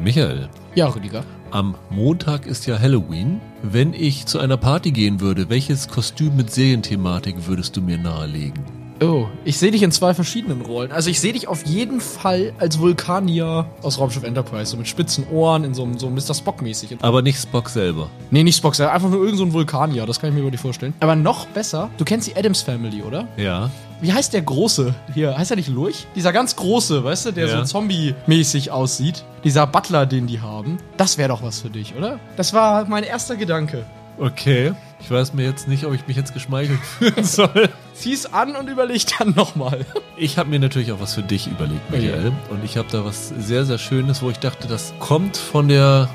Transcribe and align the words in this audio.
Michael, 0.00 0.48
Ja, 0.74 0.88
Rüdiger. 0.88 1.24
am 1.50 1.74
Montag 1.90 2.46
ist 2.46 2.66
ja 2.66 2.78
Halloween. 2.78 3.40
Wenn 3.62 3.94
ich 3.94 4.26
zu 4.26 4.38
einer 4.38 4.56
Party 4.56 4.90
gehen 4.90 5.20
würde, 5.20 5.48
welches 5.48 5.88
Kostüm 5.88 6.36
mit 6.36 6.52
Serienthematik 6.52 7.46
würdest 7.46 7.76
du 7.76 7.80
mir 7.82 7.98
nahelegen? 7.98 8.62
Oh, 9.02 9.26
ich 9.44 9.58
sehe 9.58 9.70
dich 9.70 9.82
in 9.82 9.92
zwei 9.92 10.14
verschiedenen 10.14 10.62
Rollen. 10.62 10.90
Also 10.90 11.10
ich 11.10 11.20
sehe 11.20 11.34
dich 11.34 11.48
auf 11.48 11.66
jeden 11.66 12.00
Fall 12.00 12.54
als 12.58 12.78
Vulkanier 12.78 13.66
aus 13.82 13.98
Raumschiff 13.98 14.22
Enterprise, 14.22 14.70
so 14.70 14.76
mit 14.78 14.88
spitzen 14.88 15.26
Ohren, 15.30 15.64
in 15.64 15.74
so 15.74 15.82
einem 15.82 15.98
so 15.98 16.08
Mr. 16.08 16.32
Spock-mäßig. 16.34 16.96
Aber 17.02 17.20
nicht 17.20 17.38
Spock 17.38 17.68
selber. 17.68 18.08
Nee, 18.30 18.42
nicht 18.42 18.56
Spock, 18.56 18.74
sondern 18.74 18.94
einfach 18.94 19.10
nur 19.10 19.20
irgend 19.22 19.36
so 19.38 19.44
ein 19.44 19.52
Vulkanier, 19.52 20.06
das 20.06 20.18
kann 20.18 20.30
ich 20.30 20.34
mir 20.34 20.40
über 20.40 20.50
die 20.50 20.56
vorstellen. 20.56 20.94
Aber 21.00 21.14
noch 21.14 21.44
besser, 21.48 21.90
du 21.98 22.04
kennst 22.06 22.26
die 22.28 22.36
Adams 22.36 22.62
Family, 22.62 23.02
oder? 23.02 23.28
Ja. 23.36 23.70
Wie 24.00 24.12
heißt 24.12 24.32
der 24.34 24.42
Große 24.42 24.94
hier? 25.14 25.36
Heißt 25.38 25.50
er 25.50 25.56
nicht 25.56 25.68
Lurch? 25.68 26.06
Dieser 26.14 26.32
ganz 26.32 26.54
Große, 26.56 27.02
weißt 27.02 27.26
du, 27.26 27.32
der 27.32 27.46
Ja. 27.48 27.58
so 27.58 27.64
Zombie-mäßig 27.64 28.70
aussieht. 28.70 29.24
Dieser 29.44 29.66
Butler, 29.66 30.04
den 30.06 30.26
die 30.26 30.40
haben. 30.40 30.78
Das 30.96 31.16
wäre 31.18 31.30
doch 31.30 31.42
was 31.42 31.60
für 31.60 31.70
dich, 31.70 31.94
oder? 31.96 32.18
Das 32.36 32.52
war 32.52 32.84
mein 32.86 33.04
erster 33.04 33.36
Gedanke. 33.36 33.84
Okay. 34.18 34.72
Ich 35.00 35.10
weiß 35.10 35.34
mir 35.34 35.44
jetzt 35.44 35.68
nicht, 35.68 35.84
ob 35.84 35.92
ich 35.94 36.06
mich 36.06 36.16
jetzt 36.16 36.32
geschmeichelt 36.34 36.78
fühlen 36.98 37.24
soll. 37.24 37.68
Zieh's 37.94 38.26
an 38.26 38.56
und 38.56 38.68
überleg 38.68 39.02
dann 39.18 39.34
nochmal. 39.34 39.84
Ich 40.16 40.38
habe 40.38 40.48
mir 40.50 40.58
natürlich 40.58 40.90
auch 40.92 41.00
was 41.00 41.14
für 41.14 41.22
dich 41.22 41.46
überlegt, 41.46 41.90
Michael. 41.90 42.32
Und 42.50 42.64
ich 42.64 42.76
habe 42.78 42.88
da 42.90 43.04
was 43.04 43.28
sehr, 43.28 43.64
sehr 43.66 43.78
Schönes, 43.78 44.22
wo 44.22 44.30
ich 44.30 44.38
dachte, 44.38 44.68
das 44.68 44.94
kommt 45.00 45.36
von 45.36 45.68
der 45.68 46.08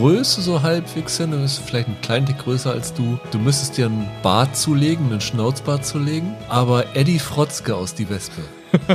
Größe 0.00 0.42
so 0.42 0.60
halbwegs 0.62 1.16
hin. 1.16 1.30
Du 1.30 1.38
bist 1.38 1.60
vielleicht 1.64 1.88
ein 1.88 1.96
klein 2.02 2.26
Tick 2.26 2.38
größer 2.38 2.70
als 2.70 2.92
du. 2.92 3.18
Du 3.30 3.38
müsstest 3.38 3.78
dir 3.78 3.86
einen 3.86 4.06
Bart 4.22 4.54
zulegen, 4.54 5.06
einen 5.06 5.20
Schnauzbart 5.22 5.86
zulegen. 5.86 6.34
Aber 6.48 6.94
Eddie 6.94 7.18
Frotzke 7.18 7.74
aus 7.74 7.94
Die 7.94 8.08
Wespe. 8.10 8.42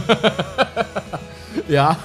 Ja. 1.67 1.95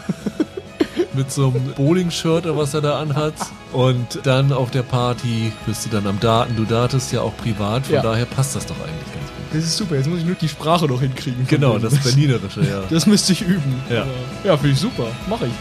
Mit 1.14 1.30
so 1.32 1.48
einem 1.48 1.72
Bowling-Shirt 1.74 2.44
oder 2.46 2.56
was 2.56 2.72
er 2.74 2.80
da 2.82 3.00
anhat. 3.00 3.34
Und 3.72 4.20
dann 4.24 4.52
auf 4.52 4.70
der 4.70 4.82
Party 4.82 5.52
bist 5.66 5.84
du 5.86 5.90
dann 5.90 6.06
am 6.06 6.20
Daten. 6.20 6.54
Du 6.56 6.64
datest 6.64 7.12
ja 7.12 7.20
auch 7.22 7.36
privat, 7.36 7.86
von 7.86 7.96
Ja. 7.96 8.02
daher 8.02 8.26
passt 8.26 8.54
das 8.54 8.64
doch 8.66 8.76
eigentlich 8.76 9.12
ganz 9.12 9.26
gut. 9.26 9.56
Das 9.56 9.64
ist 9.64 9.76
super, 9.76 9.96
jetzt 9.96 10.08
muss 10.08 10.20
ich 10.20 10.24
nur 10.24 10.34
die 10.36 10.48
Sprache 10.48 10.86
noch 10.86 11.00
hinkriegen. 11.00 11.46
Genau, 11.48 11.78
das 11.78 11.96
Berlinerische, 11.98 12.60
ja. 12.62 12.82
Das 12.90 13.06
müsste 13.06 13.32
ich 13.32 13.42
üben. 13.42 13.82
Ja. 13.90 14.04
Ja, 14.44 14.56
finde 14.56 14.74
ich 14.74 14.80
super. 14.80 15.06
Mache 15.28 15.46
ich. 15.46 15.52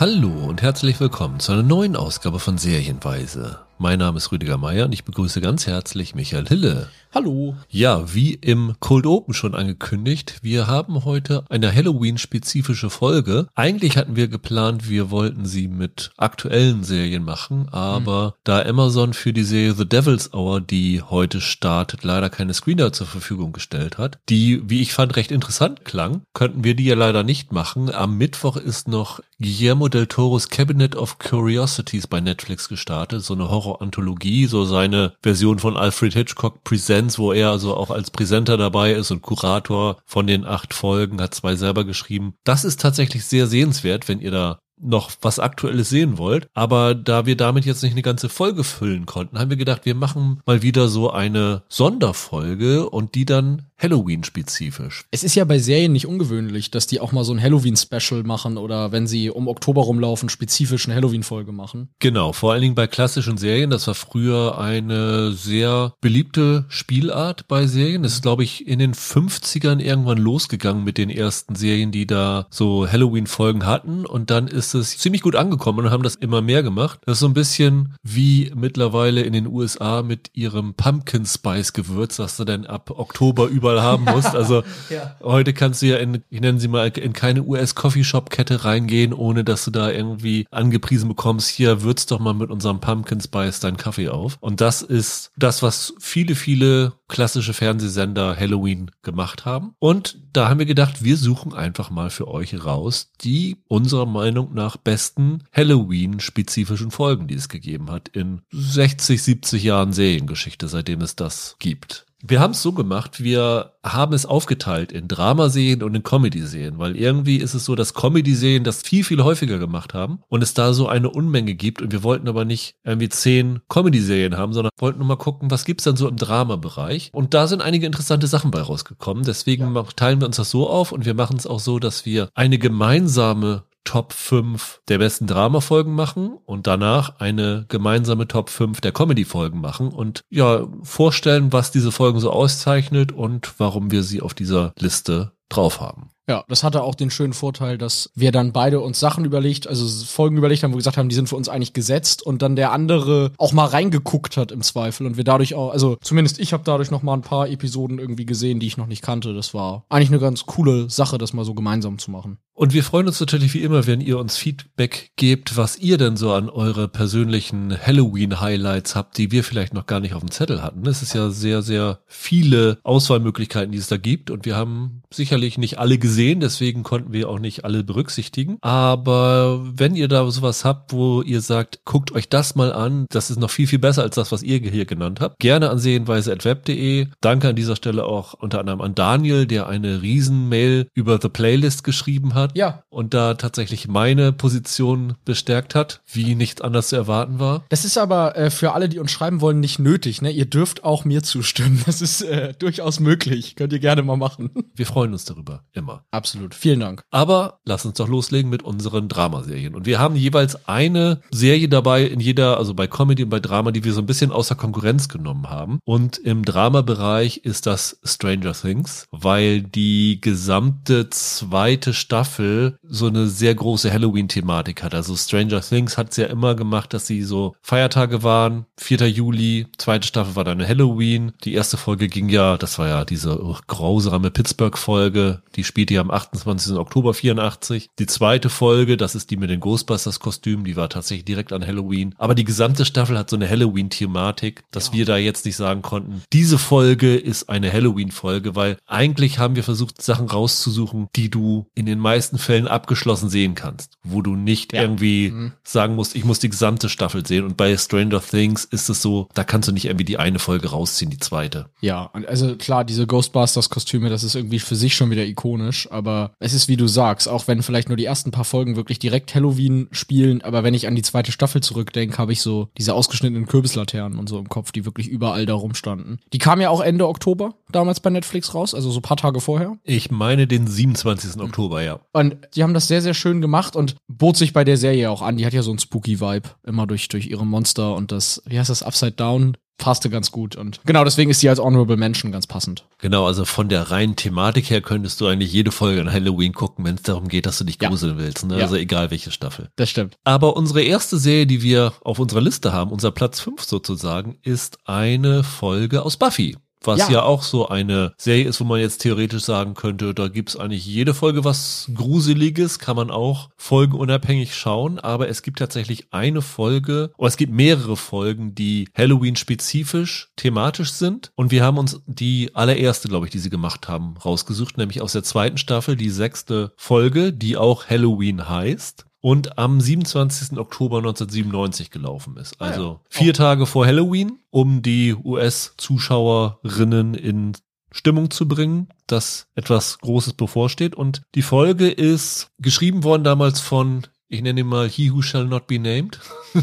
Hallo 0.00 0.30
und 0.48 0.62
herzlich 0.62 0.98
willkommen 0.98 1.40
zu 1.40 1.52
einer 1.52 1.62
neuen 1.62 1.94
Ausgabe 1.94 2.38
von 2.38 2.56
Serienweise. 2.56 3.58
Mein 3.82 3.98
Name 3.98 4.18
ist 4.18 4.30
Rüdiger 4.30 4.58
Meier 4.58 4.84
und 4.84 4.92
ich 4.92 5.04
begrüße 5.04 5.40
ganz 5.40 5.66
herzlich 5.66 6.14
Michael 6.14 6.46
Hille. 6.46 6.90
Hallo. 7.14 7.56
Ja, 7.70 8.14
wie 8.14 8.34
im 8.34 8.74
Cold 8.78 9.06
Open 9.06 9.32
schon 9.32 9.54
angekündigt, 9.54 10.40
wir 10.42 10.66
haben 10.66 11.06
heute 11.06 11.44
eine 11.48 11.74
Halloween-spezifische 11.74 12.90
Folge. 12.90 13.48
Eigentlich 13.54 13.96
hatten 13.96 14.16
wir 14.16 14.28
geplant, 14.28 14.90
wir 14.90 15.10
wollten 15.10 15.46
sie 15.46 15.66
mit 15.66 16.10
aktuellen 16.18 16.84
Serien 16.84 17.24
machen, 17.24 17.70
aber 17.70 18.34
da 18.44 18.60
Amazon 18.62 19.14
für 19.14 19.32
die 19.32 19.44
Serie 19.44 19.72
The 19.72 19.88
Devil's 19.88 20.34
Hour, 20.34 20.60
die 20.60 21.00
heute 21.00 21.40
startet, 21.40 22.04
leider 22.04 22.28
keine 22.28 22.52
Screener 22.52 22.92
zur 22.92 23.06
Verfügung 23.06 23.52
gestellt 23.52 23.96
hat, 23.96 24.18
die, 24.28 24.62
wie 24.68 24.82
ich 24.82 24.92
fand, 24.92 25.16
recht 25.16 25.32
interessant 25.32 25.86
klang, 25.86 26.20
könnten 26.34 26.64
wir 26.64 26.74
die 26.74 26.84
ja 26.84 26.96
leider 26.96 27.24
nicht 27.24 27.50
machen. 27.50 27.90
Am 27.90 28.18
Mittwoch 28.18 28.56
ist 28.56 28.88
noch 28.88 29.20
Guillermo 29.40 29.88
del 29.88 30.06
Toros 30.06 30.50
Cabinet 30.50 30.94
of 30.94 31.18
Curiosities 31.18 32.06
bei 32.06 32.20
Netflix 32.20 32.68
gestartet, 32.68 33.24
so 33.24 33.32
eine 33.32 33.48
Horror-Anthologie, 33.70 34.46
so 34.46 34.64
seine 34.64 35.14
Version 35.22 35.58
von 35.58 35.76
Alfred 35.76 36.14
Hitchcock 36.14 36.64
Presents, 36.64 37.18
wo 37.18 37.32
er 37.32 37.50
also 37.50 37.76
auch 37.76 37.90
als 37.90 38.10
Präsenter 38.10 38.56
dabei 38.56 38.92
ist 38.92 39.10
und 39.10 39.22
Kurator 39.22 39.98
von 40.04 40.26
den 40.26 40.44
acht 40.44 40.74
Folgen, 40.74 41.20
hat 41.20 41.34
zwei 41.34 41.56
selber 41.56 41.84
geschrieben. 41.84 42.34
Das 42.44 42.64
ist 42.64 42.80
tatsächlich 42.80 43.24
sehr 43.24 43.46
sehenswert, 43.46 44.08
wenn 44.08 44.20
ihr 44.20 44.30
da 44.30 44.58
noch 44.82 45.10
was 45.22 45.38
Aktuelles 45.38 45.88
sehen 45.88 46.18
wollt. 46.18 46.48
Aber 46.54 46.94
da 46.94 47.26
wir 47.26 47.36
damit 47.36 47.64
jetzt 47.64 47.82
nicht 47.82 47.92
eine 47.92 48.02
ganze 48.02 48.28
Folge 48.28 48.64
füllen 48.64 49.06
konnten, 49.06 49.38
haben 49.38 49.50
wir 49.50 49.56
gedacht, 49.56 49.84
wir 49.84 49.94
machen 49.94 50.40
mal 50.46 50.62
wieder 50.62 50.88
so 50.88 51.10
eine 51.10 51.62
Sonderfolge 51.68 52.88
und 52.88 53.14
die 53.14 53.24
dann 53.24 53.66
Halloween-spezifisch. 53.80 55.06
Es 55.10 55.24
ist 55.24 55.34
ja 55.34 55.44
bei 55.44 55.58
Serien 55.58 55.92
nicht 55.92 56.06
ungewöhnlich, 56.06 56.70
dass 56.70 56.86
die 56.86 57.00
auch 57.00 57.12
mal 57.12 57.24
so 57.24 57.32
ein 57.32 57.40
Halloween-Special 57.40 58.22
machen 58.24 58.58
oder 58.58 58.92
wenn 58.92 59.06
sie 59.06 59.30
um 59.30 59.48
Oktober 59.48 59.82
rumlaufen, 59.82 60.28
spezifisch 60.28 60.86
eine 60.86 60.96
Halloween-Folge 60.96 61.52
machen. 61.52 61.88
Genau, 61.98 62.32
vor 62.32 62.52
allen 62.52 62.62
Dingen 62.62 62.74
bei 62.74 62.86
klassischen 62.86 63.38
Serien. 63.38 63.70
Das 63.70 63.86
war 63.86 63.94
früher 63.94 64.58
eine 64.58 65.32
sehr 65.32 65.94
beliebte 66.00 66.66
Spielart 66.68 67.48
bei 67.48 67.66
Serien. 67.66 68.02
Das 68.02 68.12
ist, 68.12 68.22
glaube 68.22 68.44
ich, 68.44 68.66
in 68.66 68.78
den 68.78 68.94
50ern 68.94 69.80
irgendwann 69.80 70.18
losgegangen 70.18 70.84
mit 70.84 70.98
den 70.98 71.10
ersten 71.10 71.54
Serien, 71.54 71.90
die 71.90 72.06
da 72.06 72.46
so 72.50 72.86
Halloween-Folgen 72.86 73.64
hatten. 73.64 74.04
Und 74.04 74.30
dann 74.30 74.46
ist 74.46 74.69
es 74.74 74.98
ziemlich 74.98 75.22
gut 75.22 75.36
angekommen 75.36 75.80
und 75.80 75.90
haben 75.90 76.02
das 76.02 76.14
immer 76.14 76.42
mehr 76.42 76.62
gemacht. 76.62 77.00
Das 77.04 77.14
ist 77.14 77.20
so 77.20 77.26
ein 77.26 77.34
bisschen 77.34 77.94
wie 78.02 78.52
mittlerweile 78.54 79.22
in 79.22 79.32
den 79.32 79.46
USA 79.46 80.02
mit 80.02 80.30
ihrem 80.34 80.74
Pumpkin 80.74 81.26
Spice 81.26 81.72
Gewürz, 81.72 82.16
das 82.16 82.36
du 82.36 82.44
dann 82.44 82.66
ab 82.66 82.90
Oktober 82.90 83.46
überall 83.46 83.82
haben 83.82 84.04
musst. 84.12 84.34
Also 84.34 84.62
Ja. 84.88 85.16
Heute 85.22 85.52
kannst 85.52 85.82
du 85.82 85.86
ja 85.86 85.96
in, 85.96 86.22
ich 86.30 86.40
nenne 86.40 86.60
sie 86.60 86.68
mal, 86.68 86.88
in 86.88 87.12
keine 87.12 87.42
US-Coffeeshop-Kette 87.42 88.64
reingehen, 88.64 89.12
ohne 89.12 89.44
dass 89.44 89.64
du 89.64 89.70
da 89.70 89.90
irgendwie 89.90 90.46
angepriesen 90.50 91.08
bekommst, 91.08 91.48
hier 91.48 91.82
würz 91.82 92.06
doch 92.06 92.18
mal 92.18 92.34
mit 92.34 92.50
unserem 92.50 92.80
Pumpkin 92.80 93.20
Spice 93.20 93.60
deinen 93.60 93.76
Kaffee 93.76 94.08
auf. 94.08 94.36
Und 94.40 94.60
das 94.60 94.82
ist 94.82 95.30
das, 95.36 95.62
was 95.62 95.94
viele, 95.98 96.34
viele 96.34 96.92
klassische 97.08 97.52
Fernsehsender 97.52 98.36
Halloween 98.36 98.90
gemacht 99.02 99.44
haben. 99.44 99.74
Und 99.78 100.18
da 100.32 100.48
haben 100.48 100.58
wir 100.58 100.66
gedacht, 100.66 101.02
wir 101.02 101.16
suchen 101.16 101.52
einfach 101.52 101.90
mal 101.90 102.10
für 102.10 102.28
euch 102.28 102.64
raus 102.64 103.10
die 103.22 103.56
unserer 103.68 104.06
Meinung 104.06 104.54
nach 104.54 104.59
besten 104.84 105.44
Halloween-spezifischen 105.52 106.90
Folgen, 106.90 107.26
die 107.26 107.34
es 107.34 107.48
gegeben 107.48 107.90
hat 107.90 108.08
in 108.08 108.42
60, 108.50 109.22
70 109.22 109.62
Jahren 109.62 109.92
Seriengeschichte, 109.92 110.68
seitdem 110.68 111.00
es 111.00 111.16
das 111.16 111.56
gibt. 111.58 112.06
Wir 112.22 112.38
haben 112.38 112.50
es 112.50 112.60
so 112.60 112.72
gemacht, 112.72 113.22
wir 113.24 113.72
haben 113.82 114.12
es 114.12 114.26
aufgeteilt 114.26 114.92
in 114.92 115.08
Dramaserien 115.08 115.82
und 115.82 115.94
in 115.94 116.02
Comedy-Serien, 116.02 116.78
weil 116.78 116.94
irgendwie 116.94 117.36
ist 117.36 117.54
es 117.54 117.64
so, 117.64 117.74
dass 117.74 117.94
Comedy-Serien 117.94 118.62
das 118.62 118.82
viel, 118.82 119.04
viel 119.04 119.24
häufiger 119.24 119.58
gemacht 119.58 119.94
haben 119.94 120.18
und 120.28 120.42
es 120.42 120.52
da 120.52 120.74
so 120.74 120.86
eine 120.86 121.08
Unmenge 121.08 121.54
gibt 121.54 121.80
und 121.80 121.92
wir 121.92 122.02
wollten 122.02 122.28
aber 122.28 122.44
nicht 122.44 122.74
irgendwie 122.84 123.08
zehn 123.08 123.60
Comedy-Serien 123.70 124.36
haben, 124.36 124.52
sondern 124.52 124.68
wollten 124.76 124.98
nur 124.98 125.08
mal 125.08 125.16
gucken, 125.16 125.50
was 125.50 125.64
gibt's 125.64 125.84
denn 125.84 125.96
so 125.96 126.08
im 126.08 126.16
Drama-Bereich 126.16 127.08
und 127.14 127.32
da 127.32 127.46
sind 127.46 127.62
einige 127.62 127.86
interessante 127.86 128.26
Sachen 128.26 128.50
bei 128.50 128.60
rausgekommen, 128.60 129.24
deswegen 129.24 129.72
mach- 129.72 129.94
teilen 129.94 130.20
wir 130.20 130.26
uns 130.26 130.36
das 130.36 130.50
so 130.50 130.68
auf 130.68 130.92
und 130.92 131.06
wir 131.06 131.14
machen 131.14 131.38
es 131.38 131.46
auch 131.46 131.60
so, 131.60 131.78
dass 131.78 132.04
wir 132.04 132.28
eine 132.34 132.58
gemeinsame 132.58 133.62
Top 133.84 134.12
5 134.12 134.82
der 134.88 134.98
besten 134.98 135.26
Dramafolgen 135.26 135.94
machen 135.94 136.38
und 136.44 136.66
danach 136.66 137.18
eine 137.20 137.64
gemeinsame 137.68 138.28
Top 138.28 138.50
5 138.50 138.80
der 138.80 138.92
Comedy-Folgen 138.92 139.60
machen 139.60 139.88
und 139.88 140.22
ja, 140.30 140.66
vorstellen, 140.82 141.52
was 141.52 141.70
diese 141.70 141.92
Folgen 141.92 142.20
so 142.20 142.30
auszeichnet 142.30 143.12
und 143.12 143.54
warum 143.58 143.90
wir 143.90 144.02
sie 144.02 144.20
auf 144.22 144.34
dieser 144.34 144.72
Liste 144.78 145.32
drauf 145.48 145.80
haben. 145.80 146.10
Ja, 146.30 146.44
das 146.46 146.62
hatte 146.62 146.84
auch 146.84 146.94
den 146.94 147.10
schönen 147.10 147.32
Vorteil, 147.32 147.76
dass 147.76 148.12
wir 148.14 148.30
dann 148.30 148.52
beide 148.52 148.78
uns 148.78 149.00
Sachen 149.00 149.24
überlegt, 149.24 149.66
also 149.66 149.84
Folgen 150.06 150.36
überlegt 150.36 150.62
haben, 150.62 150.70
wo 150.70 150.76
wir 150.76 150.78
gesagt 150.78 150.96
haben, 150.96 151.08
die 151.08 151.16
sind 151.16 151.28
für 151.28 151.34
uns 151.34 151.48
eigentlich 151.48 151.72
gesetzt 151.72 152.22
und 152.22 152.40
dann 152.40 152.54
der 152.54 152.70
andere 152.70 153.32
auch 153.36 153.50
mal 153.52 153.64
reingeguckt 153.64 154.36
hat 154.36 154.52
im 154.52 154.62
Zweifel 154.62 155.08
und 155.08 155.16
wir 155.16 155.24
dadurch 155.24 155.56
auch, 155.56 155.72
also 155.72 155.96
zumindest 156.00 156.38
ich 156.38 156.52
habe 156.52 156.62
dadurch 156.64 156.92
noch 156.92 157.02
mal 157.02 157.14
ein 157.14 157.22
paar 157.22 157.48
Episoden 157.48 157.98
irgendwie 157.98 158.26
gesehen, 158.26 158.60
die 158.60 158.68
ich 158.68 158.76
noch 158.76 158.86
nicht 158.86 159.02
kannte. 159.02 159.34
Das 159.34 159.54
war 159.54 159.84
eigentlich 159.88 160.10
eine 160.10 160.20
ganz 160.20 160.46
coole 160.46 160.88
Sache, 160.88 161.18
das 161.18 161.32
mal 161.32 161.44
so 161.44 161.54
gemeinsam 161.54 161.98
zu 161.98 162.12
machen. 162.12 162.38
Und 162.60 162.74
wir 162.74 162.84
freuen 162.84 163.06
uns 163.06 163.18
natürlich 163.18 163.54
wie 163.54 163.62
immer, 163.62 163.86
wenn 163.86 164.02
ihr 164.02 164.18
uns 164.18 164.36
Feedback 164.36 165.12
gebt, 165.16 165.56
was 165.56 165.78
ihr 165.78 165.96
denn 165.96 166.18
so 166.18 166.34
an 166.34 166.50
eure 166.50 166.88
persönlichen 166.88 167.74
Halloween-Highlights 167.74 168.94
habt, 168.94 169.16
die 169.16 169.32
wir 169.32 169.44
vielleicht 169.44 169.72
noch 169.72 169.86
gar 169.86 169.98
nicht 169.98 170.12
auf 170.12 170.20
dem 170.20 170.30
Zettel 170.30 170.62
hatten. 170.62 170.86
Es 170.86 171.00
ist 171.00 171.14
ja 171.14 171.30
sehr, 171.30 171.62
sehr 171.62 172.00
viele 172.06 172.78
Auswahlmöglichkeiten, 172.82 173.72
die 173.72 173.78
es 173.78 173.86
da 173.86 173.96
gibt 173.96 174.30
und 174.30 174.44
wir 174.44 174.56
haben 174.56 175.00
sicherlich 175.10 175.56
nicht 175.56 175.78
alle 175.78 175.96
gesehen, 175.96 176.40
deswegen 176.40 176.82
konnten 176.82 177.14
wir 177.14 177.30
auch 177.30 177.38
nicht 177.38 177.64
alle 177.64 177.82
berücksichtigen. 177.82 178.58
Aber 178.60 179.62
wenn 179.64 179.96
ihr 179.96 180.08
da 180.08 180.30
sowas 180.30 180.62
habt, 180.62 180.92
wo 180.92 181.22
ihr 181.22 181.40
sagt, 181.40 181.86
guckt 181.86 182.12
euch 182.12 182.28
das 182.28 182.56
mal 182.56 182.74
an, 182.74 183.06
das 183.08 183.30
ist 183.30 183.40
noch 183.40 183.50
viel, 183.50 183.68
viel 183.68 183.78
besser 183.78 184.02
als 184.02 184.16
das, 184.16 184.32
was 184.32 184.42
ihr 184.42 184.58
hier 184.58 184.84
genannt 184.84 185.22
habt, 185.22 185.38
gerne 185.38 185.70
an 185.70 185.78
sehenweise.web.de. 185.78 187.06
Danke 187.22 187.48
an 187.48 187.56
dieser 187.56 187.76
Stelle 187.76 188.04
auch 188.04 188.34
unter 188.34 188.60
anderem 188.60 188.82
an 188.82 188.94
Daniel, 188.94 189.46
der 189.46 189.66
eine 189.66 190.02
Riesenmail 190.02 190.88
über 190.92 191.18
The 191.22 191.30
Playlist 191.30 191.84
geschrieben 191.84 192.34
hat 192.34 192.49
Ja, 192.54 192.82
und 192.88 193.14
da 193.14 193.34
tatsächlich 193.34 193.88
meine 193.88 194.32
Position 194.32 195.14
bestärkt 195.24 195.74
hat, 195.74 196.00
wie 196.06 196.34
nicht 196.34 196.62
anders 196.62 196.88
zu 196.88 196.96
erwarten 196.96 197.38
war. 197.38 197.64
Das 197.68 197.84
ist 197.84 197.98
aber 197.98 198.36
äh, 198.36 198.50
für 198.50 198.72
alle, 198.72 198.88
die 198.88 198.98
uns 198.98 199.10
schreiben 199.10 199.40
wollen, 199.40 199.60
nicht 199.60 199.78
nötig. 199.78 200.22
Ne? 200.22 200.30
Ihr 200.30 200.46
dürft 200.46 200.84
auch 200.84 201.04
mir 201.04 201.22
zustimmen. 201.22 201.82
Das 201.90 202.02
ist 202.02 202.22
äh, 202.22 202.54
durchaus 202.58 203.00
möglich. 203.00 203.56
Könnt 203.56 203.72
ihr 203.72 203.78
gerne 203.80 204.02
mal 204.02 204.16
machen. 204.16 204.50
Wir 204.74 204.86
freuen 204.86 205.12
uns 205.12 205.24
darüber, 205.24 205.64
immer. 205.72 206.04
Absolut. 206.10 206.54
Vielen 206.54 206.80
Dank. 206.80 207.02
Aber 207.10 207.58
lass 207.64 207.84
uns 207.84 207.96
doch 207.96 208.08
loslegen 208.08 208.50
mit 208.50 208.62
unseren 208.62 209.08
Dramaserien. 209.08 209.74
Und 209.74 209.86
wir 209.86 209.98
haben 209.98 210.14
jeweils 210.14 210.68
eine 210.68 211.20
Serie 211.30 211.68
dabei 211.68 212.04
in 212.04 212.20
jeder, 212.20 212.58
also 212.58 212.74
bei 212.74 212.86
Comedy 212.86 213.24
und 213.24 213.30
bei 213.30 213.40
Drama, 213.40 213.72
die 213.72 213.82
wir 213.82 213.92
so 213.92 214.00
ein 214.00 214.06
bisschen 214.06 214.30
außer 214.30 214.54
Konkurrenz 214.54 215.08
genommen 215.08 215.50
haben. 215.50 215.80
Und 215.84 216.18
im 216.18 216.44
Drama-Bereich 216.44 217.38
ist 217.38 217.66
das 217.66 217.98
Stranger 218.04 218.52
Things, 218.52 219.06
weil 219.10 219.62
die 219.62 220.20
gesamte 220.20 221.10
zweite 221.10 221.92
Staffel 221.92 222.39
Staffel 222.40 222.78
so 222.82 223.06
eine 223.06 223.26
sehr 223.26 223.54
große 223.54 223.92
Halloween-Thematik 223.92 224.82
hat. 224.82 224.94
Also 224.94 225.16
Stranger 225.16 225.60
Things 225.60 225.98
hat 225.98 226.10
es 226.10 226.16
ja 226.16 226.26
immer 226.26 226.54
gemacht, 226.54 226.94
dass 226.94 227.06
sie 227.06 227.22
so 227.22 227.54
Feiertage 227.62 228.22
waren. 228.22 228.66
4. 228.78 229.08
Juli, 229.08 229.66
zweite 229.78 230.06
Staffel 230.06 230.36
war 230.36 230.44
dann 230.44 230.66
Halloween. 230.66 231.32
Die 231.44 231.54
erste 231.54 231.76
Folge 231.76 232.08
ging 232.08 232.28
ja, 232.28 232.56
das 232.56 232.78
war 232.78 232.88
ja 232.88 233.04
diese 233.04 233.38
grausame 233.66 234.30
Pittsburgh-Folge, 234.30 235.42
die 235.56 235.64
spielte 235.64 235.94
ja 235.94 236.00
am 236.00 236.10
28. 236.10 236.74
Oktober 236.74 237.14
84. 237.14 237.90
Die 237.98 238.06
zweite 238.06 238.48
Folge, 238.48 238.96
das 238.96 239.14
ist 239.14 239.30
die 239.30 239.36
mit 239.36 239.50
den 239.50 239.60
Ghostbusters-Kostümen, 239.60 240.64
die 240.64 240.76
war 240.76 240.88
tatsächlich 240.88 241.24
direkt 241.24 241.52
an 241.52 241.66
Halloween. 241.66 242.14
Aber 242.18 242.34
die 242.34 242.44
gesamte 242.44 242.84
Staffel 242.84 243.18
hat 243.18 243.30
so 243.30 243.36
eine 243.36 243.48
Halloween-Thematik, 243.48 244.62
dass 244.70 244.88
ja. 244.88 244.92
wir 244.94 245.04
da 245.04 245.16
jetzt 245.16 245.44
nicht 245.44 245.56
sagen 245.56 245.82
konnten, 245.82 246.22
diese 246.32 246.58
Folge 246.58 247.16
ist 247.16 247.48
eine 247.48 247.72
Halloween-Folge, 247.72 248.56
weil 248.56 248.78
eigentlich 248.86 249.38
haben 249.38 249.56
wir 249.56 249.64
versucht, 249.64 250.00
Sachen 250.02 250.28
rauszusuchen, 250.28 251.08
die 251.16 251.30
du 251.30 251.66
in 251.74 251.86
den 251.86 251.98
meisten 251.98 252.29
Fällen 252.38 252.68
abgeschlossen 252.68 253.28
sehen 253.28 253.54
kannst, 253.54 253.98
wo 254.02 254.22
du 254.22 254.36
nicht 254.36 254.72
ja. 254.72 254.82
irgendwie 254.82 255.30
mhm. 255.30 255.52
sagen 255.62 255.94
musst, 255.94 256.16
ich 256.16 256.24
muss 256.24 256.38
die 256.38 256.48
gesamte 256.48 256.88
Staffel 256.88 257.26
sehen. 257.26 257.44
Und 257.44 257.56
bei 257.56 257.76
Stranger 257.76 258.22
Things 258.22 258.64
ist 258.64 258.88
es 258.88 259.02
so, 259.02 259.28
da 259.34 259.44
kannst 259.44 259.68
du 259.68 259.72
nicht 259.72 259.86
irgendwie 259.86 260.04
die 260.04 260.18
eine 260.18 260.38
Folge 260.38 260.70
rausziehen, 260.70 261.10
die 261.10 261.18
zweite. 261.18 261.66
Ja, 261.80 262.10
also 262.26 262.56
klar, 262.56 262.84
diese 262.84 263.06
Ghostbusters-Kostüme, 263.06 264.08
das 264.08 264.24
ist 264.24 264.34
irgendwie 264.34 264.58
für 264.58 264.76
sich 264.76 264.94
schon 264.94 265.10
wieder 265.10 265.24
ikonisch, 265.24 265.90
aber 265.90 266.32
es 266.38 266.52
ist 266.52 266.68
wie 266.68 266.76
du 266.76 266.86
sagst, 266.86 267.28
auch 267.28 267.48
wenn 267.48 267.62
vielleicht 267.62 267.88
nur 267.88 267.96
die 267.96 268.04
ersten 268.04 268.30
paar 268.30 268.44
Folgen 268.44 268.76
wirklich 268.76 268.98
direkt 268.98 269.34
Halloween 269.34 269.88
spielen, 269.90 270.42
aber 270.42 270.64
wenn 270.64 270.74
ich 270.74 270.86
an 270.86 270.94
die 270.94 271.02
zweite 271.02 271.32
Staffel 271.32 271.62
zurückdenke, 271.62 272.18
habe 272.18 272.32
ich 272.32 272.42
so 272.42 272.68
diese 272.78 272.94
ausgeschnittenen 272.94 273.46
Kürbislaternen 273.46 274.18
und 274.18 274.28
so 274.28 274.38
im 274.38 274.48
Kopf, 274.48 274.72
die 274.72 274.84
wirklich 274.84 275.08
überall 275.08 275.46
da 275.46 275.54
rumstanden. 275.54 276.20
Die 276.32 276.38
kam 276.38 276.60
ja 276.60 276.70
auch 276.70 276.80
Ende 276.80 277.08
Oktober 277.08 277.54
damals 277.70 278.00
bei 278.00 278.10
Netflix 278.10 278.54
raus, 278.54 278.74
also 278.74 278.90
so 278.90 279.00
paar 279.00 279.16
Tage 279.16 279.40
vorher. 279.40 279.76
Ich 279.84 280.10
meine 280.10 280.46
den 280.46 280.66
27. 280.66 281.40
Oktober, 281.40 281.82
ja. 281.82 282.00
Und 282.12 282.36
die 282.54 282.62
haben 282.62 282.74
das 282.74 282.88
sehr, 282.88 283.02
sehr 283.02 283.14
schön 283.14 283.40
gemacht 283.40 283.76
und 283.76 283.96
bot 284.08 284.36
sich 284.36 284.52
bei 284.52 284.64
der 284.64 284.76
Serie 284.76 285.10
auch 285.10 285.22
an. 285.22 285.36
Die 285.36 285.46
hat 285.46 285.52
ja 285.52 285.62
so 285.62 285.70
einen 285.70 285.78
spooky 285.78 286.20
Vibe, 286.20 286.48
immer 286.64 286.86
durch, 286.86 287.08
durch 287.08 287.26
ihre 287.26 287.46
Monster 287.46 287.94
und 287.94 288.12
das, 288.12 288.42
wie 288.46 288.58
heißt 288.58 288.70
das, 288.70 288.82
Upside 288.82 289.12
Down 289.12 289.56
passte 289.80 290.10
ganz 290.10 290.30
gut. 290.30 290.54
Und 290.54 290.80
genau 290.84 291.02
deswegen 291.02 291.30
ist 291.30 291.40
sie 291.40 291.48
als 291.48 291.58
Honorable 291.58 291.96
Mention 291.96 292.30
ganz 292.30 292.46
passend. 292.46 292.84
Genau, 292.98 293.26
also 293.26 293.44
von 293.44 293.68
der 293.68 293.90
reinen 293.90 294.14
Thematik 294.14 294.70
her 294.70 294.80
könntest 294.80 295.20
du 295.20 295.26
eigentlich 295.26 295.52
jede 295.52 295.72
Folge 295.72 296.00
an 296.00 296.12
Halloween 296.12 296.52
gucken, 296.52 296.84
wenn 296.84 296.94
es 296.94 297.02
darum 297.02 297.28
geht, 297.28 297.46
dass 297.46 297.58
du 297.58 297.64
dich 297.64 297.78
gruseln 297.78 298.18
ja. 298.18 298.22
willst. 298.22 298.46
Ne? 298.46 298.58
Ja. 298.58 298.64
Also 298.64 298.76
egal 298.76 299.10
welche 299.10 299.32
Staffel. 299.32 299.70
Das 299.76 299.90
stimmt. 299.90 300.16
Aber 300.22 300.56
unsere 300.56 300.82
erste 300.82 301.18
Serie, 301.18 301.46
die 301.46 301.62
wir 301.62 301.94
auf 302.02 302.18
unserer 302.18 302.42
Liste 302.42 302.72
haben, 302.72 302.92
unser 302.92 303.10
Platz 303.10 303.40
5 303.40 303.62
sozusagen, 303.62 304.36
ist 304.42 304.78
eine 304.84 305.42
Folge 305.42 306.02
aus 306.02 306.16
Buffy. 306.16 306.56
Was 306.82 306.98
ja. 306.98 307.10
ja. 307.10 307.22
auch 307.22 307.42
so 307.42 307.68
eine 307.68 308.14
Serie 308.16 308.46
ist, 308.46 308.60
wo 308.60 308.64
man 308.64 308.80
jetzt 308.80 309.02
theoretisch 309.02 309.42
sagen 309.42 309.74
könnte, 309.74 310.14
da 310.14 310.28
gibt's 310.28 310.56
eigentlich 310.56 310.86
jede 310.86 311.14
Folge 311.14 311.44
was 311.44 311.90
Gruseliges, 311.94 312.78
kann 312.78 312.96
man 312.96 313.10
auch 313.10 313.50
folgenunabhängig 313.56 314.54
schauen, 314.54 314.98
aber 314.98 315.28
es 315.28 315.42
gibt 315.42 315.58
tatsächlich 315.58 316.08
eine 316.10 316.42
Folge, 316.42 317.12
oder 317.16 317.28
es 317.28 317.36
gibt 317.36 317.52
mehrere 317.52 317.96
Folgen, 317.96 318.54
die 318.54 318.88
Halloween-spezifisch 318.96 320.30
thematisch 320.36 320.92
sind. 320.92 321.32
Und 321.34 321.50
wir 321.50 321.64
haben 321.64 321.78
uns 321.78 322.00
die 322.06 322.50
allererste, 322.54 323.08
glaube 323.08 323.26
ich, 323.26 323.32
die 323.32 323.38
sie 323.38 323.50
gemacht 323.50 323.88
haben, 323.88 324.16
rausgesucht, 324.16 324.78
nämlich 324.78 325.02
aus 325.02 325.12
der 325.12 325.22
zweiten 325.22 325.58
Staffel, 325.58 325.96
die 325.96 326.10
sechste 326.10 326.72
Folge, 326.76 327.32
die 327.32 327.56
auch 327.56 327.88
Halloween 327.88 328.48
heißt 328.48 329.04
und 329.20 329.58
am 329.58 329.80
27. 329.80 330.58
Oktober 330.58 330.98
1997 330.98 331.90
gelaufen 331.90 332.36
ist. 332.36 332.60
Also 332.60 332.82
ah 332.82 332.92
ja. 332.92 333.00
vier 333.08 333.30
oh. 333.30 333.36
Tage 333.36 333.66
vor 333.66 333.86
Halloween, 333.86 334.38
um 334.50 334.82
die 334.82 335.14
US-Zuschauerinnen 335.14 337.14
in 337.14 337.52
Stimmung 337.92 338.30
zu 338.30 338.46
bringen, 338.46 338.88
dass 339.06 339.48
etwas 339.54 339.98
Großes 339.98 340.34
bevorsteht. 340.34 340.94
Und 340.94 341.22
die 341.34 341.42
Folge 341.42 341.90
ist 341.90 342.50
geschrieben 342.58 343.04
worden 343.04 343.24
damals 343.24 343.60
von, 343.60 344.06
ich 344.28 344.42
nenne 344.42 344.60
ihn 344.60 344.66
mal 344.66 344.88
He 344.88 345.12
Who 345.12 345.22
Shall 345.22 345.46
Not 345.46 345.66
Be 345.66 345.78
Named. 345.78 346.20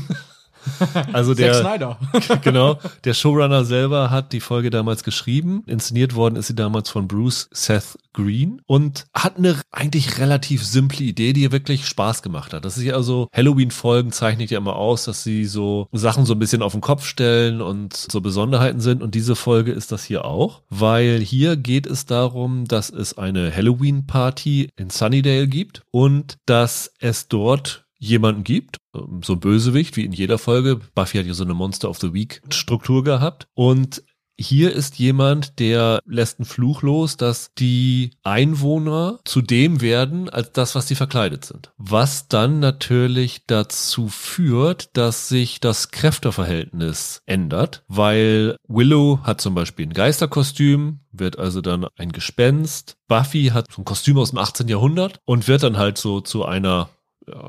Also 1.14 1.34
der, 1.34 1.54
Snyder. 1.54 1.98
genau, 2.44 2.80
der 3.04 3.14
Showrunner 3.14 3.66
selber 3.66 4.12
hat 4.12 4.34
die 4.34 4.40
Folge 4.40 4.69
damals 4.69 5.04
geschrieben. 5.04 5.64
Inszeniert 5.66 6.16
worden 6.16 6.36
ist 6.36 6.48
sie 6.48 6.56
damals 6.56 6.90
von 6.90 7.08
Bruce 7.08 7.50
Seth 7.52 7.98
Green 8.14 8.62
und 8.66 9.06
hat 9.14 9.38
eine 9.38 9.62
eigentlich 9.72 10.18
relativ 10.18 10.66
simple 10.66 11.06
Idee, 11.06 11.34
die 11.34 11.52
wirklich 11.52 11.88
Spaß 11.88 12.22
gemacht 12.24 12.54
hat. 12.54 12.66
Das 12.66 12.78
ist 12.78 12.84
ja 12.84 12.96
also, 12.96 13.28
Halloween-Folgen 13.34 14.12
zeichnet 14.12 14.50
ja 14.52 14.58
immer 14.58 14.75
aus, 14.75 15.06
dass 15.06 15.24
sie 15.24 15.46
so 15.46 15.88
Sachen 15.92 16.25
so 16.25 16.34
ein 16.34 16.40
bisschen 16.40 16.62
auf 16.62 16.72
den 16.72 16.81
Kopf 16.81 17.06
stellen 17.06 17.62
und 17.62 17.94
so 17.96 18.20
Besonderheiten 18.22 18.80
sind. 18.80 19.04
Und 19.04 19.16
diese 19.16 19.36
Folge 19.36 19.72
ist 19.72 19.92
das 19.92 20.04
hier 20.04 20.25
auch, 20.25 20.63
weil 20.70 21.20
hier 21.20 21.56
geht 21.56 21.86
es 21.86 22.06
darum, 22.06 22.66
dass 22.66 22.90
es 22.90 23.18
eine 23.18 23.56
Halloween-Party 23.56 24.70
in 24.75 24.90
Sunnydale 24.90 25.48
gibt 25.48 25.84
und 25.92 26.38
dass 26.46 26.92
es 27.00 27.28
dort 27.28 27.87
jemanden 28.00 28.44
gibt, 28.44 28.78
so 29.24 29.34
ein 29.34 29.40
Bösewicht 29.40 29.98
wie 29.98 30.06
in 30.06 30.12
jeder 30.12 30.38
Folge. 30.38 30.80
Buffy 30.96 31.18
hat 31.18 31.26
ja 31.26 31.34
so 31.34 31.44
eine 31.44 31.54
Monster 31.54 31.90
of 31.90 32.00
the 32.00 32.14
Week 32.14 32.42
Struktur 32.50 33.04
gehabt 33.04 33.48
und 33.54 34.04
hier 34.40 34.72
ist 34.74 35.00
jemand, 35.00 35.58
der 35.58 36.00
lässt 36.06 36.40
einen 36.40 36.46
Fluch 36.46 36.84
los, 36.84 37.18
dass 37.18 37.54
die 37.56 38.12
Einwohner 38.22 39.20
zu 39.26 39.42
dem 39.42 39.82
werden, 39.82 40.30
als 40.30 40.52
das, 40.52 40.76
was 40.76 40.88
sie 40.88 40.94
verkleidet 40.94 41.44
sind. 41.44 41.72
Was 41.78 42.28
dann 42.28 42.60
natürlich 42.60 43.46
dazu 43.48 44.10
führt, 44.10 44.96
dass 44.96 45.28
sich 45.28 45.60
das 45.60 45.90
Kräfteverhältnis 45.90 47.24
ändert, 47.26 47.84
weil 47.88 48.58
Willow 48.68 49.22
hat 49.24 49.42
zum 49.42 49.56
Beispiel 49.56 49.88
ein 49.88 49.94
Geisterkostüm, 49.94 51.00
wird 51.12 51.40
also 51.40 51.62
dann 51.62 51.88
ein 51.98 52.12
Gespenst. 52.12 52.96
Buffy 53.08 53.46
hat 53.54 53.72
so 53.72 53.82
ein 53.82 53.86
Kostüm 53.86 54.20
aus 54.20 54.30
dem 54.30 54.38
18. 54.38 54.68
Jahrhundert 54.68 55.20
und 55.26 55.48
wird 55.48 55.64
dann 55.64 55.78
halt 55.78 55.98
so 55.98 56.22
zu 56.22 56.46
einer 56.46 56.90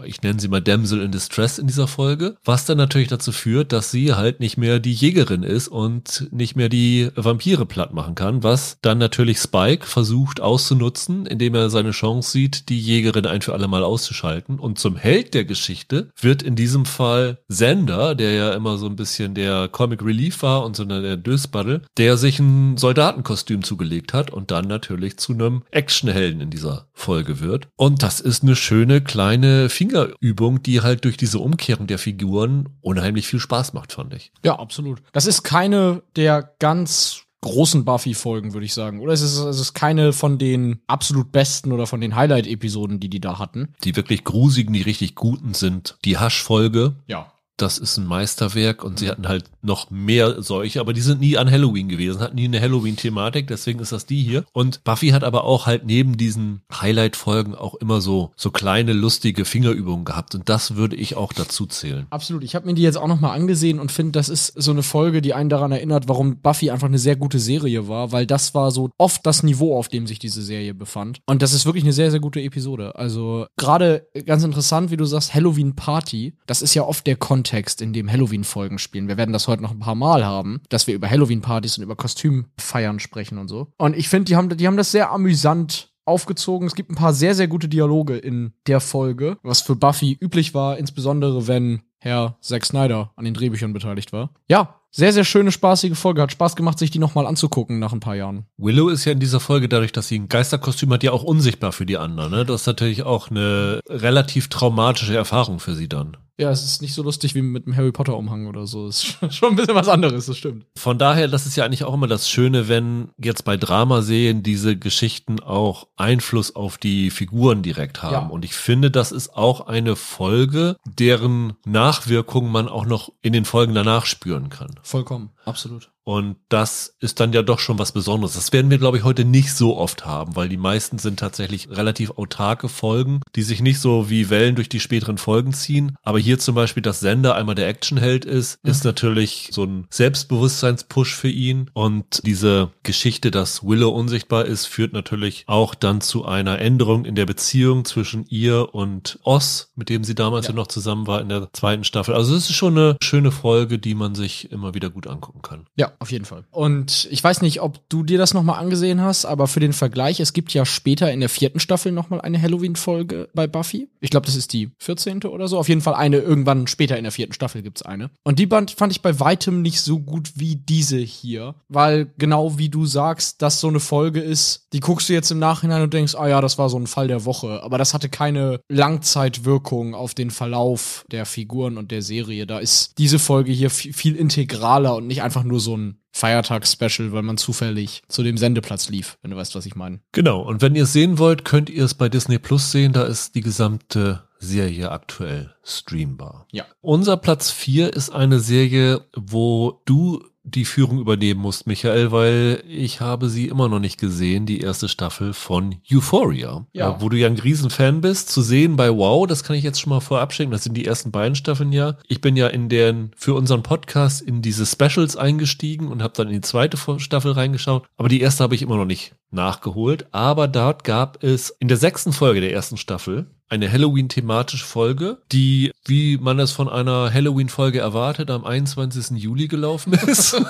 ich 0.05 0.23
nenne 0.23 0.41
sie 0.41 0.49
mal 0.49 0.61
Damsel 0.61 1.03
in 1.03 1.13
Distress 1.13 1.59
in 1.59 1.67
dieser 1.67 1.87
Folge, 1.87 2.37
was 2.45 2.65
dann 2.65 2.79
natürlich 2.79 3.09
dazu 3.09 3.33
führt, 3.33 3.73
dass 3.73 3.91
sie 3.91 4.15
halt 4.15 4.41
nicht 4.41 4.57
mehr 4.57 4.81
die 4.81 4.93
Jägerin 4.93 5.43
ist 5.43 5.69
und 5.69 6.29
nicht 6.31 6.57
mehr 6.57 6.69
die 6.69 7.11
Vampire 7.15 7.67
platt 7.67 7.95
machen 7.95 8.15
kann, 8.15 8.43
was 8.43 8.79
dann 8.83 8.99
natürlich 8.99 9.39
Spike 9.39 9.87
versucht 9.87 10.41
auszunutzen, 10.41 11.27
indem 11.27 11.55
er 11.55 11.71
seine 11.71 11.93
Chance 11.93 12.31
sieht, 12.31 12.69
die 12.69 12.81
Jägerin 12.81 13.27
ein 13.27 13.43
für 13.43 13.53
alle 13.53 13.69
Mal 13.69 13.85
auszuschalten. 13.85 14.59
Und 14.59 14.79
zum 14.79 14.97
Held 14.97 15.35
der 15.35 15.45
Geschichte 15.45 16.11
wird 16.21 16.43
in 16.43 16.57
diesem 16.57 16.85
Fall 16.85 17.39
Sender, 17.49 18.15
der 18.15 18.33
ja 18.33 18.53
immer 18.53 18.79
so 18.79 18.87
ein 18.87 18.97
bisschen 18.97 19.35
der 19.35 19.69
Comic 19.69 20.03
Relief 20.03 20.43
war 20.43 20.65
und 20.65 20.77
so 20.77 20.85
der 20.85 21.17
Dösbaddel, 21.17 21.83
der 21.97 22.17
sich 22.17 22.39
ein 22.39 22.77
Soldatenkostüm 22.77 23.63
zugelegt 23.63 24.13
hat 24.13 24.31
und 24.31 24.51
dann 24.51 24.67
natürlich 24.67 25.19
zu 25.19 25.33
einem 25.33 25.63
Actionhelden 25.71 26.41
in 26.41 26.51
dieser 26.51 26.87
Folge 26.93 27.41
wird. 27.41 27.69
Und 27.77 28.03
das 28.03 28.21
ist 28.21 28.43
eine 28.43 28.57
schöne 28.57 29.01
kleine 29.01 29.68
Fingerübung, 29.69 30.63
die 30.63 30.81
halt 30.81 31.05
durch 31.05 31.17
diese 31.17 31.39
Umkehrung 31.39 31.87
der 31.87 31.99
Figuren 31.99 32.69
unheimlich 32.81 33.27
viel 33.27 33.41
Spaß 33.41 33.73
macht, 33.73 33.93
fand 33.93 34.15
ich. 34.15 34.33
Ja, 34.45 34.59
absolut. 34.59 35.03
Das 35.13 35.27
ist 35.27 35.43
keine 35.43 36.03
der 36.17 36.55
ganz 36.59 37.23
großen 37.41 37.85
Buffy-Folgen, 37.85 38.53
würde 38.53 38.67
ich 38.67 38.75
sagen. 38.75 39.01
Oder 39.01 39.13
es 39.13 39.23
ist, 39.23 39.39
es 39.39 39.61
ist 39.61 39.75
keine 39.75 40.13
von 40.13 40.39
den 40.39 40.81
absolut 40.87 41.31
besten 41.31 41.73
oder 41.73 41.87
von 41.87 42.01
den 42.01 42.17
Highlight-Episoden, 42.17 42.99
die 42.99 43.09
die 43.09 43.21
da 43.21 43.39
hatten. 43.39 43.75
Die 43.85 43.95
wirklich 43.95 44.25
grusigen, 44.25 44.73
die 44.73 44.83
richtig 44.83 45.15
guten 45.15 45.55
sind. 45.55 45.99
Die 46.05 46.19
Hasch-Folge. 46.19 46.97
Ja 47.07 47.33
das 47.59 47.79
ist 47.79 47.97
ein 47.99 48.07
Meisterwerk 48.07 48.85
und 48.85 48.99
sie 48.99 49.07
mhm. 49.07 49.11
hatten 49.11 49.29
halt 49.29 49.45
noch 49.63 49.91
mehr 49.91 50.43
solche, 50.43 50.81
aber 50.81 50.93
die 50.93 51.01
sind 51.01 51.21
nie 51.21 51.37
an 51.37 51.51
Halloween 51.51 51.89
gewesen, 51.89 52.21
hatten 52.21 52.37
nie 52.37 52.45
eine 52.45 52.61
Halloween-Thematik, 52.61 53.49
deswegen 53.49 53.81
ist 53.81 53.93
das 53.93 54.07
die 54.07 54.23
hier. 54.23 54.45
Und 54.53 54.85
Buffy 54.85 55.09
hat 55.09 55.25
aber 55.25 55.45
auch 55.45 55.67
halt 55.67 55.85
neben 55.85 56.17
diesen 56.17 56.63
Highlight-Folgen 56.73 57.55
auch 57.55 57.75
immer 57.75 58.01
so, 58.01 58.31
so 58.37 58.51
kleine, 58.51 58.93
lustige 58.93 59.45
Fingerübungen 59.45 60.05
gehabt 60.05 60.35
und 60.35 60.49
das 60.49 60.77
würde 60.77 60.97
ich 60.97 61.17
auch 61.17 61.33
dazu 61.33 61.67
zählen. 61.67 62.07
Absolut. 62.11 62.45
Ich 62.45 62.55
habe 62.55 62.67
mir 62.67 62.75
die 62.75 62.83
jetzt 62.83 62.97
auch 62.97 63.09
nochmal 63.09 63.37
angesehen 63.37 63.81
und 63.81 63.91
finde, 63.91 64.13
das 64.13 64.29
ist 64.29 64.47
so 64.57 64.71
eine 64.71 64.83
Folge, 64.83 65.21
die 65.21 65.35
einen 65.35 65.51
daran 65.51 65.73
erinnert, 65.73 66.09
warum 66.09 66.41
Buffy 66.41 66.71
einfach 66.71 66.89
eine 66.89 66.99
sehr 66.99 67.17
gute 67.17 67.41
Serie 67.41 67.89
war, 67.89 68.13
weil 68.13 68.27
das 68.27 68.55
war 68.55 68.71
so 68.71 68.91
oft 68.99 69.27
das 69.27 69.43
Niveau, 69.43 69.77
auf 69.77 69.89
dem 69.89 70.07
sich 70.07 70.21
diese 70.21 70.43
Serie 70.43 70.75
befand. 70.75 71.21
Und 71.27 71.43
das 71.43 71.53
ist 71.53 71.67
wirklich 71.67 71.85
eine 71.85 71.93
sehr, 71.93 72.11
sehr 72.13 72.21
gute 72.21 72.41
Episode. 72.41 72.95
Also 72.95 73.47
gerade 73.57 74.07
ganz 74.25 74.45
interessant, 74.45 74.91
wie 74.93 74.97
du 74.97 75.05
sagst, 75.05 75.35
Halloween 75.35 75.75
Party, 75.75 76.35
das 76.47 76.63
ist 76.63 76.75
ja 76.75 76.85
oft 76.85 77.07
der 77.07 77.17
Content 77.17 77.48
Kontext, 77.49 77.81
in 77.81 77.95
dem 77.95 78.13
Halloween-Folgen 78.13 78.79
spielen. 78.79 79.09
Wir 79.09 79.17
werden 79.17 79.33
das 79.33 79.49
heute 79.49 79.63
noch 79.63 79.71
ein 79.71 79.79
paar 79.79 79.95
Mal 79.95 80.25
haben, 80.25 80.61
dass 80.69 80.87
wir 80.87 80.95
über 80.95 81.09
Halloween-Partys 81.09 81.79
und 81.79 81.85
über 81.85 81.97
Kostümfeiern 81.97 83.01
sprechen 83.01 83.39
und 83.39 83.49
so. 83.49 83.69
Und 83.79 83.97
ich 83.97 84.11
finde, 84.11 84.27
die 84.27 84.37
haben, 84.37 84.55
die 84.55 84.67
haben 84.67 84.77
das 84.77 84.93
sehr 84.93 85.11
amüsant 85.11 85.91
aufgezogen. 86.05 86.67
Es 86.67 86.75
gibt 86.75 86.91
ein 86.91 86.95
paar 86.95 87.15
sehr, 87.15 87.35
sehr 87.35 87.49
gute 87.49 87.69
Dialoge 87.69 88.19
in 88.19 88.53
der 88.67 88.81
Folge, 88.81 89.39
was 89.43 89.63
für 89.63 89.77
Buffy 89.77 90.19
üblich 90.21 90.53
war, 90.53 90.77
insbesondere 90.77 91.49
wenn 91.49 91.81
Herr 91.99 92.37
Zack 92.41 92.65
Snyder 92.65 93.13
an 93.17 93.25
den 93.25 93.35
Drehbüchern 93.35 93.73
beteiligt 93.73 94.13
war. 94.13 94.31
Ja, 94.49 94.79
sehr, 94.91 95.13
sehr 95.13 95.25
schöne, 95.25 95.53
spaßige 95.53 95.97
Folge. 95.97 96.23
Hat 96.23 96.33
Spaß 96.33 96.57
gemacht, 96.57 96.79
sich 96.79 96.91
die 96.91 96.99
nochmal 96.99 97.27
anzugucken 97.27 97.79
nach 97.79 97.93
ein 97.93 98.01
paar 98.01 98.17
Jahren. 98.17 98.47
Willow 98.57 98.89
ist 98.89 99.05
ja 99.05 99.13
in 99.13 99.21
dieser 99.21 99.41
Folge, 99.41 99.69
dadurch, 99.69 99.93
dass 99.93 100.09
sie 100.09 100.19
ein 100.19 100.29
Geisterkostüm 100.29 100.93
hat, 100.93 101.03
ja 101.03 101.13
auch 101.13 101.23
unsichtbar 101.23 101.73
für 101.73 101.87
die 101.87 101.99
anderen. 101.99 102.33
Ne? 102.33 102.45
Das 102.47 102.63
ist 102.63 102.67
natürlich 102.67 103.03
auch 103.03 103.31
eine 103.31 103.81
relativ 103.89 104.49
traumatische 104.49 105.17
Erfahrung 105.17 105.61
für 105.61 105.75
sie 105.75 105.89
dann. 105.89 106.17
Ja, 106.41 106.53
es 106.53 106.65
ist 106.65 106.83
nicht 106.83 106.95
so 106.95 107.03
lustig 107.03 107.35
wie 107.35 107.43
mit 107.43 107.67
einem 107.67 107.77
Harry 107.77 107.91
Potter 107.91 108.17
Umhang 108.17 108.47
oder 108.47 108.65
so. 108.69 108.87
Es 108.87 109.03
ist 109.21 109.35
schon 109.35 109.51
ein 109.51 109.57
bisschen 109.57 109.75
was 109.75 109.89
anderes, 109.89 110.27
das 110.27 110.37
stimmt. 110.37 110.67
Von 110.77 110.97
daher, 110.97 111.27
das 111.27 111.47
ist 111.47 111.57
ja 111.57 111.65
eigentlich 111.65 111.83
auch 111.83 111.93
immer 111.93 112.07
das 112.07 112.31
Schöne, 112.31 112.69
wenn 112.69 113.09
jetzt 113.19 113.45
bei 113.45 113.57
Dramaserien 113.57 114.45
diese 114.45 114.77
Geschichten 114.77 115.41
auch 115.41 115.89
Einfluss 115.97 116.55
auf 116.55 116.79
die 116.79 117.11
Figuren 117.11 117.63
direkt 117.63 118.05
haben. 118.05 118.13
Ja. 118.13 118.27
Und 118.29 118.45
ich 118.45 118.55
finde, 118.55 118.93
das 118.93 119.11
ist 119.11 119.37
auch 119.37 119.67
eine 119.67 119.97
Folge, 119.97 120.77
deren 120.87 121.55
Nachwirkungen 121.89 122.53
man 122.53 122.69
auch 122.69 122.85
noch 122.85 123.13
in 123.23 123.33
den 123.33 123.47
Folgen 123.47 123.75
danach 123.75 124.05
spüren 124.05 124.51
kann. 124.51 124.79
Vollkommen, 124.83 125.31
absolut. 125.47 125.91
Und 126.09 126.37
das 126.49 126.97
ist 127.01 127.21
dann 127.21 127.35
ja 127.35 127.43
doch 127.43 127.59
schon 127.59 127.79
was 127.79 127.93
Besonderes. 127.93 128.33
Das 128.33 128.51
werden 128.55 128.71
wir, 128.71 128.79
glaube 128.79 128.97
ich, 128.97 129.05
heute 129.05 129.27
nicht 129.27 129.53
so 129.53 129.77
oft 129.77 130.07
haben, 130.07 130.37
weil 130.37 130.49
die 130.49 130.57
meisten 130.57 130.99
sind 130.99 131.21
tatsächlich 131.21 131.69
relativ 131.69 132.13
autarke 132.13 132.71
Folgen, 132.71 133.21
die 133.37 133.43
sich 133.43 133.61
nicht 133.61 133.79
so 133.79 134.09
wie 134.09 134.31
Wellen 134.31 134.55
durch 134.55 134.71
die 134.71 134.81
späteren 134.81 135.19
Folgen 135.19 135.53
ziehen. 135.53 135.97
Aber 136.03 136.19
hier 136.19 136.39
zum 136.39 136.55
Beispiel, 136.55 136.83
dass 136.83 137.01
Sender 137.01 137.35
einmal 137.35 137.57
der 137.57 137.69
Actionheld 137.69 138.25
ist, 138.25 138.59
ist 138.63 138.85
natürlich 138.87 139.51
so 139.53 139.65
ein 139.65 139.87
Selbstbewusstseinspush 139.91 141.15
für 141.15 141.29
ihn. 141.29 141.71
Und 141.75 142.23
diese 142.25 142.71
Geschichte, 142.85 143.31
dass 143.31 143.63
Willow 143.63 143.91
unsichtbar 143.91 144.47
ist, 144.47 144.65
führt 144.65 144.95
natürlich 144.95 145.45
auch 145.47 145.75
dann 145.75 146.01
zu 146.01 146.25
einer 146.25 146.59
Änderung 146.59 147.05
in 147.05 147.17
der 147.17 147.27
Beziehung 147.27 147.85
zwischen 147.85 148.25
ihr 148.31 148.75
und 148.75 149.19
Oz, 149.25 149.73
mit 149.77 149.91
dem 149.91 150.05
sie 150.05 150.15
damals 150.15 150.47
ja, 150.47 150.53
Ja. 150.53 150.57
noch 150.57 150.69
zusammen 150.69 151.07
war 151.07 151.21
in 151.21 151.29
der 151.29 151.53
zweiten 151.53 151.85
Staffel. 151.85 152.15
Also 152.15 152.35
es 152.35 152.49
ist 152.49 152.57
schon 152.57 152.79
eine 152.79 152.97
schöne 153.03 153.31
Folge, 153.31 153.79
die 153.79 153.95
man 153.95 154.15
sich 154.15 154.51
immer 154.51 154.73
wieder 154.73 154.89
gut 154.89 155.07
angucken 155.07 155.43
kann. 155.43 155.67
Ja, 155.77 155.93
auf 156.01 156.13
jeden 156.13 156.25
Fall. 156.25 156.45
Und 156.51 157.09
ich 157.11 157.23
weiß 157.23 157.43
nicht, 157.43 157.61
ob 157.61 157.89
du 157.89 158.05
dir 158.05 158.19
das 158.19 158.35
nochmal 158.35 158.61
angesehen 158.61 159.01
hast, 159.01 159.25
aber 159.25 159.49
für 159.49 159.61
den 159.61 159.73
Vergleich, 159.73 160.21
es 160.21 160.33
gibt 160.33 160.55
ja 160.55 160.65
später 160.65 161.13
in 161.13 161.21
der 161.21 161.29
vierten 161.29 161.59
Staffel 161.59 161.91
nochmal 161.91 162.21
eine 162.21 162.41
Halloween-Folge 162.41 163.29
bei 163.35 163.47
Buffy. 163.47 163.89
Ich 164.01 164.11
glaube, 164.11 164.27
das 164.27 164.37
ist 164.37 164.53
die 164.53 164.71
14. 164.79 165.25
oder 165.25 165.49
so. 165.49 165.59
Auf 165.59 165.69
jeden 165.69 165.81
Fall 165.81 165.95
eine, 165.95 166.19
irgendwann 166.19 166.67
später 166.69 166.97
in 166.97 167.03
der 167.03 167.13
vierten 167.13 167.33
Staffel 167.33 167.63
gibt's 167.63 167.83
eine. 167.83 168.11
Und 168.23 168.39
die 168.39 168.47
Band 168.47 168.71
fand 168.71 168.93
ich 168.93 169.03
bei 169.03 169.19
weitem 169.19 169.63
nicht 169.63 169.81
so 169.81 169.99
gut 169.99 170.33
wie 170.37 170.57
diese 170.57 170.99
hier. 170.99 171.57
Weil 171.69 172.13
genau 172.19 172.59
wie 172.59 172.69
du 172.69 172.87
sagst, 172.87 173.43
das 173.43 173.61
so 173.61 173.69
eine 173.69 173.81
Folge 173.81 174.21
ist, 174.21 174.69
die 174.73 174.81
guckst 174.81 175.09
du 175.09 175.13
jetzt 175.15 175.31
im 175.33 175.39
Nachhinein 175.41 175.83
und 175.83 175.95
denkst, 175.95 176.15
ah 176.15 176.29
ja, 176.29 176.41
das 176.41 176.59
war 176.59 176.69
so 176.69 176.79
ein 176.79 176.87
Fall 176.87 177.09
der 177.09 177.25
Woche. 177.25 177.63
Aber 177.63 177.79
das 177.79 177.93
hatte 177.93 178.09
keine 178.09 178.61
Langzeitwirkung 178.69 179.95
auf 179.95 180.15
den 180.15 180.31
Verlauf 180.31 181.05
der 181.11 181.27
Figuren 181.27 181.77
und 181.77 181.91
der 181.91 182.03
Serie. 182.03 182.47
Da 182.47 182.61
ist 182.61 182.99
diese 182.99 183.19
Folge 183.19 183.51
hier 183.51 183.71
viel 183.71 184.15
integraler 184.15 184.95
und 184.95 185.07
nicht 185.07 185.23
einfach 185.23 185.43
nur 185.43 185.59
so 185.59 185.77
ein 185.77 185.88
Feiertagsspecial, 186.19 187.13
weil 187.13 187.23
man 187.23 187.37
zufällig 187.37 188.03
zu 188.09 188.25
dem 188.25 188.37
Sendeplatz 188.37 188.89
lief, 188.89 189.19
wenn 189.23 189.31
du 189.31 189.37
weißt, 189.37 189.55
was 189.55 189.67
ich 189.67 189.77
meine. 189.77 190.01
Genau, 190.13 190.41
und 190.43 190.61
wenn 190.63 190.75
ihr 190.75 190.83
es 190.83 190.93
sehen 190.93 191.19
wollt, 191.19 191.45
könnt 191.45 191.71
ihr 191.71 191.85
es 191.85 191.95
bei 191.95 192.09
Disney 192.09 192.39
Plus 192.39 192.73
sehen. 192.73 192.93
Da 192.93 193.05
ist 193.05 193.37
die 193.37 193.41
gesamte 193.41 194.25
Serie 194.41 194.91
aktuell 194.91 195.55
streambar. 195.63 196.47
Ja. 196.51 196.65
Unser 196.81 197.17
Platz 197.17 197.51
4 197.51 197.93
ist 197.93 198.11
eine 198.11 198.41
Serie, 198.41 199.07
wo 199.15 199.81
du 199.85 200.25
die 200.51 200.65
Führung 200.65 200.99
übernehmen 200.99 201.41
musst, 201.41 201.67
Michael, 201.67 202.13
weil 202.13 202.63
ich 202.69 203.01
habe 203.01 203.29
sie 203.29 203.49
immer 203.49 203.69
noch 203.69 203.79
nicht 203.79 203.99
gesehen, 203.99 204.47
die 204.47 204.61
erste 204.61 204.89
Staffel 204.89 205.33
von 205.33 205.77
Euphoria. 205.91 206.67
Ja. 206.73 206.97
Äh, 206.97 207.01
Wo 207.01 207.09
du 207.09 207.17
ja 207.17 207.27
ein 207.27 207.39
Riesenfan 207.39 208.01
bist, 208.01 208.31
zu 208.31 208.43
sehen 208.43 208.77
bei 208.77 208.91
Wow, 208.91 209.27
das 209.27 209.45
kann 209.45 209.57
ich 209.57 209.65
jetzt 209.65 209.81
schon 209.81 209.91
mal 209.91 210.01
vorab 210.01 210.33
schicken, 210.33 210.51
das 210.51 210.65
sind 210.65 210.75
die 210.75 210.87
ersten 210.87 211.11
beiden 211.11 211.35
Staffeln 211.35 211.73
ja. 211.73 211.97
Ich 212.09 212.21
bin 212.21 212.37
ja 212.37 212.49
in 212.49 212.69
den, 212.69 213.11
für 213.17 213.35
unseren 213.35 213.63
Podcast 213.63 214.23
in 214.23 214.43
diese 214.43 214.67
Specials 214.67 215.17
eingestiegen 215.17 215.89
und 215.89 216.03
habe 216.03 216.15
dann 216.17 216.29
in 216.29 216.35
die 216.35 216.41
zweite 216.41 216.79
Staffel 216.99 217.33
reingeschaut, 217.33 217.87
aber 217.97 218.09
die 218.09 218.21
erste 218.21 218.45
habe 218.45 218.55
ich 218.55 218.63
immer 218.63 218.77
noch 218.77 218.85
nicht 218.85 219.15
nachgeholt, 219.31 220.07
aber 220.13 220.49
dort 220.49 220.85
gab 220.85 221.23
es 221.23 221.51
in 221.51 221.69
der 221.69 221.77
sechsten 221.77 222.13
Folge 222.13 222.41
der 222.41 222.53
ersten 222.53 222.77
Staffel 222.77 223.27
eine 223.49 223.71
Halloween-thematische 223.71 224.65
Folge, 224.65 225.19
die, 225.33 225.73
wie 225.87 226.19
man 226.19 226.39
es 226.39 226.53
von 226.53 226.69
einer 226.69 227.13
Halloween-Folge 227.13 227.79
erwartet, 227.81 228.31
am 228.31 228.45
21. 228.45 229.17
Juli 229.19 229.49
gelaufen 229.49 229.93
ist. 230.07 230.41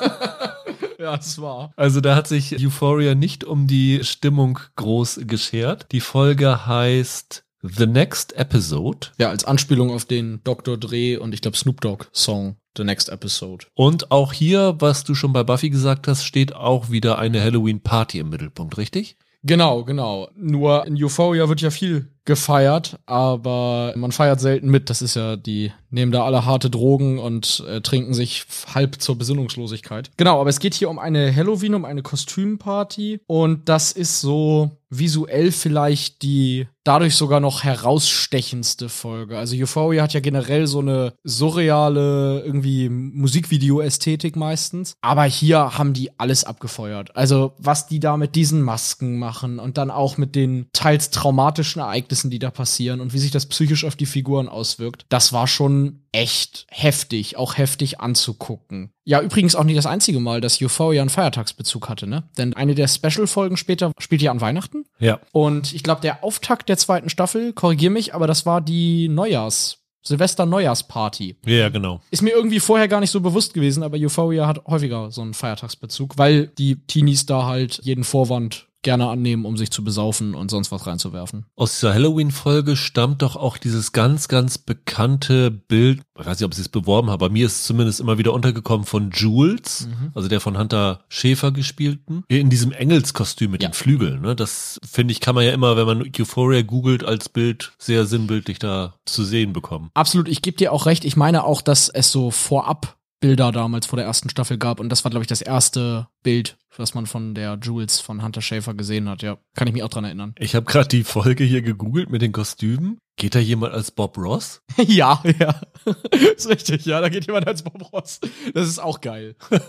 Ja, 1.00 1.16
das 1.16 1.40
war. 1.40 1.72
Also 1.76 2.00
da 2.00 2.16
hat 2.16 2.26
sich 2.26 2.60
Euphoria 2.60 3.14
nicht 3.14 3.44
um 3.44 3.68
die 3.68 4.00
Stimmung 4.02 4.58
groß 4.74 5.20
geschert. 5.28 5.86
Die 5.92 6.00
Folge 6.00 6.66
heißt 6.66 7.44
The 7.62 7.86
Next 7.86 8.32
Episode. 8.36 9.08
Ja, 9.16 9.30
als 9.30 9.44
Anspielung 9.44 9.92
auf 9.92 10.04
den 10.04 10.40
Dr. 10.42 10.76
Dre 10.76 11.20
und 11.20 11.34
ich 11.34 11.40
glaube 11.40 11.56
Snoop 11.56 11.80
Dogg 11.80 12.06
Song 12.12 12.56
The 12.76 12.82
Next 12.82 13.10
Episode. 13.10 13.66
Und 13.74 14.10
auch 14.10 14.32
hier, 14.32 14.76
was 14.80 15.04
du 15.04 15.14
schon 15.14 15.32
bei 15.32 15.44
Buffy 15.44 15.70
gesagt 15.70 16.08
hast, 16.08 16.24
steht 16.24 16.54
auch 16.54 16.90
wieder 16.90 17.18
eine 17.18 17.42
Halloween-Party 17.42 18.18
im 18.18 18.30
Mittelpunkt, 18.30 18.76
richtig? 18.76 19.16
Genau, 19.42 19.84
genau. 19.84 20.28
Nur 20.34 20.86
in 20.86 21.02
Euphoria 21.02 21.48
wird 21.48 21.60
ja 21.60 21.70
viel 21.70 22.08
gefeiert, 22.28 22.98
aber 23.06 23.94
man 23.96 24.12
feiert 24.12 24.38
selten 24.38 24.68
mit. 24.68 24.90
Das 24.90 25.00
ist 25.00 25.16
ja 25.16 25.36
die, 25.36 25.72
nehmen 25.90 26.12
da 26.12 26.24
alle 26.24 26.44
harte 26.44 26.68
Drogen 26.68 27.18
und 27.18 27.64
äh, 27.66 27.80
trinken 27.80 28.12
sich 28.12 28.44
halb 28.72 29.00
zur 29.00 29.16
Besinnungslosigkeit. 29.16 30.10
Genau, 30.18 30.38
aber 30.40 30.50
es 30.50 30.60
geht 30.60 30.74
hier 30.74 30.90
um 30.90 30.98
eine 30.98 31.34
Halloween, 31.34 31.74
um 31.74 31.86
eine 31.86 32.02
Kostümparty 32.02 33.20
und 33.26 33.68
das 33.68 33.92
ist 33.92 34.20
so 34.20 34.70
visuell 34.90 35.52
vielleicht 35.52 36.22
die 36.22 36.66
dadurch 36.84 37.16
sogar 37.16 37.40
noch 37.40 37.64
herausstechendste 37.64 38.88
Folge. 38.88 39.36
Also 39.36 39.54
Euphoria 39.54 40.02
hat 40.02 40.14
ja 40.14 40.20
generell 40.20 40.66
so 40.66 40.78
eine 40.78 41.12
surreale 41.22 42.42
irgendwie 42.46 42.88
Musikvideo-Ästhetik 42.88 44.36
meistens, 44.36 44.94
aber 45.02 45.24
hier 45.24 45.76
haben 45.76 45.92
die 45.92 46.18
alles 46.18 46.44
abgefeuert. 46.44 47.14
Also 47.14 47.52
was 47.58 47.86
die 47.86 48.00
da 48.00 48.16
mit 48.16 48.34
diesen 48.34 48.62
Masken 48.62 49.18
machen 49.18 49.58
und 49.58 49.76
dann 49.76 49.90
auch 49.90 50.16
mit 50.16 50.34
den 50.34 50.68
teils 50.72 51.10
traumatischen 51.10 51.82
Ereignissen, 51.82 52.17
die 52.24 52.38
da 52.38 52.50
passieren 52.50 53.00
und 53.00 53.12
wie 53.12 53.18
sich 53.18 53.30
das 53.30 53.46
psychisch 53.46 53.84
auf 53.84 53.96
die 53.96 54.06
Figuren 54.06 54.48
auswirkt, 54.48 55.06
das 55.08 55.32
war 55.32 55.46
schon 55.46 56.00
echt 56.12 56.66
heftig, 56.70 57.36
auch 57.36 57.56
heftig 57.56 58.00
anzugucken. 58.00 58.90
Ja, 59.04 59.22
übrigens 59.22 59.54
auch 59.54 59.64
nicht 59.64 59.78
das 59.78 59.86
einzige 59.86 60.20
Mal, 60.20 60.40
dass 60.40 60.60
Euphoria 60.60 61.00
einen 61.00 61.10
Feiertagsbezug 61.10 61.88
hatte, 61.88 62.06
ne? 62.06 62.28
Denn 62.36 62.54
eine 62.54 62.74
der 62.74 62.88
Special-Folgen 62.88 63.56
später 63.56 63.92
spielt 63.98 64.22
ja 64.22 64.30
an 64.30 64.40
Weihnachten. 64.40 64.84
Ja. 64.98 65.20
Und 65.32 65.72
ich 65.72 65.82
glaube, 65.82 66.00
der 66.00 66.24
Auftakt 66.24 66.68
der 66.68 66.76
zweiten 66.76 67.08
Staffel, 67.08 67.52
korrigier 67.52 67.90
mich, 67.90 68.14
aber 68.14 68.26
das 68.26 68.44
war 68.44 68.60
die 68.60 69.08
Neujahrs, 69.08 69.78
Silvester-Neujahrsparty. 70.02 71.36
Ja, 71.46 71.68
genau. 71.68 72.00
Ist 72.10 72.22
mir 72.22 72.30
irgendwie 72.30 72.60
vorher 72.60 72.88
gar 72.88 73.00
nicht 73.00 73.10
so 73.10 73.20
bewusst 73.20 73.54
gewesen, 73.54 73.82
aber 73.82 73.96
Euphoria 73.98 74.46
hat 74.46 74.64
häufiger 74.66 75.10
so 75.10 75.22
einen 75.22 75.34
Feiertagsbezug, 75.34 76.18
weil 76.18 76.46
die 76.46 76.76
Teenies 76.86 77.26
da 77.26 77.46
halt 77.46 77.80
jeden 77.82 78.04
Vorwand 78.04 78.67
gerne 78.88 79.08
annehmen, 79.10 79.44
um 79.44 79.58
sich 79.58 79.70
zu 79.70 79.84
besaufen 79.84 80.34
und 80.34 80.50
sonst 80.50 80.72
was 80.72 80.86
reinzuwerfen. 80.86 81.44
Aus 81.56 81.74
dieser 81.74 81.92
Halloween-Folge 81.92 82.74
stammt 82.74 83.20
doch 83.20 83.36
auch 83.36 83.58
dieses 83.58 83.92
ganz, 83.92 84.28
ganz 84.28 84.56
bekannte 84.56 85.50
Bild, 85.50 86.00
ich 86.18 86.24
weiß 86.26 86.38
nicht, 86.40 86.46
ob 86.46 86.54
sie 86.54 86.62
es 86.62 86.70
beworben 86.70 87.10
haben, 87.10 87.18
bei 87.18 87.28
mir 87.28 87.44
ist 87.44 87.56
es 87.56 87.64
zumindest 87.64 88.00
immer 88.00 88.16
wieder 88.16 88.32
untergekommen 88.32 88.86
von 88.86 89.10
Jules, 89.10 89.88
also 90.14 90.26
der 90.28 90.40
von 90.40 90.56
Hunter 90.56 91.04
Schäfer 91.10 91.52
gespielten, 91.52 92.24
in 92.28 92.48
diesem 92.48 92.72
Engelskostüm 92.72 93.50
mit 93.50 93.62
Ja. 93.62 93.68
den 93.68 93.74
Flügeln. 93.74 94.22
Ne? 94.22 94.34
Das 94.34 94.78
finde 94.90 95.12
ich, 95.12 95.20
kann 95.20 95.34
man 95.34 95.44
ja 95.44 95.52
immer, 95.52 95.76
wenn 95.76 95.86
man 95.86 96.02
Euphoria 96.18 96.62
googelt, 96.62 97.04
als 97.04 97.28
Bild 97.28 97.72
sehr 97.78 98.06
sinnbildlich 98.06 98.58
da 98.58 98.94
zu 99.04 99.22
sehen 99.22 99.52
bekommen. 99.52 99.90
Absolut, 99.92 100.28
ich 100.28 100.40
gebe 100.40 100.56
dir 100.56 100.72
auch 100.72 100.86
recht. 100.86 101.04
Ich 101.04 101.16
meine 101.16 101.44
auch, 101.44 101.60
dass 101.60 101.90
es 101.90 102.10
so 102.10 102.30
vorab 102.30 102.96
Bilder 103.20 103.50
damals 103.52 103.86
vor 103.86 103.96
der 103.96 104.06
ersten 104.06 104.30
Staffel 104.30 104.58
gab 104.58 104.80
und 104.80 104.88
das 104.90 105.04
war, 105.04 105.10
glaube 105.10 105.24
ich, 105.24 105.28
das 105.28 105.40
erste 105.42 106.08
Bild, 106.22 106.56
was 106.76 106.94
man 106.94 107.06
von 107.06 107.34
der 107.34 107.58
Jules 107.60 108.00
von 108.00 108.22
Hunter 108.22 108.42
Schäfer 108.42 108.74
gesehen 108.74 109.08
hat. 109.08 109.22
Ja, 109.22 109.38
kann 109.54 109.66
ich 109.66 109.74
mich 109.74 109.82
auch 109.82 109.88
dran 109.88 110.04
erinnern. 110.04 110.34
Ich 110.38 110.54
habe 110.54 110.66
gerade 110.66 110.88
die 110.88 111.04
Folge 111.04 111.44
hier 111.44 111.62
gegoogelt 111.62 112.10
mit 112.10 112.22
den 112.22 112.32
Kostümen. 112.32 112.98
Geht 113.16 113.34
da 113.34 113.40
jemand 113.40 113.74
als 113.74 113.90
Bob 113.90 114.16
Ross? 114.16 114.62
ja, 114.86 115.20
ja. 115.40 115.60
ist 116.36 116.48
richtig, 116.48 116.86
ja, 116.86 117.00
da 117.00 117.08
geht 117.08 117.26
jemand 117.26 117.48
als 117.48 117.62
Bob 117.64 117.92
Ross. 117.92 118.20
Das 118.54 118.68
ist 118.68 118.78
auch 118.78 119.00
geil. 119.00 119.36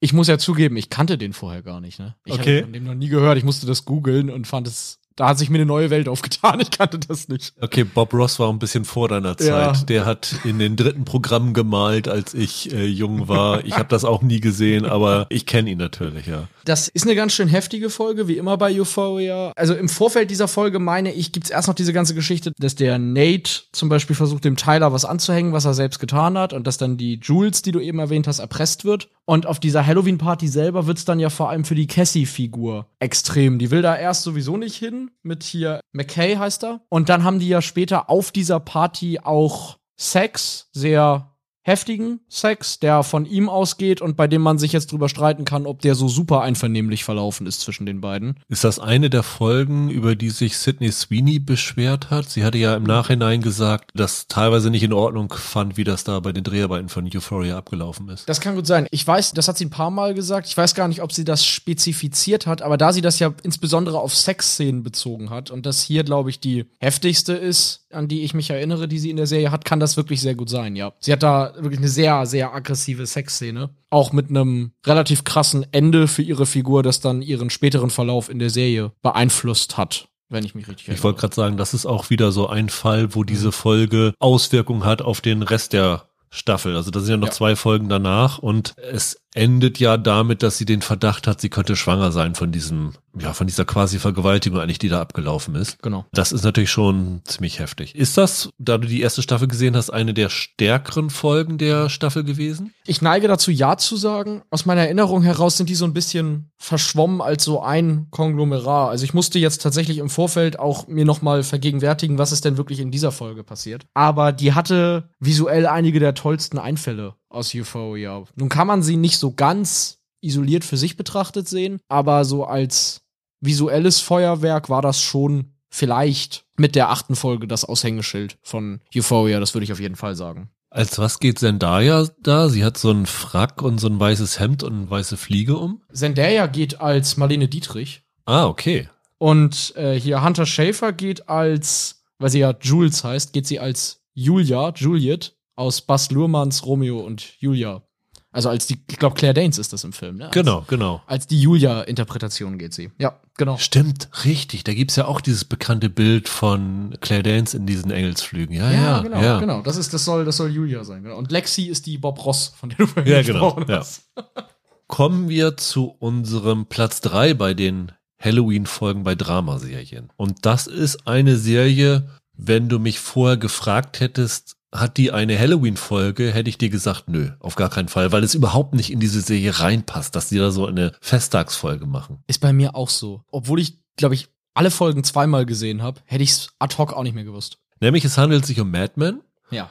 Ich 0.00 0.12
muss 0.12 0.28
ja 0.28 0.38
zugeben, 0.38 0.76
ich 0.76 0.90
kannte 0.90 1.18
den 1.18 1.32
vorher 1.32 1.60
gar 1.60 1.80
nicht, 1.80 1.98
ne? 1.98 2.14
Ich 2.24 2.32
Okay. 2.34 2.58
hatte 2.58 2.62
von 2.66 2.72
dem 2.72 2.84
noch 2.84 2.94
nie 2.94 3.08
gehört. 3.08 3.36
Ich 3.36 3.42
musste 3.42 3.66
das 3.66 3.84
googeln 3.84 4.30
und 4.30 4.46
fand 4.46 4.68
es, 4.68 5.00
da 5.18 5.28
hat 5.28 5.38
sich 5.38 5.50
mir 5.50 5.58
eine 5.58 5.66
neue 5.66 5.90
Welt 5.90 6.08
aufgetan. 6.08 6.60
Ich 6.68 6.70
kannte 6.70 6.98
das 6.98 7.28
nicht. 7.28 7.52
Okay, 7.60 7.84
Bob 7.84 8.12
Ross 8.14 8.38
war 8.38 8.50
ein 8.50 8.58
bisschen 8.58 8.84
vor 8.84 9.08
deiner 9.08 9.36
Zeit. 9.36 9.48
Ja. 9.48 9.72
Der 9.72 10.06
hat 10.06 10.36
in 10.44 10.58
den 10.58 10.76
dritten 10.76 11.04
Programmen 11.04 11.54
gemalt, 11.54 12.08
als 12.08 12.34
ich 12.34 12.72
äh, 12.72 12.84
jung 12.84 13.28
war. 13.28 13.64
Ich 13.64 13.74
habe 13.74 13.88
das 13.88 14.04
auch 14.04 14.22
nie 14.22 14.40
gesehen, 14.40 14.84
aber 14.84 15.26
ich 15.28 15.46
kenne 15.46 15.70
ihn 15.70 15.78
natürlich, 15.78 16.26
ja. 16.26 16.48
Das 16.68 16.86
ist 16.86 17.06
eine 17.06 17.14
ganz 17.14 17.32
schön 17.32 17.48
heftige 17.48 17.88
Folge, 17.88 18.28
wie 18.28 18.36
immer 18.36 18.58
bei 18.58 18.78
Euphoria. 18.78 19.52
Also 19.56 19.74
im 19.74 19.88
Vorfeld 19.88 20.30
dieser 20.30 20.48
Folge, 20.48 20.78
meine 20.78 21.10
ich, 21.14 21.32
gibt's 21.32 21.48
erst 21.48 21.66
noch 21.66 21.74
diese 21.74 21.94
ganze 21.94 22.14
Geschichte, 22.14 22.52
dass 22.58 22.74
der 22.74 22.98
Nate 22.98 23.62
zum 23.72 23.88
Beispiel 23.88 24.14
versucht, 24.14 24.44
dem 24.44 24.56
Tyler 24.56 24.92
was 24.92 25.06
anzuhängen, 25.06 25.54
was 25.54 25.64
er 25.64 25.72
selbst 25.72 25.98
getan 25.98 26.36
hat, 26.36 26.52
und 26.52 26.66
dass 26.66 26.76
dann 26.76 26.98
die 26.98 27.20
Jules, 27.22 27.62
die 27.62 27.72
du 27.72 27.80
eben 27.80 27.98
erwähnt 27.98 28.26
hast, 28.26 28.40
erpresst 28.40 28.84
wird. 28.84 29.08
Und 29.24 29.46
auf 29.46 29.60
dieser 29.60 29.86
Halloween-Party 29.86 30.46
selber 30.46 30.86
wird's 30.86 31.06
dann 31.06 31.20
ja 31.20 31.30
vor 31.30 31.48
allem 31.48 31.64
für 31.64 31.74
die 31.74 31.86
Cassie-Figur 31.86 32.86
extrem. 32.98 33.58
Die 33.58 33.70
will 33.70 33.80
da 33.80 33.96
erst 33.96 34.22
sowieso 34.24 34.58
nicht 34.58 34.76
hin, 34.76 35.10
mit 35.22 35.44
hier 35.44 35.80
McKay 35.92 36.36
heißt 36.36 36.64
er. 36.64 36.82
Und 36.90 37.08
dann 37.08 37.24
haben 37.24 37.38
die 37.38 37.48
ja 37.48 37.62
später 37.62 38.10
auf 38.10 38.30
dieser 38.30 38.60
Party 38.60 39.20
auch 39.20 39.78
Sex, 39.96 40.68
sehr 40.72 41.34
heftigen 41.68 42.20
Sex, 42.28 42.80
der 42.80 43.04
von 43.04 43.26
ihm 43.26 43.48
ausgeht 43.48 44.00
und 44.00 44.16
bei 44.16 44.26
dem 44.26 44.42
man 44.42 44.58
sich 44.58 44.72
jetzt 44.72 44.90
drüber 44.90 45.08
streiten 45.08 45.44
kann, 45.44 45.66
ob 45.66 45.80
der 45.82 45.94
so 45.94 46.08
super 46.08 46.40
einvernehmlich 46.40 47.04
verlaufen 47.04 47.46
ist 47.46 47.60
zwischen 47.60 47.86
den 47.86 48.00
beiden. 48.00 48.40
Ist 48.48 48.64
das 48.64 48.80
eine 48.80 49.10
der 49.10 49.22
Folgen, 49.22 49.88
über 49.90 50.16
die 50.16 50.30
sich 50.30 50.56
Sydney 50.56 50.90
Sweeney 50.90 51.38
beschwert 51.38 52.10
hat? 52.10 52.28
Sie 52.28 52.44
hatte 52.44 52.58
ja 52.58 52.74
im 52.74 52.82
Nachhinein 52.82 53.42
gesagt, 53.42 53.90
dass 53.94 54.26
teilweise 54.26 54.70
nicht 54.70 54.82
in 54.82 54.92
Ordnung 54.92 55.32
fand, 55.32 55.76
wie 55.76 55.84
das 55.84 56.02
da 56.02 56.18
bei 56.20 56.32
den 56.32 56.42
Dreharbeiten 56.42 56.88
von 56.88 57.08
Euphoria 57.14 57.58
abgelaufen 57.58 58.08
ist. 58.08 58.28
Das 58.28 58.40
kann 58.40 58.56
gut 58.56 58.66
sein. 58.66 58.86
Ich 58.90 59.06
weiß, 59.06 59.32
das 59.32 59.46
hat 59.46 59.58
sie 59.58 59.66
ein 59.66 59.70
paar 59.70 59.90
Mal 59.90 60.14
gesagt. 60.14 60.48
Ich 60.48 60.56
weiß 60.56 60.74
gar 60.74 60.88
nicht, 60.88 61.02
ob 61.02 61.12
sie 61.12 61.24
das 61.24 61.44
spezifiziert 61.44 62.46
hat, 62.46 62.62
aber 62.62 62.76
da 62.76 62.92
sie 62.92 63.02
das 63.02 63.18
ja 63.18 63.32
insbesondere 63.42 64.00
auf 64.00 64.14
Sexszenen 64.14 64.82
bezogen 64.82 65.30
hat 65.30 65.50
und 65.50 65.66
das 65.66 65.82
hier, 65.82 66.02
glaube 66.02 66.30
ich, 66.30 66.40
die 66.40 66.64
heftigste 66.80 67.34
ist, 67.34 67.86
an 67.92 68.08
die 68.08 68.22
ich 68.22 68.34
mich 68.34 68.50
erinnere, 68.50 68.88
die 68.88 68.98
sie 68.98 69.10
in 69.10 69.16
der 69.16 69.26
Serie 69.26 69.50
hat, 69.50 69.64
kann 69.64 69.80
das 69.80 69.96
wirklich 69.96 70.20
sehr 70.20 70.34
gut 70.34 70.50
sein, 70.50 70.76
ja. 70.76 70.92
Sie 71.00 71.12
hat 71.12 71.22
da 71.22 71.54
wirklich 71.58 71.78
eine 71.78 71.88
sehr, 71.88 72.26
sehr 72.26 72.54
aggressive 72.54 73.06
Sexszene. 73.06 73.70
Auch 73.90 74.12
mit 74.12 74.28
einem 74.30 74.72
relativ 74.86 75.24
krassen 75.24 75.66
Ende 75.72 76.08
für 76.08 76.22
ihre 76.22 76.46
Figur, 76.46 76.82
das 76.82 77.00
dann 77.00 77.22
ihren 77.22 77.50
späteren 77.50 77.90
Verlauf 77.90 78.28
in 78.28 78.38
der 78.38 78.50
Serie 78.50 78.92
beeinflusst 79.02 79.76
hat. 79.76 80.08
Wenn 80.30 80.44
ich 80.44 80.54
mich 80.54 80.68
richtig 80.68 80.88
erinnere. 80.88 80.98
Ich 80.98 81.04
wollte 81.04 81.20
gerade 81.20 81.34
sagen, 81.34 81.56
das 81.56 81.72
ist 81.72 81.86
auch 81.86 82.10
wieder 82.10 82.32
so 82.32 82.48
ein 82.48 82.68
Fall, 82.68 83.14
wo 83.14 83.24
diese 83.24 83.50
Folge 83.52 84.12
Auswirkungen 84.18 84.84
hat 84.84 85.00
auf 85.00 85.22
den 85.22 85.42
Rest 85.42 85.72
der 85.72 86.04
Staffel. 86.30 86.76
Also 86.76 86.90
das 86.90 87.04
sind 87.04 87.12
ja 87.12 87.16
noch 87.16 87.28
Ja. 87.28 87.32
zwei 87.32 87.56
Folgen 87.56 87.88
danach 87.88 88.38
und 88.38 88.74
es 88.76 89.18
endet 89.34 89.78
ja 89.78 89.96
damit, 89.96 90.42
dass 90.42 90.58
sie 90.58 90.64
den 90.64 90.82
Verdacht 90.82 91.26
hat, 91.26 91.40
sie 91.40 91.50
könnte 91.50 91.76
schwanger 91.76 92.12
sein 92.12 92.34
von 92.34 92.50
diesem, 92.50 92.92
ja, 93.18 93.32
von 93.32 93.46
dieser 93.46 93.64
quasi 93.64 93.98
Vergewaltigung 93.98 94.58
eigentlich, 94.58 94.78
die 94.78 94.88
da 94.88 95.00
abgelaufen 95.00 95.54
ist. 95.54 95.82
Genau. 95.82 96.06
Das 96.12 96.32
ist 96.32 96.44
natürlich 96.44 96.70
schon 96.70 97.20
ziemlich 97.24 97.58
heftig. 97.58 97.94
Ist 97.94 98.16
das, 98.16 98.50
da 98.58 98.78
du 98.78 98.88
die 98.88 99.02
erste 99.02 99.22
Staffel 99.22 99.48
gesehen 99.48 99.76
hast, 99.76 99.90
eine 99.90 100.14
der 100.14 100.30
stärkeren 100.30 101.10
Folgen 101.10 101.58
der 101.58 101.88
Staffel 101.88 102.24
gewesen? 102.24 102.72
Ich 102.86 103.02
neige 103.02 103.28
dazu, 103.28 103.50
ja 103.50 103.76
zu 103.76 103.96
sagen. 103.96 104.42
Aus 104.50 104.66
meiner 104.66 104.82
Erinnerung 104.82 105.22
heraus 105.22 105.56
sind 105.56 105.68
die 105.68 105.74
so 105.74 105.84
ein 105.84 105.94
bisschen 105.94 106.50
verschwommen 106.56 107.20
als 107.20 107.44
so 107.44 107.60
ein 107.60 108.08
Konglomerat. 108.10 108.90
Also 108.90 109.04
ich 109.04 109.14
musste 109.14 109.38
jetzt 109.38 109.62
tatsächlich 109.62 109.98
im 109.98 110.08
Vorfeld 110.08 110.58
auch 110.58 110.88
mir 110.88 111.04
noch 111.04 111.22
mal 111.22 111.42
vergegenwärtigen, 111.42 112.18
was 112.18 112.32
ist 112.32 112.44
denn 112.44 112.56
wirklich 112.56 112.80
in 112.80 112.90
dieser 112.90 113.12
Folge 113.12 113.44
passiert. 113.44 113.86
Aber 113.94 114.32
die 114.32 114.54
hatte 114.54 115.10
visuell 115.20 115.66
einige 115.66 116.00
der 116.00 116.14
tollsten 116.14 116.58
Einfälle 116.58 117.14
aus 117.28 117.54
Euphoria. 117.54 118.24
Nun 118.36 118.48
kann 118.48 118.66
man 118.66 118.82
sie 118.82 118.96
nicht 118.96 119.18
so 119.18 119.32
ganz 119.32 119.98
isoliert 120.20 120.64
für 120.64 120.76
sich 120.76 120.96
betrachtet 120.96 121.48
sehen, 121.48 121.80
aber 121.88 122.24
so 122.24 122.44
als 122.44 123.02
visuelles 123.40 124.00
Feuerwerk 124.00 124.68
war 124.68 124.82
das 124.82 125.00
schon 125.00 125.52
vielleicht 125.70 126.44
mit 126.56 126.74
der 126.74 126.90
achten 126.90 127.14
Folge 127.14 127.46
das 127.46 127.64
Aushängeschild 127.64 128.38
von 128.42 128.80
Euphoria. 128.94 129.40
Das 129.40 129.54
würde 129.54 129.64
ich 129.64 129.72
auf 129.72 129.80
jeden 129.80 129.96
Fall 129.96 130.16
sagen. 130.16 130.50
Als 130.70 130.98
was 130.98 131.18
geht 131.18 131.38
Zendaya 131.38 132.08
da? 132.20 132.48
Sie 132.48 132.64
hat 132.64 132.76
so 132.76 132.90
einen 132.90 133.06
Frack 133.06 133.62
und 133.62 133.78
so 133.78 133.88
ein 133.88 133.98
weißes 133.98 134.38
Hemd 134.38 134.62
und 134.62 134.72
eine 134.74 134.90
weiße 134.90 135.16
Fliege 135.16 135.56
um. 135.56 135.82
Zendaya 135.92 136.46
geht 136.46 136.80
als 136.80 137.16
Marlene 137.16 137.48
Dietrich. 137.48 138.02
Ah, 138.26 138.46
okay. 138.46 138.88
Und 139.18 139.74
äh, 139.76 139.98
hier 139.98 140.22
Hunter 140.22 140.46
Schafer 140.46 140.92
geht 140.92 141.28
als, 141.28 142.02
weil 142.18 142.30
sie 142.30 142.40
ja 142.40 142.54
Jules 142.60 143.02
heißt, 143.02 143.32
geht 143.32 143.46
sie 143.46 143.60
als 143.60 144.02
Julia, 144.12 144.72
Juliet 144.76 145.37
aus 145.58 145.80
Bas 145.80 146.10
Luhrmanns 146.12 146.64
Romeo 146.64 147.00
und 147.00 147.40
Julia. 147.40 147.82
Also 148.30 148.48
als 148.50 148.66
die, 148.66 148.78
ich 148.88 148.98
glaube 148.98 149.16
Claire 149.16 149.34
Danes 149.34 149.58
ist 149.58 149.72
das 149.72 149.82
im 149.82 149.92
Film, 149.92 150.18
ne? 150.18 150.26
Als, 150.26 150.34
Genau, 150.34 150.64
genau. 150.68 151.02
Als 151.06 151.26
die 151.26 151.40
Julia-Interpretation 151.40 152.58
geht 152.58 152.74
sie. 152.74 152.90
Ja, 152.98 153.18
genau. 153.36 153.56
Stimmt, 153.56 154.08
richtig. 154.24 154.62
Da 154.64 154.74
gibt's 154.74 154.94
ja 154.96 155.06
auch 155.06 155.20
dieses 155.20 155.44
bekannte 155.44 155.90
Bild 155.90 156.28
von 156.28 156.96
Claire 157.00 157.24
Danes 157.24 157.54
in 157.54 157.66
diesen 157.66 157.90
Engelsflügen. 157.90 158.54
Ja, 158.54 158.70
ja, 158.70 159.00
genau, 159.00 159.20
ja. 159.20 159.40
genau. 159.40 159.62
Das 159.62 159.76
ist, 159.76 159.92
das 159.92 160.04
soll, 160.04 160.24
das 160.24 160.36
soll 160.36 160.50
Julia 160.50 160.84
sein. 160.84 161.02
Genau. 161.02 161.16
Und 161.16 161.32
Lexi 161.32 161.64
ist 161.64 161.86
die 161.86 161.98
Bob 161.98 162.24
Ross, 162.24 162.52
von 162.56 162.68
der 162.68 162.78
du 162.78 162.86
vorhin 162.86 163.10
Ja, 163.10 163.22
genau, 163.22 163.54
gesprochen 163.54 163.64
ja. 163.68 163.78
hast. 163.78 164.02
Kommen 164.86 165.28
wir 165.28 165.56
zu 165.56 165.96
unserem 165.98 166.66
Platz 166.66 167.00
drei 167.00 167.34
bei 167.34 167.54
den 167.54 167.92
Halloween-Folgen 168.20 169.02
bei 169.02 169.14
Dramaserien. 169.16 170.12
Und 170.16 170.46
das 170.46 170.66
ist 170.66 171.08
eine 171.08 171.36
Serie, 171.36 172.08
wenn 172.34 172.68
du 172.68 172.78
mich 172.78 173.00
vorher 173.00 173.36
gefragt 173.36 174.00
hättest, 174.00 174.57
hat 174.72 174.96
die 174.96 175.12
eine 175.12 175.38
Halloween-Folge, 175.38 176.32
hätte 176.32 176.50
ich 176.50 176.58
dir 176.58 176.68
gesagt, 176.68 177.08
nö, 177.08 177.30
auf 177.40 177.54
gar 177.54 177.70
keinen 177.70 177.88
Fall, 177.88 178.12
weil 178.12 178.22
es 178.24 178.34
überhaupt 178.34 178.74
nicht 178.74 178.92
in 178.92 179.00
diese 179.00 179.20
Serie 179.20 179.58
reinpasst, 179.60 180.14
dass 180.14 180.28
die 180.28 180.38
da 180.38 180.50
so 180.50 180.66
eine 180.66 180.92
Festtagsfolge 181.00 181.86
machen. 181.86 182.22
Ist 182.26 182.40
bei 182.40 182.52
mir 182.52 182.74
auch 182.74 182.90
so. 182.90 183.22
Obwohl 183.30 183.60
ich, 183.60 183.78
glaube 183.96 184.14
ich, 184.14 184.28
alle 184.54 184.70
Folgen 184.70 185.04
zweimal 185.04 185.46
gesehen 185.46 185.82
habe, 185.82 186.00
hätte 186.04 186.22
ich 186.24 186.30
es 186.32 186.48
ad 186.58 186.76
hoc 186.78 186.92
auch 186.92 187.02
nicht 187.02 187.14
mehr 187.14 187.24
gewusst. 187.24 187.58
Nämlich 187.80 188.04
es 188.04 188.18
handelt 188.18 188.44
sich 188.44 188.60
um 188.60 188.70
Mad 188.70 188.94
Men 188.96 189.20
Ja. 189.50 189.70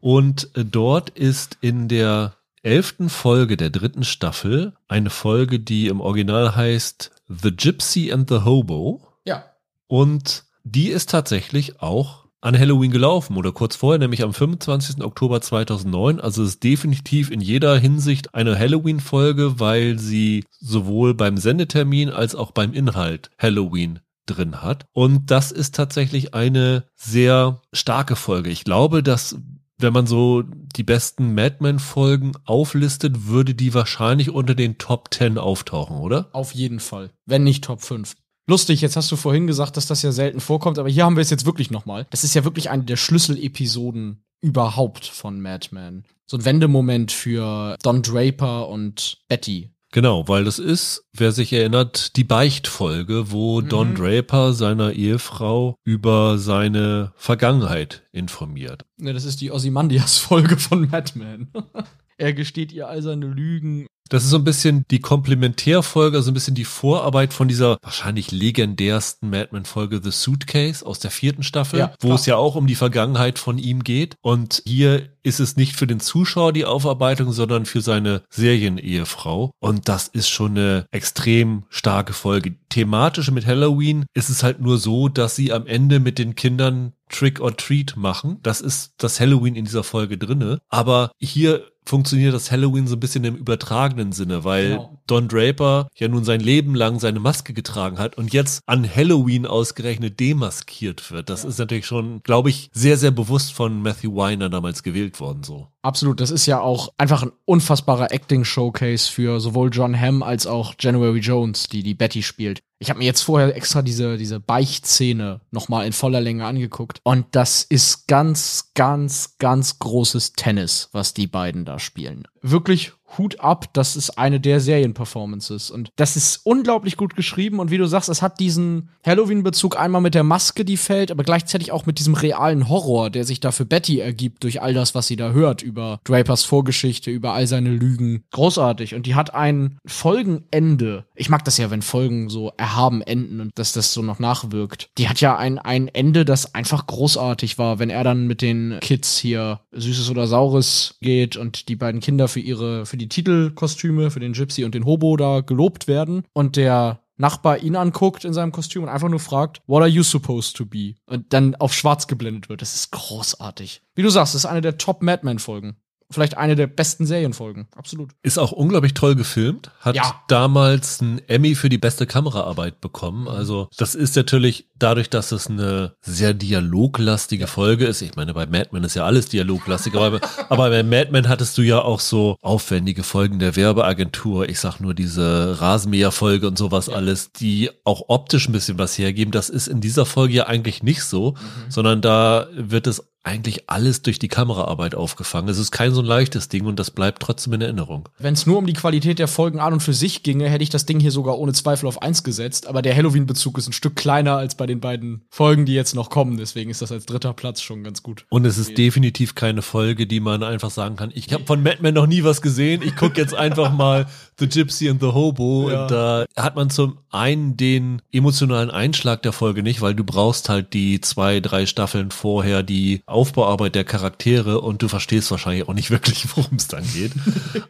und 0.00 0.50
äh, 0.56 0.64
dort 0.64 1.10
ist 1.10 1.56
in 1.60 1.88
der 1.88 2.34
elften 2.62 3.08
Folge 3.10 3.56
der 3.56 3.70
dritten 3.70 4.04
Staffel 4.04 4.72
eine 4.88 5.10
Folge, 5.10 5.60
die 5.60 5.86
im 5.86 6.00
Original 6.00 6.56
heißt 6.56 7.10
The 7.28 7.54
Gypsy 7.56 8.10
and 8.12 8.28
the 8.28 8.40
Hobo. 8.44 9.06
Ja. 9.24 9.44
Und 9.86 10.44
die 10.64 10.88
ist 10.88 11.10
tatsächlich 11.10 11.80
auch 11.80 12.23
an 12.44 12.58
Halloween 12.58 12.90
gelaufen 12.90 13.36
oder 13.36 13.52
kurz 13.52 13.74
vorher, 13.74 13.98
nämlich 13.98 14.22
am 14.22 14.34
25. 14.34 15.02
Oktober 15.02 15.40
2009. 15.40 16.20
Also 16.20 16.42
es 16.42 16.50
ist 16.50 16.64
definitiv 16.64 17.30
in 17.30 17.40
jeder 17.40 17.78
Hinsicht 17.78 18.34
eine 18.34 18.58
Halloween-Folge, 18.58 19.58
weil 19.60 19.98
sie 19.98 20.44
sowohl 20.60 21.14
beim 21.14 21.38
Sendetermin 21.38 22.10
als 22.10 22.34
auch 22.34 22.50
beim 22.50 22.74
Inhalt 22.74 23.30
Halloween 23.38 24.00
drin 24.26 24.62
hat. 24.62 24.86
Und 24.92 25.30
das 25.30 25.52
ist 25.52 25.74
tatsächlich 25.74 26.34
eine 26.34 26.84
sehr 26.94 27.62
starke 27.72 28.14
Folge. 28.14 28.50
Ich 28.50 28.64
glaube, 28.64 29.02
dass 29.02 29.38
wenn 29.78 29.92
man 29.92 30.06
so 30.06 30.42
die 30.42 30.84
besten 30.84 31.34
Mad 31.34 31.56
Men-Folgen 31.60 32.32
auflistet, 32.44 33.26
würde 33.26 33.54
die 33.54 33.74
wahrscheinlich 33.74 34.30
unter 34.30 34.54
den 34.54 34.78
Top 34.78 35.12
10 35.12 35.38
auftauchen, 35.38 35.96
oder? 35.96 36.28
Auf 36.32 36.52
jeden 36.52 36.78
Fall. 36.78 37.10
Wenn 37.26 37.42
nicht 37.42 37.64
Top 37.64 37.82
5. 37.82 38.14
Lustig, 38.46 38.80
jetzt 38.82 38.96
hast 38.96 39.10
du 39.10 39.16
vorhin 39.16 39.46
gesagt, 39.46 39.76
dass 39.76 39.86
das 39.86 40.02
ja 40.02 40.12
selten 40.12 40.40
vorkommt, 40.40 40.78
aber 40.78 40.88
hier 40.88 41.04
haben 41.04 41.16
wir 41.16 41.22
es 41.22 41.30
jetzt 41.30 41.46
wirklich 41.46 41.70
nochmal. 41.70 42.06
Das 42.10 42.24
ist 42.24 42.34
ja 42.34 42.44
wirklich 42.44 42.68
eine 42.70 42.84
der 42.84 42.96
Schlüsselepisoden 42.96 44.22
überhaupt 44.42 45.06
von 45.06 45.40
Mad 45.40 45.68
Men. 45.70 46.04
So 46.26 46.36
ein 46.36 46.44
Wendemoment 46.44 47.12
für 47.12 47.76
Don 47.82 48.02
Draper 48.02 48.68
und 48.68 49.18
Betty. 49.28 49.70
Genau, 49.92 50.26
weil 50.26 50.42
das 50.42 50.58
ist, 50.58 51.04
wer 51.16 51.30
sich 51.30 51.52
erinnert, 51.52 52.16
die 52.16 52.24
Beichtfolge, 52.24 53.30
wo 53.30 53.60
Mhm. 53.60 53.68
Don 53.68 53.94
Draper 53.94 54.52
seiner 54.52 54.92
Ehefrau 54.92 55.76
über 55.84 56.36
seine 56.36 57.12
Vergangenheit 57.16 58.02
informiert. 58.10 58.84
Ne, 58.98 59.12
das 59.12 59.24
ist 59.24 59.40
die 59.40 59.52
Ozymandias-Folge 59.52 60.56
von 60.56 60.90
Mad 60.90 61.12
Men. 61.14 61.52
er 62.18 62.32
gesteht 62.32 62.72
ihr 62.72 62.88
all 62.88 63.02
seine 63.02 63.26
Lügen. 63.26 63.86
Das 64.14 64.22
ist 64.22 64.30
so 64.30 64.36
ein 64.36 64.44
bisschen 64.44 64.84
die 64.92 65.00
Komplementärfolge, 65.00 66.16
also 66.16 66.30
ein 66.30 66.34
bisschen 66.34 66.54
die 66.54 66.64
Vorarbeit 66.64 67.34
von 67.34 67.48
dieser 67.48 67.78
wahrscheinlich 67.82 68.30
legendärsten 68.30 69.28
Mad 69.28 69.48
Men-Folge 69.50 70.00
The 70.00 70.12
Suitcase 70.12 70.86
aus 70.86 71.00
der 71.00 71.10
vierten 71.10 71.42
Staffel, 71.42 71.80
Ja, 71.80 71.94
wo 71.98 72.12
es 72.12 72.24
ja 72.24 72.36
auch 72.36 72.54
um 72.54 72.68
die 72.68 72.76
Vergangenheit 72.76 73.40
von 73.40 73.58
ihm 73.58 73.82
geht. 73.82 74.14
Und 74.22 74.62
hier 74.66 75.08
ist 75.24 75.40
es 75.40 75.56
nicht 75.56 75.74
für 75.74 75.88
den 75.88 75.98
Zuschauer 75.98 76.52
die 76.52 76.64
Aufarbeitung, 76.64 77.32
sondern 77.32 77.66
für 77.66 77.80
seine 77.80 78.22
Serienehefrau. 78.30 79.50
Und 79.58 79.88
das 79.88 80.06
ist 80.06 80.28
schon 80.28 80.52
eine 80.52 80.86
extrem 80.92 81.64
starke 81.68 82.12
Folge. 82.12 82.54
Thematisch 82.68 83.32
mit 83.32 83.46
Halloween 83.46 84.06
ist 84.14 84.28
es 84.28 84.44
halt 84.44 84.60
nur 84.60 84.78
so, 84.78 85.08
dass 85.08 85.34
sie 85.34 85.52
am 85.52 85.66
Ende 85.66 85.98
mit 85.98 86.20
den 86.20 86.36
Kindern 86.36 86.92
Trick 87.08 87.40
or 87.40 87.56
Treat 87.56 87.96
machen. 87.96 88.38
Das 88.42 88.60
ist 88.60 88.94
das 88.98 89.20
Halloween 89.20 89.56
in 89.56 89.64
dieser 89.64 89.84
Folge 89.84 90.18
drinne. 90.18 90.60
Aber 90.68 91.12
hier 91.18 91.64
funktioniert 91.86 92.34
das 92.34 92.50
Halloween 92.50 92.86
so 92.86 92.96
ein 92.96 93.00
bisschen 93.00 93.24
im 93.24 93.36
übertragenen 93.36 94.12
Sinne, 94.12 94.44
weil 94.44 94.70
Genau. 94.70 94.98
Don 95.06 95.28
Draper 95.28 95.88
ja 95.96 96.08
nun 96.08 96.24
sein 96.24 96.40
Leben 96.40 96.74
lang 96.74 96.98
seine 96.98 97.20
Maske 97.20 97.52
getragen 97.52 97.98
hat 97.98 98.16
und 98.16 98.32
jetzt 98.32 98.62
an 98.66 98.88
Halloween 98.88 99.46
ausgerechnet 99.46 100.18
demaskiert 100.18 101.10
wird. 101.10 101.28
Das 101.28 101.44
ist 101.44 101.58
natürlich 101.58 101.86
schon, 101.86 102.22
glaube 102.22 102.48
ich, 102.50 102.70
sehr, 102.72 102.96
sehr 102.96 103.10
bewusst 103.10 103.52
von 103.52 103.82
Matthew 103.82 104.16
Weiner 104.16 104.48
damals 104.48 104.82
gewählt 104.82 105.20
worden, 105.20 105.42
so. 105.42 105.68
Absolut, 105.84 106.18
das 106.22 106.30
ist 106.30 106.46
ja 106.46 106.60
auch 106.60 106.94
einfach 106.96 107.24
ein 107.24 107.32
unfassbarer 107.44 108.10
Acting-Showcase 108.10 109.12
für 109.12 109.38
sowohl 109.38 109.68
John 109.70 109.94
Hamm 109.94 110.22
als 110.22 110.46
auch 110.46 110.74
January 110.80 111.18
Jones, 111.18 111.64
die 111.66 111.82
die 111.82 111.92
Betty 111.92 112.22
spielt. 112.22 112.62
Ich 112.78 112.88
habe 112.88 113.00
mir 113.00 113.04
jetzt 113.04 113.20
vorher 113.20 113.54
extra 113.54 113.82
diese, 113.82 114.16
diese 114.16 114.40
Beichtszene 114.40 115.42
nochmal 115.50 115.86
in 115.86 115.92
voller 115.92 116.22
Länge 116.22 116.46
angeguckt. 116.46 117.00
Und 117.02 117.26
das 117.32 117.64
ist 117.64 118.08
ganz, 118.08 118.70
ganz, 118.72 119.36
ganz 119.36 119.78
großes 119.78 120.32
Tennis, 120.32 120.88
was 120.92 121.12
die 121.12 121.26
beiden 121.26 121.66
da 121.66 121.78
spielen. 121.78 122.28
Wirklich 122.40 122.92
Hut 123.18 123.40
ab, 123.40 123.72
das 123.72 123.96
ist 123.96 124.18
eine 124.18 124.40
der 124.40 124.60
Serienperformances. 124.60 125.70
Und 125.70 125.90
das 125.96 126.16
ist 126.16 126.40
unglaublich 126.44 126.96
gut 126.96 127.16
geschrieben. 127.16 127.58
Und 127.58 127.70
wie 127.70 127.78
du 127.78 127.86
sagst, 127.86 128.08
es 128.08 128.22
hat 128.22 128.40
diesen 128.40 128.90
Halloween-Bezug 129.04 129.78
einmal 129.78 130.00
mit 130.00 130.14
der 130.14 130.24
Maske, 130.24 130.64
die 130.64 130.76
fällt, 130.76 131.10
aber 131.10 131.24
gleichzeitig 131.24 131.72
auch 131.72 131.86
mit 131.86 131.98
diesem 131.98 132.14
realen 132.14 132.68
Horror, 132.68 133.10
der 133.10 133.24
sich 133.24 133.40
da 133.40 133.52
für 133.52 133.66
Betty 133.66 134.00
ergibt 134.00 134.44
durch 134.44 134.62
all 134.62 134.74
das, 134.74 134.94
was 134.94 135.06
sie 135.06 135.16
da 135.16 135.32
hört 135.32 135.62
über 135.62 136.00
Drapers 136.04 136.44
Vorgeschichte, 136.44 137.10
über 137.10 137.32
all 137.32 137.46
seine 137.46 137.70
Lügen. 137.70 138.24
Großartig. 138.32 138.94
Und 138.94 139.06
die 139.06 139.14
hat 139.14 139.34
ein 139.34 139.78
Folgenende. 139.86 141.04
Ich 141.14 141.28
mag 141.28 141.44
das 141.44 141.58
ja, 141.58 141.70
wenn 141.70 141.82
Folgen 141.82 142.28
so 142.28 142.52
erhaben 142.56 143.02
enden 143.02 143.40
und 143.40 143.52
dass 143.54 143.72
das 143.72 143.92
so 143.92 144.02
noch 144.02 144.18
nachwirkt. 144.18 144.88
Die 144.98 145.08
hat 145.08 145.20
ja 145.20 145.36
ein, 145.36 145.58
ein 145.58 145.88
Ende, 145.88 146.24
das 146.24 146.54
einfach 146.54 146.86
großartig 146.86 147.58
war, 147.58 147.78
wenn 147.78 147.90
er 147.90 148.04
dann 148.04 148.26
mit 148.26 148.42
den 148.42 148.78
Kids 148.80 149.18
hier 149.18 149.60
Süßes 149.72 150.10
oder 150.10 150.26
Saures 150.26 150.96
geht 151.00 151.36
und 151.36 151.68
die 151.68 151.76
beiden 151.76 152.00
Kinder 152.00 152.28
für 152.28 152.40
ihre, 152.40 152.86
für 152.86 152.96
die 152.96 153.03
Titelkostüme, 153.08 154.10
für 154.10 154.20
den 154.20 154.32
Gypsy 154.32 154.64
und 154.64 154.74
den 154.74 154.84
Hobo 154.84 155.16
da 155.16 155.40
gelobt 155.40 155.88
werden 155.88 156.24
und 156.32 156.56
der 156.56 157.00
Nachbar 157.16 157.58
ihn 157.58 157.76
anguckt 157.76 158.24
in 158.24 158.32
seinem 158.32 158.50
Kostüm 158.50 158.82
und 158.82 158.88
einfach 158.88 159.08
nur 159.08 159.20
fragt, 159.20 159.62
what 159.68 159.82
are 159.82 159.88
you 159.88 160.02
supposed 160.02 160.56
to 160.56 160.66
be? 160.66 160.94
Und 161.06 161.32
dann 161.32 161.54
auf 161.54 161.72
schwarz 161.72 162.08
geblendet 162.08 162.48
wird. 162.48 162.60
Das 162.60 162.74
ist 162.74 162.90
großartig. 162.90 163.82
Wie 163.94 164.02
du 164.02 164.10
sagst, 164.10 164.34
das 164.34 164.42
ist 164.42 164.50
eine 164.50 164.60
der 164.60 164.78
Top 164.78 165.00
Madman-Folgen 165.00 165.76
vielleicht 166.14 166.36
eine 166.36 166.56
der 166.56 166.66
besten 166.66 167.06
Serienfolgen. 167.06 167.66
Absolut. 167.76 168.12
Ist 168.22 168.38
auch 168.38 168.52
unglaublich 168.52 168.94
toll 168.94 169.14
gefilmt. 169.14 169.70
Hat 169.80 169.96
ja. 169.96 170.22
damals 170.28 171.00
einen 171.00 171.20
Emmy 171.28 171.54
für 171.54 171.68
die 171.68 171.78
beste 171.78 172.06
Kameraarbeit 172.06 172.80
bekommen. 172.80 173.28
Also 173.28 173.68
das 173.76 173.94
ist 173.94 174.16
natürlich 174.16 174.68
dadurch, 174.78 175.10
dass 175.10 175.32
es 175.32 175.48
eine 175.48 175.94
sehr 176.00 176.34
dialoglastige 176.34 177.46
Folge 177.46 177.86
ist. 177.86 178.02
Ich 178.02 178.16
meine, 178.16 178.34
bei 178.34 178.46
Mad 178.46 178.68
Men 178.72 178.84
ist 178.84 178.94
ja 178.94 179.04
alles 179.04 179.28
dialoglastig, 179.28 179.94
aber, 179.94 180.20
aber 180.48 180.70
bei 180.70 180.82
Mad 180.82 181.10
Men 181.10 181.28
hattest 181.28 181.56
du 181.58 181.62
ja 181.62 181.80
auch 181.80 182.00
so 182.00 182.36
aufwendige 182.42 183.02
Folgen 183.02 183.38
der 183.38 183.56
Werbeagentur. 183.56 184.48
Ich 184.48 184.60
sag 184.60 184.80
nur 184.80 184.94
diese 184.94 185.60
Rasenmäher-Folge 185.60 186.46
und 186.46 186.58
sowas 186.58 186.86
ja. 186.86 186.94
alles, 186.94 187.32
die 187.32 187.70
auch 187.84 188.04
optisch 188.08 188.48
ein 188.48 188.52
bisschen 188.52 188.78
was 188.78 188.96
hergeben. 188.98 189.32
Das 189.32 189.48
ist 189.48 189.68
in 189.68 189.80
dieser 189.80 190.06
Folge 190.06 190.34
ja 190.34 190.46
eigentlich 190.46 190.82
nicht 190.82 191.02
so, 191.04 191.32
mhm. 191.32 191.70
sondern 191.70 192.00
da 192.00 192.48
wird 192.52 192.86
es 192.86 193.02
eigentlich 193.24 193.70
alles 193.70 194.02
durch 194.02 194.18
die 194.18 194.28
Kameraarbeit 194.28 194.94
aufgefangen. 194.94 195.48
Es 195.48 195.58
ist 195.58 195.70
kein 195.70 195.92
so 195.92 196.02
ein 196.02 196.06
leichtes 196.06 196.48
Ding 196.48 196.66
und 196.66 196.78
das 196.78 196.90
bleibt 196.90 197.22
trotzdem 197.22 197.54
in 197.54 197.62
Erinnerung. 197.62 198.08
Wenn 198.18 198.34
es 198.34 198.46
nur 198.46 198.58
um 198.58 198.66
die 198.66 198.74
Qualität 198.74 199.18
der 199.18 199.28
Folgen 199.28 199.60
an 199.60 199.72
und 199.72 199.80
für 199.80 199.94
sich 199.94 200.22
ginge, 200.22 200.48
hätte 200.48 200.62
ich 200.62 200.70
das 200.70 200.84
Ding 200.84 201.00
hier 201.00 201.10
sogar 201.10 201.38
ohne 201.38 201.54
Zweifel 201.54 201.86
auf 201.86 202.02
eins 202.02 202.22
gesetzt. 202.22 202.66
Aber 202.66 202.82
der 202.82 202.94
Halloween-Bezug 202.94 203.56
ist 203.58 203.66
ein 203.66 203.72
Stück 203.72 203.96
kleiner 203.96 204.36
als 204.36 204.54
bei 204.54 204.66
den 204.66 204.80
beiden 204.80 205.22
Folgen, 205.30 205.64
die 205.64 205.72
jetzt 205.72 205.94
noch 205.94 206.10
kommen. 206.10 206.36
Deswegen 206.36 206.70
ist 206.70 206.82
das 206.82 206.92
als 206.92 207.06
dritter 207.06 207.32
Platz 207.32 207.62
schon 207.62 207.82
ganz 207.82 208.02
gut. 208.02 208.26
Und 208.28 208.44
es 208.44 208.58
ist 208.58 208.76
definitiv 208.76 209.34
keine 209.34 209.62
Folge, 209.62 210.06
die 210.06 210.20
man 210.20 210.42
einfach 210.42 210.70
sagen 210.70 210.96
kann, 210.96 211.10
ich 211.14 211.32
habe 211.32 211.44
von 211.46 211.62
Mad 211.62 211.78
Men 211.80 211.94
noch 211.94 212.06
nie 212.06 212.24
was 212.24 212.42
gesehen. 212.42 212.82
Ich 212.84 212.94
gucke 212.94 213.18
jetzt 213.18 213.34
einfach 213.34 213.72
mal 213.72 214.06
The 214.38 214.48
Gypsy 214.48 214.90
and 214.90 215.00
the 215.00 215.08
Hobo. 215.08 215.70
Ja. 215.70 215.82
Und 215.82 215.90
da 215.90 216.26
hat 216.36 216.56
man 216.56 216.68
zum 216.68 216.98
einen 217.10 217.56
den 217.56 218.02
emotionalen 218.12 218.70
Einschlag 218.70 219.22
der 219.22 219.32
Folge 219.32 219.62
nicht, 219.62 219.80
weil 219.80 219.94
du 219.94 220.04
brauchst 220.04 220.48
halt 220.48 220.74
die 220.74 221.00
zwei, 221.00 221.40
drei 221.40 221.64
Staffeln 221.64 222.10
vorher, 222.10 222.62
die 222.62 223.02
Aufbauarbeit 223.14 223.74
der 223.74 223.84
Charaktere 223.84 224.60
und 224.60 224.82
du 224.82 224.88
verstehst 224.88 225.30
wahrscheinlich 225.30 225.68
auch 225.68 225.74
nicht 225.74 225.90
wirklich, 225.90 226.26
worum 226.36 226.56
es 226.56 226.68
dann 226.68 226.84
geht. 226.92 227.12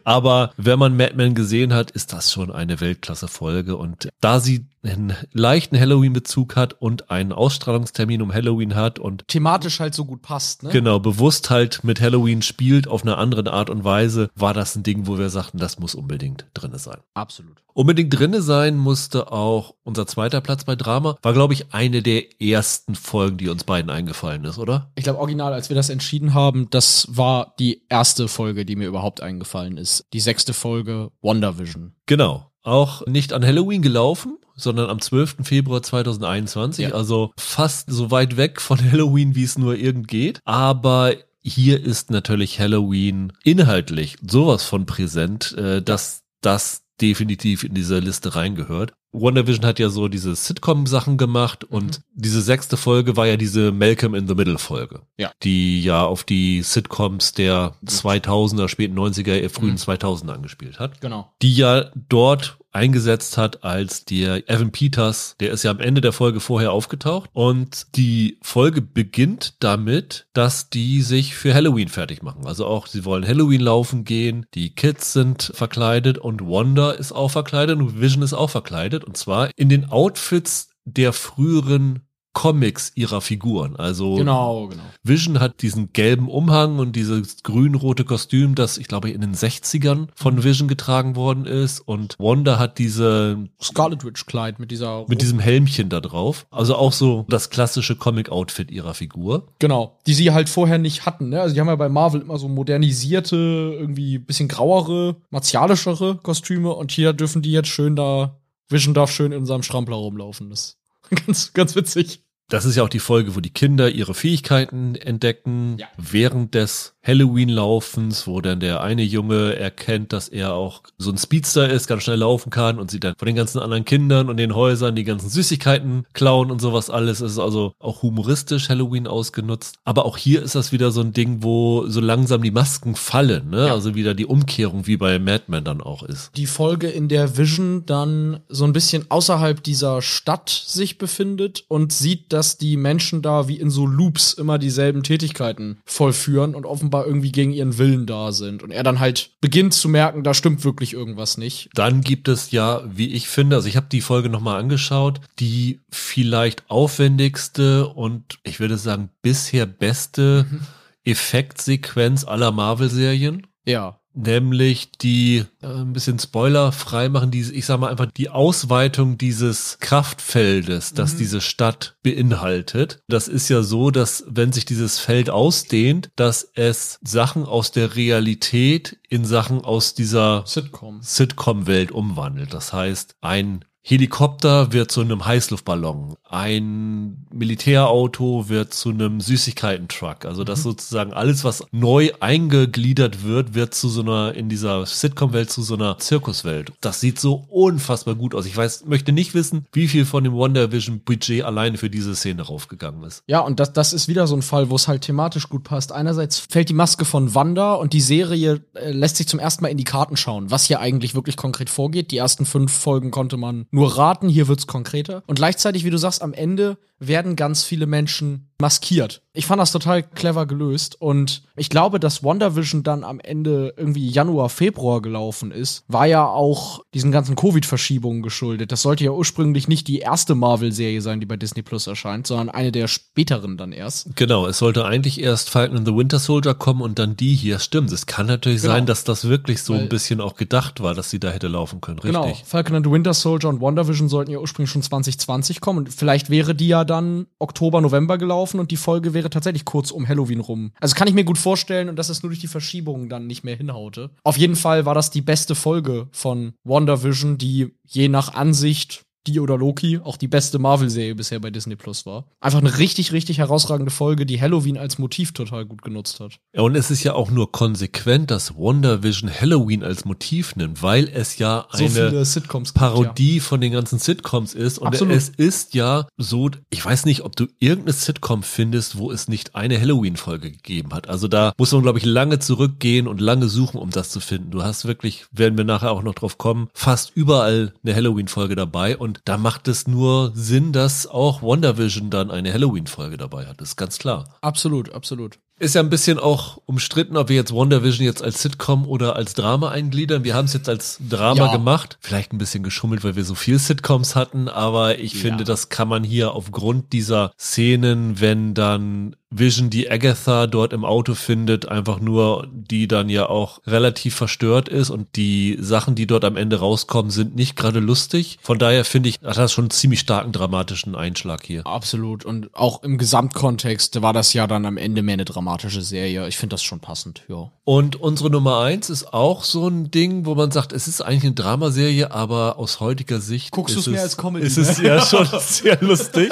Aber 0.03 0.51
wenn 0.57 0.79
man 0.79 0.97
Mad 0.97 1.13
Men 1.15 1.35
gesehen 1.35 1.73
hat, 1.73 1.91
ist 1.91 2.11
das 2.13 2.31
schon 2.31 2.51
eine 2.51 2.81
Weltklasse-Folge 2.81 3.77
und 3.77 4.09
da 4.19 4.39
sie 4.39 4.65
einen 4.85 5.15
leichten 5.33 5.79
Halloween-Bezug 5.79 6.55
hat 6.55 6.73
und 6.81 7.09
einen 7.11 7.31
Ausstrahlungstermin 7.31 8.21
um 8.21 8.33
Halloween 8.33 8.75
hat 8.75 8.99
und 8.99 9.27
thematisch 9.27 9.79
halt 9.79 9.93
so 9.93 10.05
gut 10.05 10.21
passt, 10.21 10.63
ne? 10.63 10.69
Genau, 10.69 10.99
bewusst 10.99 11.49
halt 11.49 11.83
mit 11.83 12.01
Halloween 12.01 12.41
spielt 12.41 12.87
auf 12.87 13.01
eine 13.01 13.17
andere 13.17 13.51
Art 13.51 13.69
und 13.69 13.83
Weise, 13.83 14.29
war 14.35 14.53
das 14.53 14.75
ein 14.75 14.83
Ding, 14.83 15.07
wo 15.07 15.17
wir 15.17 15.29
sagten, 15.29 15.57
das 15.57 15.79
muss 15.79 15.95
unbedingt 15.95 16.45
drinne 16.53 16.79
sein. 16.79 16.97
Absolut. 17.13 17.61
Unbedingt 17.73 18.17
drinne 18.17 18.41
sein 18.41 18.77
musste 18.77 19.31
auch 19.31 19.75
unser 19.83 20.07
zweiter 20.07 20.39
Platz 20.39 20.63
bei 20.63 20.77
Drama. 20.77 21.17
War, 21.21 21.33
glaube 21.33 21.53
ich, 21.53 21.73
eine 21.73 22.01
der 22.01 22.41
ersten 22.41 22.95
Folgen, 22.95 23.37
die 23.37 23.49
uns 23.49 23.65
beiden 23.65 23.91
eingefallen 23.91 24.45
ist, 24.45 24.57
oder? 24.57 24.91
Ich 24.95 25.03
glaube, 25.03 25.19
original, 25.19 25.51
als 25.51 25.69
wir 25.69 25.75
das 25.75 25.89
entschieden 25.89 26.33
haben, 26.33 26.69
das 26.69 27.07
war 27.09 27.53
die 27.59 27.81
erste 27.89 28.29
Folge, 28.29 28.65
die 28.65 28.77
mir 28.77 28.87
überhaupt 28.87 29.21
eingefallen 29.21 29.77
ist. 29.77 30.05
Die 30.13 30.21
sechste 30.21 30.53
Folge, 30.53 31.11
WandaVision. 31.21 31.95
Genau 32.05 32.49
auch 32.65 33.05
nicht 33.05 33.31
an 33.31 33.45
Halloween 33.45 33.81
gelaufen, 33.81 34.37
sondern 34.55 34.89
am 34.89 34.99
12. 34.99 35.37
Februar 35.43 35.83
2021, 35.83 36.89
ja. 36.89 36.95
also 36.95 37.31
fast 37.37 37.89
so 37.89 38.11
weit 38.11 38.37
weg 38.37 38.61
von 38.61 38.79
Halloween, 38.91 39.35
wie 39.35 39.43
es 39.43 39.57
nur 39.57 39.75
irgend 39.75 40.07
geht. 40.07 40.39
Aber 40.45 41.13
hier 41.41 41.83
ist 41.83 42.09
natürlich 42.09 42.59
Halloween 42.59 43.33
inhaltlich 43.43 44.17
sowas 44.25 44.63
von 44.63 44.85
präsent, 44.85 45.55
äh, 45.57 45.81
dass 45.81 46.23
das 46.41 46.85
definitiv 47.01 47.63
in 47.63 47.73
diese 47.73 47.99
Liste 47.99 48.35
reingehört. 48.35 48.93
WandaVision 49.11 49.65
hat 49.65 49.79
ja 49.79 49.89
so 49.89 50.07
diese 50.07 50.35
Sitcom-Sachen 50.35 51.17
gemacht 51.17 51.65
mhm. 51.69 51.77
und 51.77 52.01
diese 52.13 52.41
sechste 52.41 52.77
Folge 52.77 53.15
war 53.15 53.27
ja 53.27 53.37
diese 53.37 53.71
Malcolm 53.71 54.13
in 54.13 54.27
the 54.27 54.35
Middle 54.35 54.57
Folge. 54.57 55.01
Ja. 55.17 55.31
Die 55.43 55.81
ja 55.81 56.03
auf 56.03 56.23
die 56.23 56.61
Sitcoms 56.63 57.33
der 57.33 57.75
2000er, 57.85 58.67
späten 58.67 58.97
90er, 58.97 59.47
frühen 59.49 59.71
mhm. 59.71 59.77
2000er 59.77 60.33
angespielt 60.33 60.79
hat. 60.79 60.99
Genau. 61.01 61.31
Die 61.41 61.55
ja 61.55 61.91
dort 62.09 62.57
eingesetzt 62.75 63.37
hat 63.37 63.63
als 63.63 64.05
der 64.05 64.49
Evan 64.49 64.71
Peters, 64.71 65.35
der 65.39 65.51
ist 65.51 65.63
ja 65.63 65.71
am 65.71 65.79
Ende 65.79 66.01
der 66.01 66.11
Folge 66.11 66.39
vorher 66.39 66.73
aufgetaucht. 66.73 67.29
Und 67.33 67.87
die 67.95 68.37
Folge 68.41 68.81
beginnt 68.81 69.55
damit, 69.63 70.27
dass 70.33 70.69
die 70.69 71.01
sich 71.01 71.35
für 71.35 71.53
Halloween 71.53 71.87
fertig 71.87 72.21
machen. 72.21 72.45
Also 72.45 72.65
auch 72.65 72.87
sie 72.87 73.05
wollen 73.05 73.25
Halloween 73.25 73.61
laufen 73.61 74.03
gehen, 74.03 74.45
die 74.53 74.75
Kids 74.75 75.13
sind 75.13 75.51
verkleidet 75.55 76.17
und 76.17 76.41
Wanda 76.41 76.91
ist 76.91 77.13
auch 77.13 77.31
verkleidet 77.31 77.79
und 77.79 77.99
Vision 77.99 78.23
ist 78.23 78.33
auch 78.33 78.49
verkleidet. 78.49 79.03
Und 79.05 79.15
zwar 79.15 79.49
in 79.55 79.69
den 79.69 79.89
Outfits 79.89 80.69
der 80.83 81.13
früheren 81.13 82.01
Comics 82.35 82.91
ihrer 82.95 83.21
Figuren. 83.21 83.77
Also 83.77 84.15
genau, 84.15 84.67
genau. 84.67 84.83
Vision 85.03 85.39
hat 85.39 85.61
diesen 85.61 85.93
gelben 85.93 86.27
Umhang 86.27 86.79
und 86.79 86.95
dieses 86.95 87.41
grün-rote 87.43 88.03
Kostüm, 88.03 88.55
das 88.55 88.77
ich 88.77 88.87
glaube 88.87 89.09
in 89.09 89.21
den 89.21 89.33
60ern 89.33 90.09
von 90.15 90.43
Vision 90.43 90.67
getragen 90.67 91.15
worden 91.15 91.45
ist 91.45 91.79
und 91.79 92.15
Wanda 92.19 92.59
hat 92.59 92.77
diese 92.77 93.47
Scarlet 93.59 94.03
Witch 94.03 94.25
Kleid 94.25 94.59
mit 94.59 94.69
dieser 94.69 95.05
mit 95.07 95.21
diesem 95.21 95.39
Helmchen 95.39 95.87
da 95.87 96.01
drauf. 96.01 96.45
Also 96.51 96.75
auch 96.75 96.91
so 96.91 97.25
das 97.29 97.49
klassische 97.49 97.95
Comic 97.95 98.29
Outfit 98.29 98.69
ihrer 98.69 98.93
Figur. 98.93 99.47
Genau, 99.59 99.97
die 100.05 100.13
sie 100.13 100.31
halt 100.31 100.49
vorher 100.49 100.77
nicht 100.77 101.05
hatten, 101.05 101.29
ne? 101.29 101.39
Also 101.39 101.55
die 101.55 101.61
haben 101.61 101.67
ja 101.67 101.75
bei 101.77 101.89
Marvel 101.89 102.21
immer 102.21 102.37
so 102.37 102.49
modernisierte, 102.49 103.77
irgendwie 103.79 104.17
bisschen 104.17 104.49
grauere, 104.49 105.15
martialischere 105.29 106.17
Kostüme 106.17 106.73
und 106.73 106.91
hier 106.91 107.13
dürfen 107.13 107.41
die 107.41 107.53
jetzt 107.53 107.69
schön 107.69 107.95
da 107.95 108.35
Vision 108.67 108.93
darf 108.93 109.11
schön 109.11 109.31
in 109.31 109.39
unserem 109.39 109.63
Strampler 109.63 109.95
rumlaufen. 109.95 110.49
Das 110.49 110.77
ganz, 111.25 111.53
ganz 111.53 111.75
witzig. 111.75 112.24
Das 112.49 112.65
ist 112.65 112.75
ja 112.75 112.83
auch 112.83 112.89
die 112.89 112.99
Folge, 112.99 113.35
wo 113.35 113.39
die 113.39 113.49
Kinder 113.49 113.89
ihre 113.89 114.13
Fähigkeiten 114.13 114.95
entdecken 114.95 115.77
ja. 115.79 115.87
während 115.97 116.53
des 116.53 116.95
Halloween-Laufens, 117.05 118.27
wo 118.27 118.41
dann 118.41 118.59
der 118.59 118.81
eine 118.81 119.03
Junge 119.03 119.55
erkennt, 119.55 120.11
dass 120.13 120.27
er 120.27 120.53
auch 120.53 120.81
so 120.97 121.11
ein 121.11 121.17
Speedster 121.17 121.69
ist, 121.69 121.87
ganz 121.87 122.03
schnell 122.03 122.19
laufen 122.19 122.49
kann 122.49 122.79
und 122.79 122.89
sieht 122.89 123.03
dann 123.03 123.15
von 123.17 123.25
den 123.27 123.35
ganzen 123.35 123.59
anderen 123.59 123.85
Kindern 123.85 124.29
und 124.29 124.37
den 124.37 124.55
Häusern 124.55 124.95
die 124.95 125.03
ganzen 125.03 125.29
Süßigkeiten 125.29 126.05
klauen 126.13 126.51
und 126.51 126.59
sowas 126.61 126.89
alles. 126.89 127.21
Es 127.21 127.33
ist 127.33 127.39
also 127.39 127.73
auch 127.79 128.01
humoristisch 128.01 128.69
Halloween 128.69 129.07
ausgenutzt. 129.07 129.77
Aber 129.83 130.05
auch 130.05 130.17
hier 130.17 130.41
ist 130.41 130.55
das 130.55 130.71
wieder 130.71 130.91
so 130.91 131.01
ein 131.01 131.13
Ding, 131.13 131.43
wo 131.43 131.87
so 131.87 131.99
langsam 131.99 132.41
die 132.41 132.51
Masken 132.51 132.95
fallen, 132.95 133.49
ne? 133.49 133.67
Ja. 133.67 133.73
Also 133.73 133.95
wieder 133.95 134.13
die 134.13 134.25
Umkehrung, 134.25 134.87
wie 134.87 134.97
bei 134.97 135.19
Mad 135.19 135.45
Men 135.47 135.63
dann 135.63 135.81
auch 135.81 136.03
ist. 136.03 136.31
Die 136.35 136.47
Folge, 136.47 136.89
in 136.89 137.07
der 137.07 137.37
Vision 137.37 137.85
dann 137.85 138.41
so 138.49 138.65
ein 138.65 138.73
bisschen 138.73 139.05
außerhalb 139.09 139.63
dieser 139.63 140.01
Stadt 140.01 140.49
sich 140.49 140.97
befindet 140.97 141.65
und 141.67 141.93
sieht, 141.93 142.33
dass 142.35 142.57
die 142.57 142.75
Menschen 142.75 143.21
da 143.21 143.47
wie 143.47 143.57
in 143.57 143.69
so 143.69 143.87
Loops 143.87 144.33
immer 144.33 144.57
dieselben 144.57 145.03
Tätigkeiten 145.03 145.79
vollführen 145.85 146.53
und 146.53 146.65
offenbar 146.65 147.07
irgendwie 147.07 147.31
gegen 147.31 147.53
ihren 147.53 147.77
Willen 147.77 148.05
da 148.05 148.33
sind. 148.33 148.61
Und 148.61 148.71
er 148.71 148.83
dann 148.83 148.99
halt 148.99 149.31
beginnt 149.39 149.73
zu 149.73 149.87
merken, 149.87 150.21
da 150.21 150.33
stimmt 150.33 150.65
wirklich 150.65 150.91
irgendwas 150.91 151.37
nicht. 151.37 151.69
Dann 151.75 152.01
gibt 152.01 152.27
es 152.27 152.51
ja, 152.51 152.83
wie 152.85 153.13
ich 153.13 153.29
finde, 153.29 153.55
also 153.55 153.69
ich 153.69 153.77
habe 153.77 153.87
die 153.89 154.01
Folge 154.01 154.27
nochmal 154.27 154.59
angeschaut, 154.59 155.21
die 155.39 155.79
vielleicht 155.89 156.69
aufwendigste 156.69 157.87
und 157.87 158.37
ich 158.43 158.59
würde 158.59 158.77
sagen 158.77 159.09
bisher 159.21 159.65
beste 159.65 160.45
mhm. 160.51 160.59
Effektsequenz 161.05 162.25
aller 162.25 162.51
Marvel-Serien. 162.51 163.47
Ja 163.65 164.01
nämlich 164.15 164.91
die 164.91 165.45
äh, 165.61 165.67
ein 165.67 165.93
bisschen 165.93 166.17
Spoiler 166.19 166.71
frei 166.71 167.09
machen, 167.09 167.31
die, 167.31 167.41
ich 167.41 167.65
sag 167.65 167.79
mal 167.79 167.89
einfach 167.89 168.11
die 168.11 168.29
Ausweitung 168.29 169.17
dieses 169.17 169.77
Kraftfeldes, 169.79 170.93
das 170.93 171.13
mhm. 171.13 171.17
diese 171.17 171.41
Stadt 171.41 171.97
beinhaltet. 172.01 172.99
Das 173.07 173.27
ist 173.27 173.49
ja 173.49 173.61
so, 173.61 173.91
dass 173.91 174.23
wenn 174.27 174.51
sich 174.51 174.65
dieses 174.65 174.99
Feld 174.99 175.29
ausdehnt, 175.29 176.09
dass 176.15 176.49
es 176.55 176.99
Sachen 177.03 177.43
aus 177.45 177.71
der 177.71 177.95
Realität 177.95 178.97
in 179.09 179.25
Sachen 179.25 179.61
aus 179.61 179.93
dieser 179.93 180.43
Sitcom. 180.45 180.99
Sitcom-Welt 181.01 181.91
umwandelt. 181.91 182.53
Das 182.53 182.73
heißt, 182.73 183.15
ein 183.21 183.65
Helikopter 183.87 184.73
wird 184.73 184.89
zu 184.91 185.01
einem 185.01 185.27
Heißluftballon. 185.27 186.15
Ein 186.27 187.27
Militärauto 187.31 188.49
wird 188.49 188.73
zu 188.73 188.89
einem 188.89 189.21
Süßigkeiten-Truck. 189.21 190.25
Also 190.25 190.43
das 190.43 190.63
sozusagen 190.63 191.13
alles, 191.13 191.43
was 191.43 191.63
neu 191.71 192.09
eingegliedert 192.19 193.23
wird, 193.23 193.53
wird 193.53 193.75
zu 193.75 193.87
so 193.87 194.01
einer, 194.01 194.33
in 194.33 194.49
dieser 194.49 194.87
Sitcom-Welt 194.87 195.51
zu 195.51 195.61
so 195.61 195.75
einer 195.75 195.99
Zirkuswelt. 195.99 196.71
Das 196.81 196.99
sieht 196.99 197.19
so 197.19 197.45
unfassbar 197.47 198.15
gut 198.15 198.33
aus. 198.33 198.47
Ich 198.47 198.57
weiß, 198.57 198.85
möchte 198.85 199.11
nicht 199.11 199.35
wissen, 199.35 199.67
wie 199.71 199.87
viel 199.87 200.05
von 200.05 200.23
dem 200.23 200.33
Wonder 200.33 200.71
Vision 200.71 201.01
Budget 201.01 201.43
alleine 201.43 201.77
für 201.77 201.91
diese 201.91 202.15
Szene 202.15 202.41
raufgegangen 202.41 203.03
ist. 203.03 203.21
Ja, 203.27 203.41
und 203.41 203.59
das, 203.59 203.71
das 203.71 203.93
ist 203.93 204.07
wieder 204.07 204.25
so 204.25 204.35
ein 204.35 204.41
Fall, 204.41 204.71
wo 204.71 204.75
es 204.77 204.87
halt 204.87 205.03
thematisch 205.03 205.47
gut 205.47 205.63
passt. 205.63 205.91
Einerseits 205.91 206.39
fällt 206.39 206.69
die 206.69 206.73
Maske 206.73 207.05
von 207.05 207.35
Wanda 207.35 207.75
und 207.75 207.93
die 207.93 208.01
Serie 208.01 208.61
äh, 208.73 208.89
lässt 208.89 209.17
sich 209.17 209.27
zum 209.27 209.39
ersten 209.39 209.63
Mal 209.63 209.69
in 209.69 209.77
die 209.77 209.83
Karten 209.83 210.17
schauen, 210.17 210.49
was 210.49 210.65
hier 210.65 210.79
eigentlich 210.79 211.13
wirklich 211.13 211.37
konkret 211.37 211.69
vorgeht. 211.69 212.09
Die 212.09 212.17
ersten 212.17 212.47
fünf 212.47 212.71
Folgen 212.73 213.11
konnte 213.11 213.37
man 213.37 213.67
nur 213.75 213.97
raten, 213.97 214.29
hier 214.29 214.47
wird's 214.47 214.67
konkreter. 214.67 215.23
Und 215.27 215.35
gleichzeitig, 215.35 215.83
wie 215.83 215.89
du 215.89 215.97
sagst, 215.97 216.21
am 216.21 216.33
Ende 216.33 216.77
werden 216.99 217.35
ganz 217.35 217.63
viele 217.63 217.85
Menschen 217.87 218.49
maskiert. 218.57 219.21
Ich 219.33 219.47
fand 219.47 219.59
das 219.61 219.73
total 219.73 220.01
clever 220.01 220.45
gelöst 220.45 220.95
und 221.01 221.43
ich 221.57 221.69
glaube, 221.69 221.99
dass 221.99 222.23
WandaVision 222.23 222.83
dann 222.83 223.03
am 223.03 223.19
Ende 223.19 223.73
irgendwie 223.75 224.07
Januar, 224.07 224.47
Februar 224.47 225.01
gelaufen 225.01 225.51
ist, 225.51 225.83
war 225.89 226.05
ja 226.05 226.25
auch 226.25 226.79
diesen 226.93 227.11
ganzen 227.11 227.35
Covid-Verschiebungen 227.35 228.21
geschuldet. 228.21 228.71
Das 228.71 228.81
sollte 228.81 229.03
ja 229.03 229.11
ursprünglich 229.11 229.67
nicht 229.67 229.89
die 229.89 229.99
erste 229.99 230.35
Marvel-Serie 230.35 231.01
sein, 231.01 231.19
die 231.19 231.25
bei 231.25 231.35
Disney 231.35 231.63
Plus 231.63 231.85
erscheint, 231.87 232.27
sondern 232.27 232.49
eine 232.49 232.71
der 232.71 232.87
späteren 232.87 233.57
dann 233.57 233.73
erst. 233.73 234.15
Genau, 234.15 234.47
es 234.47 234.57
sollte 234.59 234.85
eigentlich 234.85 235.19
erst 235.21 235.49
Falcon 235.49 235.75
and 235.79 235.85
the 235.87 235.93
Winter 235.93 236.19
Soldier 236.19 236.53
kommen 236.53 236.81
und 236.81 236.97
dann 236.97 237.17
die 237.17 237.35
hier. 237.35 237.59
Stimmt, 237.59 237.91
es 237.91 238.05
kann 238.05 238.25
natürlich 238.27 238.61
Genau. 238.61 238.73
sein, 238.75 238.85
dass 238.85 239.03
das 239.03 239.27
wirklich 239.27 239.61
so 239.63 239.73
Weil- 239.73 239.81
ein 239.81 239.89
bisschen 239.89 240.21
auch 240.21 240.35
gedacht 240.35 240.81
war, 240.81 240.93
dass 240.95 241.09
sie 241.09 241.19
da 241.19 241.29
hätte 241.29 241.49
laufen 241.49 241.81
können. 241.81 241.99
Richtig. 241.99 242.13
Genau. 242.21 242.37
Falcon 242.45 242.77
and 242.77 242.85
the 242.85 242.91
Winter 242.91 243.13
Soldier 243.13 243.49
und 243.49 243.59
WandaVision 243.59 244.07
sollten 244.07 244.31
ja 244.31 244.39
ursprünglich 244.39 244.71
schon 244.71 244.81
2020 244.81 245.59
kommen 245.59 245.79
und 245.79 245.93
vielleicht 245.93 246.29
wäre 246.29 246.55
die 246.55 246.67
ja 246.69 246.84
dann 246.85 247.27
Oktober, 247.39 247.81
November 247.81 248.17
gelaufen 248.17 248.59
und 248.59 248.71
die 248.71 248.77
Folge 248.77 249.13
wäre 249.13 249.29
tatsächlich 249.29 249.65
kurz 249.65 249.91
um 249.91 250.07
Halloween 250.07 250.39
rum. 250.39 250.71
Also 250.79 250.95
kann 250.95 251.07
ich 251.07 251.13
mir 251.13 251.23
gut 251.23 251.37
vorstellen 251.37 251.89
und 251.89 251.97
dass 251.97 252.09
es 252.09 252.23
nur 252.23 252.29
durch 252.29 252.39
die 252.39 252.47
Verschiebungen 252.47 253.09
dann 253.09 253.27
nicht 253.27 253.43
mehr 253.43 253.55
hinhaute. 253.55 254.11
Auf 254.23 254.37
jeden 254.37 254.55
Fall 254.55 254.85
war 254.85 254.93
das 254.93 255.09
die 255.09 255.21
beste 255.21 255.55
Folge 255.55 256.07
von 256.11 256.53
WandaVision, 256.63 257.37
die 257.37 257.75
je 257.85 258.07
nach 258.07 258.33
Ansicht 258.33 259.04
die 259.27 259.39
oder 259.39 259.57
Loki 259.57 259.99
auch 260.03 260.17
die 260.17 260.27
beste 260.27 260.59
Marvel-Serie 260.59 261.15
bisher 261.15 261.39
bei 261.39 261.51
Disney 261.51 261.75
Plus 261.75 262.05
war. 262.05 262.25
Einfach 262.39 262.59
eine 262.59 262.77
richtig, 262.77 263.11
richtig 263.11 263.39
herausragende 263.39 263.91
Folge, 263.91 264.25
die 264.25 264.39
Halloween 264.39 264.77
als 264.77 264.97
Motiv 264.97 265.33
total 265.33 265.65
gut 265.65 265.81
genutzt 265.81 266.19
hat. 266.19 266.39
Ja, 266.55 266.61
und 266.61 266.75
es 266.75 266.91
ist 266.91 267.03
ja 267.03 267.13
auch 267.13 267.31
nur 267.31 267.51
konsequent, 267.51 268.31
dass 268.31 268.55
WandaVision 268.55 269.29
Halloween 269.29 269.83
als 269.83 270.05
Motiv 270.05 270.55
nimmt, 270.55 270.81
weil 270.81 271.09
es 271.13 271.37
ja 271.37 271.67
So 271.71 271.85
eine 271.85 271.89
viele 271.89 272.25
Sitcoms 272.25 272.73
gibt, 272.73 272.81
ja. 272.81 272.89
Parodie 272.89 273.39
von 273.39 273.61
den 273.61 273.71
ganzen 273.71 273.99
Sitcoms 273.99 274.53
ist. 274.53 274.77
Und 274.77 274.87
Absolut. 274.87 275.15
es 275.15 275.29
ist 275.29 275.73
ja 275.73 276.07
so, 276.17 276.49
ich 276.69 276.83
weiß 276.83 277.05
nicht, 277.05 277.21
ob 277.21 277.35
du 277.35 277.47
irgendeine 277.59 277.93
Sitcom 277.93 278.43
findest, 278.43 278.97
wo 278.97 279.11
es 279.11 279.27
nicht 279.27 279.55
eine 279.55 279.79
Halloween-Folge 279.79 280.51
gegeben 280.51 280.93
hat. 280.93 281.09
Also 281.09 281.27
da 281.27 281.53
muss 281.57 281.71
man, 281.71 281.81
glaube 281.81 281.99
ich, 281.99 282.05
lange 282.05 282.39
zurückgehen 282.39 283.07
und 283.07 283.21
lange 283.21 283.47
suchen, 283.47 283.77
um 283.77 283.89
das 283.89 284.09
zu 284.09 284.19
finden. 284.19 284.51
Du 284.51 284.63
hast 284.63 284.85
wirklich, 284.85 285.25
werden 285.31 285.57
wir 285.57 285.65
nachher 285.65 285.91
auch 285.91 286.03
noch 286.03 286.15
drauf 286.15 286.37
kommen, 286.37 286.69
fast 286.73 287.11
überall 287.15 287.73
eine 287.83 287.95
Halloween-Folge 287.95 288.55
dabei. 288.55 288.97
Und 288.97 289.14
da 289.23 289.37
macht 289.37 289.67
es 289.67 289.87
nur 289.87 290.31
Sinn, 290.35 290.71
dass 290.73 291.07
auch 291.07 291.41
WandaVision 291.41 292.09
dann 292.09 292.31
eine 292.31 292.51
Halloween-Folge 292.51 293.17
dabei 293.17 293.45
hat. 293.45 293.61
Das 293.61 293.69
ist 293.69 293.75
ganz 293.77 293.97
klar. 293.99 294.25
Absolut, 294.41 294.93
absolut. 294.93 295.39
Ist 295.57 295.73
ja 295.75 295.79
ein 295.81 295.89
bisschen 295.89 296.19
auch 296.19 296.57
umstritten, 296.65 297.15
ob 297.15 297.29
wir 297.29 297.37
jetzt 297.37 297.53
WandaVision 297.53 298.05
jetzt 298.05 298.21
als 298.21 298.41
Sitcom 298.41 298.85
oder 298.85 299.15
als 299.15 299.35
Drama 299.35 299.69
eingliedern. 299.69 300.25
Wir 300.25 300.35
haben 300.35 300.45
es 300.45 300.53
jetzt 300.53 300.67
als 300.67 300.99
Drama 301.09 301.45
Ja. 301.45 301.51
gemacht. 301.53 301.97
Vielleicht 302.01 302.33
ein 302.33 302.37
bisschen 302.37 302.61
geschummelt, 302.61 303.05
weil 303.05 303.15
wir 303.15 303.23
so 303.23 303.35
viel 303.35 303.57
Sitcoms 303.57 304.15
hatten, 304.17 304.49
aber 304.49 304.99
ich 304.99 305.15
finde, 305.15 305.45
das 305.45 305.69
kann 305.69 305.87
man 305.87 306.03
hier 306.03 306.33
aufgrund 306.33 306.91
dieser 306.91 307.31
Szenen, 307.39 308.19
wenn 308.19 308.53
dann 308.53 309.15
Vision 309.37 309.69
die 309.69 309.89
Agatha 309.89 310.47
dort 310.47 310.73
im 310.73 310.85
Auto 310.85 311.15
findet, 311.15 311.67
einfach 311.67 311.99
nur, 311.99 312.47
die 312.51 312.87
dann 312.87 313.09
ja 313.09 313.27
auch 313.27 313.59
relativ 313.65 314.15
verstört 314.15 314.69
ist 314.69 314.89
und 314.89 315.15
die 315.15 315.57
Sachen, 315.59 315.95
die 315.95 316.07
dort 316.07 316.25
am 316.25 316.37
Ende 316.37 316.59
rauskommen, 316.59 317.11
sind 317.11 317.35
nicht 317.35 317.55
gerade 317.55 317.79
lustig. 317.79 318.37
Von 318.41 318.59
daher 318.59 318.85
finde 318.85 319.09
ich, 319.09 319.19
hat 319.23 319.37
das 319.37 319.51
schon 319.51 319.65
einen 319.65 319.71
ziemlich 319.71 319.99
starken 319.99 320.31
dramatischen 320.31 320.95
Einschlag 320.95 321.45
hier. 321.45 321.65
Absolut. 321.65 322.25
Und 322.25 322.53
auch 322.53 322.83
im 322.83 322.97
Gesamtkontext 322.97 324.01
war 324.01 324.13
das 324.13 324.33
ja 324.33 324.47
dann 324.47 324.65
am 324.65 324.77
Ende 324.77 325.01
mehr 325.01 325.13
eine 325.13 325.25
dramatische 325.25 325.81
Serie. 325.81 326.27
Ich 326.27 326.37
finde 326.37 326.53
das 326.53 326.63
schon 326.63 326.79
passend, 326.79 327.23
ja. 327.27 327.51
Und 327.63 327.95
unsere 327.95 328.29
Nummer 328.29 328.59
eins 328.59 328.91
ist 328.91 329.11
auch 329.13 329.43
so 329.43 329.67
ein 329.67 329.89
Ding, 329.89 330.25
wo 330.27 330.35
man 330.35 330.51
sagt, 330.51 330.71
es 330.71 330.87
ist 330.87 331.01
eigentlich 331.01 331.23
eine 331.23 331.33
Dramaserie, 331.33 332.11
aber 332.11 332.59
aus 332.59 332.79
heutiger 332.79 333.19
Sicht 333.19 333.51
Guckst 333.51 333.75
ist 333.75 333.87
du's 333.87 333.93
mehr 333.93 334.03
es, 334.03 334.11
als 334.11 334.17
Comedy, 334.17 334.45
ist 334.45 334.57
es 334.57 334.77
ne? 334.77 334.87
ja 334.89 335.01
schon 335.01 335.27
sehr 335.39 335.81
lustig. 335.81 336.31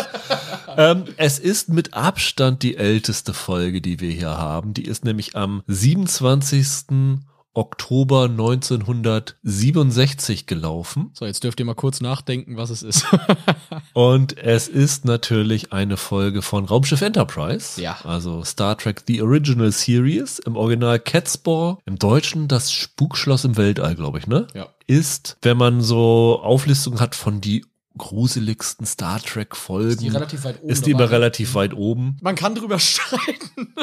ähm, 0.78 1.06
es 1.18 1.40
ist 1.40 1.70
mit 1.70 1.96
Abstand 1.96 2.62
die 2.62 2.78
älteste 2.94 3.34
Folge, 3.34 3.82
die 3.82 4.00
wir 4.00 4.12
hier 4.12 4.38
haben. 4.38 4.76
Die 4.76 4.86
ist 4.86 5.04
nämlich 5.04 5.36
am 5.36 5.64
27. 5.66 7.18
Oktober 7.56 8.26
1967 8.26 10.46
gelaufen. 10.46 11.10
So, 11.14 11.26
jetzt 11.26 11.44
dürft 11.44 11.60
ihr 11.60 11.66
mal 11.66 11.74
kurz 11.74 12.02
nachdenken, 12.02 12.56
was 12.56 12.70
es 12.70 12.84
ist. 12.84 13.08
Und 13.94 14.38
es 14.38 14.68
ist 14.68 15.06
natürlich 15.06 15.74
eine 15.74 15.98
Folge 15.98 16.44
von 16.44 16.66
Raumschiff 16.66 17.02
Enterprise. 17.02 17.82
Ja. 17.82 17.98
Also 18.04 18.44
Star 18.44 18.78
Trek 18.78 19.02
The 19.08 19.24
Original 19.24 19.72
Series. 19.72 20.38
Im 20.38 20.56
Original 20.56 21.00
Catspore. 21.00 21.80
Im 21.86 21.98
Deutschen 21.98 22.48
das 22.48 22.72
Spukschloss 22.72 23.44
im 23.44 23.58
Weltall, 23.58 23.96
glaube 23.96 24.20
ich, 24.20 24.28
ne? 24.28 24.46
Ja. 24.54 24.68
Ist, 24.86 25.38
wenn 25.42 25.58
man 25.58 25.82
so 25.82 26.42
Auflistungen 26.44 27.00
hat 27.00 27.16
von 27.16 27.42
die 27.42 27.66
gruseligsten 27.98 28.86
Star 28.86 29.22
Trek 29.22 29.56
Folgen. 29.56 29.90
Ist 29.92 30.02
die 30.02 30.10
relativ 30.10 30.44
weit 30.44 30.62
oben 30.62 30.70
Ist 30.70 30.86
die 30.86 30.92
immer 30.92 31.12
relativ 31.12 31.56
weit 31.56 31.74
oben. 31.74 32.18
Man 32.22 32.36
kann 32.36 32.56
drüber 32.56 32.80
streiten. 32.80 33.74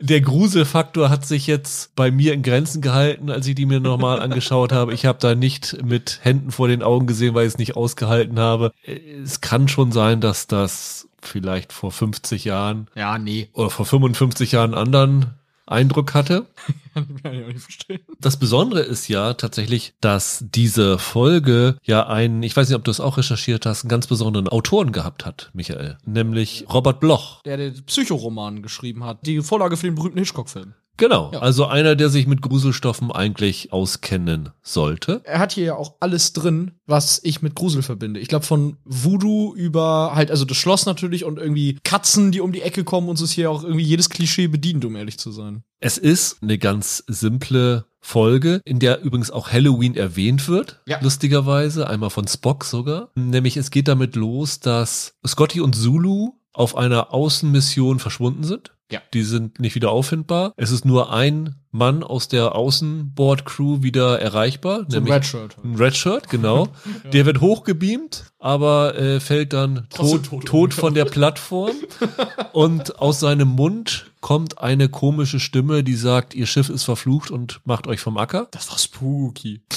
Der 0.00 0.20
Gruselfaktor 0.20 1.10
hat 1.10 1.26
sich 1.26 1.46
jetzt 1.46 1.94
bei 1.94 2.10
mir 2.10 2.32
in 2.32 2.42
Grenzen 2.42 2.80
gehalten, 2.80 3.30
als 3.30 3.46
ich 3.46 3.54
die 3.54 3.66
mir 3.66 3.80
nochmal 3.80 4.20
angeschaut 4.20 4.72
habe. 4.72 4.94
Ich 4.94 5.06
habe 5.06 5.18
da 5.20 5.34
nicht 5.34 5.82
mit 5.84 6.20
Händen 6.22 6.50
vor 6.50 6.68
den 6.68 6.82
Augen 6.82 7.06
gesehen, 7.06 7.34
weil 7.34 7.46
ich 7.46 7.52
es 7.52 7.58
nicht 7.58 7.76
ausgehalten 7.76 8.38
habe. 8.38 8.72
Es 9.22 9.40
kann 9.40 9.68
schon 9.68 9.92
sein, 9.92 10.20
dass 10.20 10.46
das 10.46 11.08
vielleicht 11.22 11.72
vor 11.72 11.92
50 11.92 12.44
Jahren 12.44 12.88
Ja, 12.94 13.18
nee. 13.18 13.50
oder 13.52 13.70
vor 13.70 13.84
55 13.84 14.52
Jahren 14.52 14.74
anderen 14.74 15.34
Eindruck 15.70 16.14
hatte. 16.14 16.46
Das 18.18 18.36
Besondere 18.36 18.80
ist 18.80 19.06
ja 19.06 19.34
tatsächlich, 19.34 19.94
dass 20.00 20.44
diese 20.52 20.98
Folge 20.98 21.78
ja 21.84 22.08
einen, 22.08 22.42
ich 22.42 22.56
weiß 22.56 22.68
nicht, 22.68 22.76
ob 22.76 22.82
du 22.82 22.90
es 22.90 22.98
auch 22.98 23.16
recherchiert 23.16 23.64
hast, 23.64 23.84
einen 23.84 23.88
ganz 23.90 24.08
besonderen 24.08 24.48
Autoren 24.48 24.90
gehabt 24.90 25.24
hat, 25.24 25.50
Michael. 25.54 25.98
Nämlich 26.04 26.66
Robert 26.68 26.98
Bloch. 26.98 27.42
Der 27.44 27.56
den 27.56 27.86
Psychoroman 27.86 28.60
geschrieben 28.60 29.04
hat. 29.04 29.24
Die 29.24 29.40
Vorlage 29.40 29.76
für 29.76 29.86
den 29.86 29.94
berühmten 29.94 30.18
Hitchcock-Film. 30.18 30.74
Genau, 31.00 31.30
Ja. 31.32 31.40
also 31.40 31.64
einer, 31.66 31.96
der 31.96 32.10
sich 32.10 32.26
mit 32.26 32.42
Gruselstoffen 32.42 33.10
eigentlich 33.10 33.72
auskennen 33.72 34.50
sollte. 34.62 35.22
Er 35.24 35.38
hat 35.38 35.52
hier 35.52 35.64
ja 35.64 35.74
auch 35.74 35.94
alles 35.98 36.32
drin, 36.34 36.72
was 36.86 37.20
ich 37.24 37.40
mit 37.42 37.54
Grusel 37.54 37.82
verbinde. 37.82 38.20
Ich 38.20 38.28
glaube, 38.28 38.44
von 38.44 38.76
Voodoo 38.84 39.54
über 39.54 40.12
halt, 40.14 40.30
also 40.30 40.44
das 40.44 40.58
Schloss 40.58 40.84
natürlich 40.86 41.24
und 41.24 41.38
irgendwie 41.38 41.78
Katzen, 41.84 42.32
die 42.32 42.40
um 42.40 42.52
die 42.52 42.62
Ecke 42.62 42.84
kommen 42.84 43.08
und 43.08 43.16
so 43.16 43.24
ist 43.24 43.32
hier 43.32 43.50
auch 43.50 43.64
irgendwie 43.64 43.84
jedes 43.84 44.10
Klischee 44.10 44.46
bedient, 44.46 44.84
um 44.84 44.94
ehrlich 44.94 45.18
zu 45.18 45.32
sein. 45.32 45.62
Es 45.80 45.96
ist 45.98 46.36
eine 46.42 46.58
ganz 46.58 47.02
simple 47.06 47.86
Folge, 48.02 48.60
in 48.66 48.78
der 48.78 49.02
übrigens 49.02 49.30
auch 49.30 49.50
Halloween 49.50 49.96
erwähnt 49.96 50.48
wird, 50.48 50.80
Ja. 50.86 50.98
lustigerweise, 51.00 51.88
einmal 51.88 52.10
von 52.10 52.28
Spock 52.28 52.64
sogar. 52.64 53.10
Nämlich 53.14 53.56
es 53.56 53.70
geht 53.70 53.88
damit 53.88 54.16
los, 54.16 54.60
dass 54.60 55.14
Scotty 55.26 55.60
und 55.62 55.74
Zulu 55.74 56.32
auf 56.52 56.76
einer 56.76 57.14
Außenmission 57.14 57.98
verschwunden 58.00 58.44
sind. 58.44 58.72
Ja. 58.90 59.00
Die 59.14 59.22
sind 59.22 59.60
nicht 59.60 59.74
wieder 59.74 59.90
auffindbar. 59.90 60.52
Es 60.56 60.70
ist 60.70 60.84
nur 60.84 61.12
ein 61.12 61.56
Mann 61.70 62.02
aus 62.02 62.28
der 62.28 62.54
Außenbord-Crew 62.54 63.82
wieder 63.82 64.20
erreichbar. 64.20 64.80
So 64.88 64.96
ein 64.96 65.04
nämlich 65.04 65.14
Redshirt. 65.14 65.56
halt. 65.56 65.64
ein 65.64 65.74
Redshirt, 65.76 66.28
genau. 66.28 66.68
Der 67.12 67.26
wird 67.26 67.40
hochgebeamt, 67.40 68.29
aber 68.40 68.98
äh, 68.98 69.20
fällt 69.20 69.52
dann 69.52 69.86
tot, 69.90 70.24
tot 70.24 70.46
tot 70.46 70.74
von 70.74 70.94
der 70.94 71.04
Plattform. 71.04 71.76
und 72.52 72.98
aus 72.98 73.20
seinem 73.20 73.48
Mund 73.48 74.10
kommt 74.20 74.58
eine 74.58 74.88
komische 74.88 75.38
Stimme, 75.38 75.84
die 75.84 75.94
sagt, 75.94 76.34
ihr 76.34 76.46
Schiff 76.46 76.68
ist 76.68 76.84
verflucht 76.84 77.30
und 77.30 77.60
macht 77.64 77.86
euch 77.86 78.00
vom 78.00 78.16
Acker. 78.16 78.48
Das 78.50 78.70
war 78.70 78.78
spooky. 78.78 79.60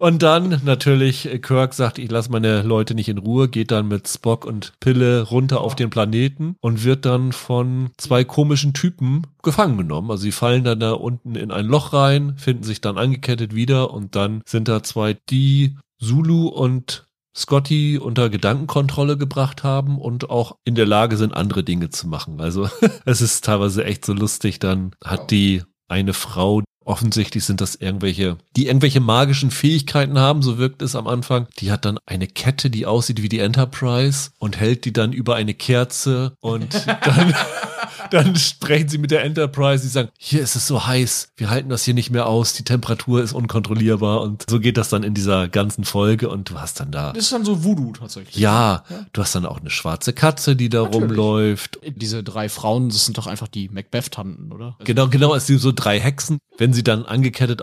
Und 0.00 0.22
dann 0.22 0.62
natürlich 0.64 1.30
äh, 1.30 1.38
Kirk 1.38 1.74
sagt, 1.74 1.98
ich 1.98 2.10
lasse 2.10 2.32
meine 2.32 2.62
Leute 2.62 2.94
nicht 2.94 3.10
in 3.10 3.18
Ruhe, 3.18 3.48
geht 3.48 3.70
dann 3.70 3.86
mit 3.86 4.08
Spock 4.08 4.46
und 4.46 4.72
Pille 4.80 5.20
runter 5.24 5.60
auf 5.60 5.76
den 5.76 5.90
Planeten 5.90 6.56
und 6.62 6.84
wird 6.84 7.04
dann 7.04 7.32
von 7.32 7.90
zwei 7.98 8.24
komischen 8.24 8.72
Typen 8.72 9.26
gefangen 9.42 9.76
genommen. 9.76 10.10
Also 10.10 10.22
sie 10.22 10.32
fallen 10.32 10.64
dann 10.64 10.80
da 10.80 10.92
unten 10.92 11.34
in 11.34 11.50
ein 11.50 11.66
Loch 11.66 11.92
rein, 11.92 12.32
finden 12.38 12.62
sich 12.62 12.80
dann 12.80 12.96
angekettet 12.96 13.54
wieder 13.54 13.92
und 13.92 14.16
dann 14.16 14.40
sind 14.46 14.68
da 14.68 14.82
zwei, 14.82 15.18
die 15.28 15.76
Zulu 16.02 16.48
und 16.48 17.04
Scotty 17.36 17.98
unter 17.98 18.30
Gedankenkontrolle 18.30 19.16
gebracht 19.16 19.62
haben 19.62 19.98
und 19.98 20.30
auch 20.30 20.56
in 20.64 20.74
der 20.74 20.86
Lage 20.86 21.16
sind, 21.16 21.34
andere 21.34 21.64
Dinge 21.64 21.90
zu 21.90 22.08
machen. 22.08 22.40
Also 22.40 22.68
es 23.04 23.20
ist 23.20 23.44
teilweise 23.44 23.84
echt 23.84 24.04
so 24.04 24.12
lustig. 24.12 24.58
Dann 24.58 24.94
hat 25.04 25.30
die 25.30 25.62
eine 25.88 26.12
Frau, 26.12 26.62
Offensichtlich 26.82 27.44
sind 27.44 27.60
das 27.60 27.74
irgendwelche, 27.74 28.38
die 28.56 28.66
irgendwelche 28.66 29.00
magischen 29.00 29.50
Fähigkeiten 29.50 30.18
haben, 30.18 30.40
so 30.42 30.56
wirkt 30.56 30.80
es 30.80 30.96
am 30.96 31.06
Anfang. 31.06 31.46
Die 31.58 31.70
hat 31.70 31.84
dann 31.84 31.98
eine 32.06 32.26
Kette, 32.26 32.70
die 32.70 32.86
aussieht 32.86 33.22
wie 33.22 33.28
die 33.28 33.38
Enterprise 33.38 34.30
und 34.38 34.58
hält 34.58 34.86
die 34.86 34.92
dann 34.92 35.12
über 35.12 35.34
eine 35.36 35.52
Kerze 35.52 36.34
und 36.40 36.86
dann, 37.04 37.34
dann 38.10 38.36
sprechen 38.36 38.88
sie 38.88 38.98
mit 38.98 39.10
der 39.10 39.24
Enterprise. 39.24 39.82
Sie 39.82 39.88
sagen, 39.88 40.08
hier 40.18 40.42
ist 40.42 40.56
es 40.56 40.66
so 40.66 40.86
heiß, 40.86 41.32
wir 41.36 41.50
halten 41.50 41.68
das 41.68 41.84
hier 41.84 41.94
nicht 41.94 42.10
mehr 42.10 42.26
aus, 42.26 42.52
die 42.52 42.64
Temperatur 42.64 43.22
ist 43.22 43.32
unkontrollierbar 43.32 44.20
und 44.20 44.44
so 44.48 44.60
geht 44.60 44.76
das 44.76 44.88
dann 44.88 45.02
in 45.02 45.14
dieser 45.14 45.48
ganzen 45.48 45.84
Folge 45.84 46.28
und 46.28 46.50
du 46.50 46.60
hast 46.60 46.80
dann 46.80 46.90
da. 46.90 47.12
Das 47.12 47.24
ist 47.24 47.32
dann 47.32 47.44
so 47.44 47.64
Voodoo 47.64 47.92
tatsächlich. 47.92 48.36
Ja, 48.36 48.84
du 49.12 49.22
hast 49.22 49.34
dann 49.34 49.46
auch 49.46 49.60
eine 49.60 49.70
schwarze 49.70 50.12
Katze, 50.12 50.56
die 50.56 50.68
da 50.68 50.82
Natürlich. 50.82 51.08
rumläuft. 51.08 51.80
Diese 51.96 52.22
drei 52.22 52.48
Frauen, 52.48 52.88
das 52.88 53.04
sind 53.06 53.18
doch 53.18 53.26
einfach 53.26 53.48
die 53.48 53.68
Macbeth-Tanten, 53.68 54.52
oder? 54.52 54.76
Also 54.78 54.84
Genau, 54.84 55.08
genau, 55.08 55.34
es 55.34 55.46
sind 55.46 55.58
so 55.58 55.72
drei 55.72 56.00
Hexen. 56.00 56.38
Wenn 56.58 56.72
sie 56.72 56.84
dann 56.84 57.04
angekettet 57.04 57.62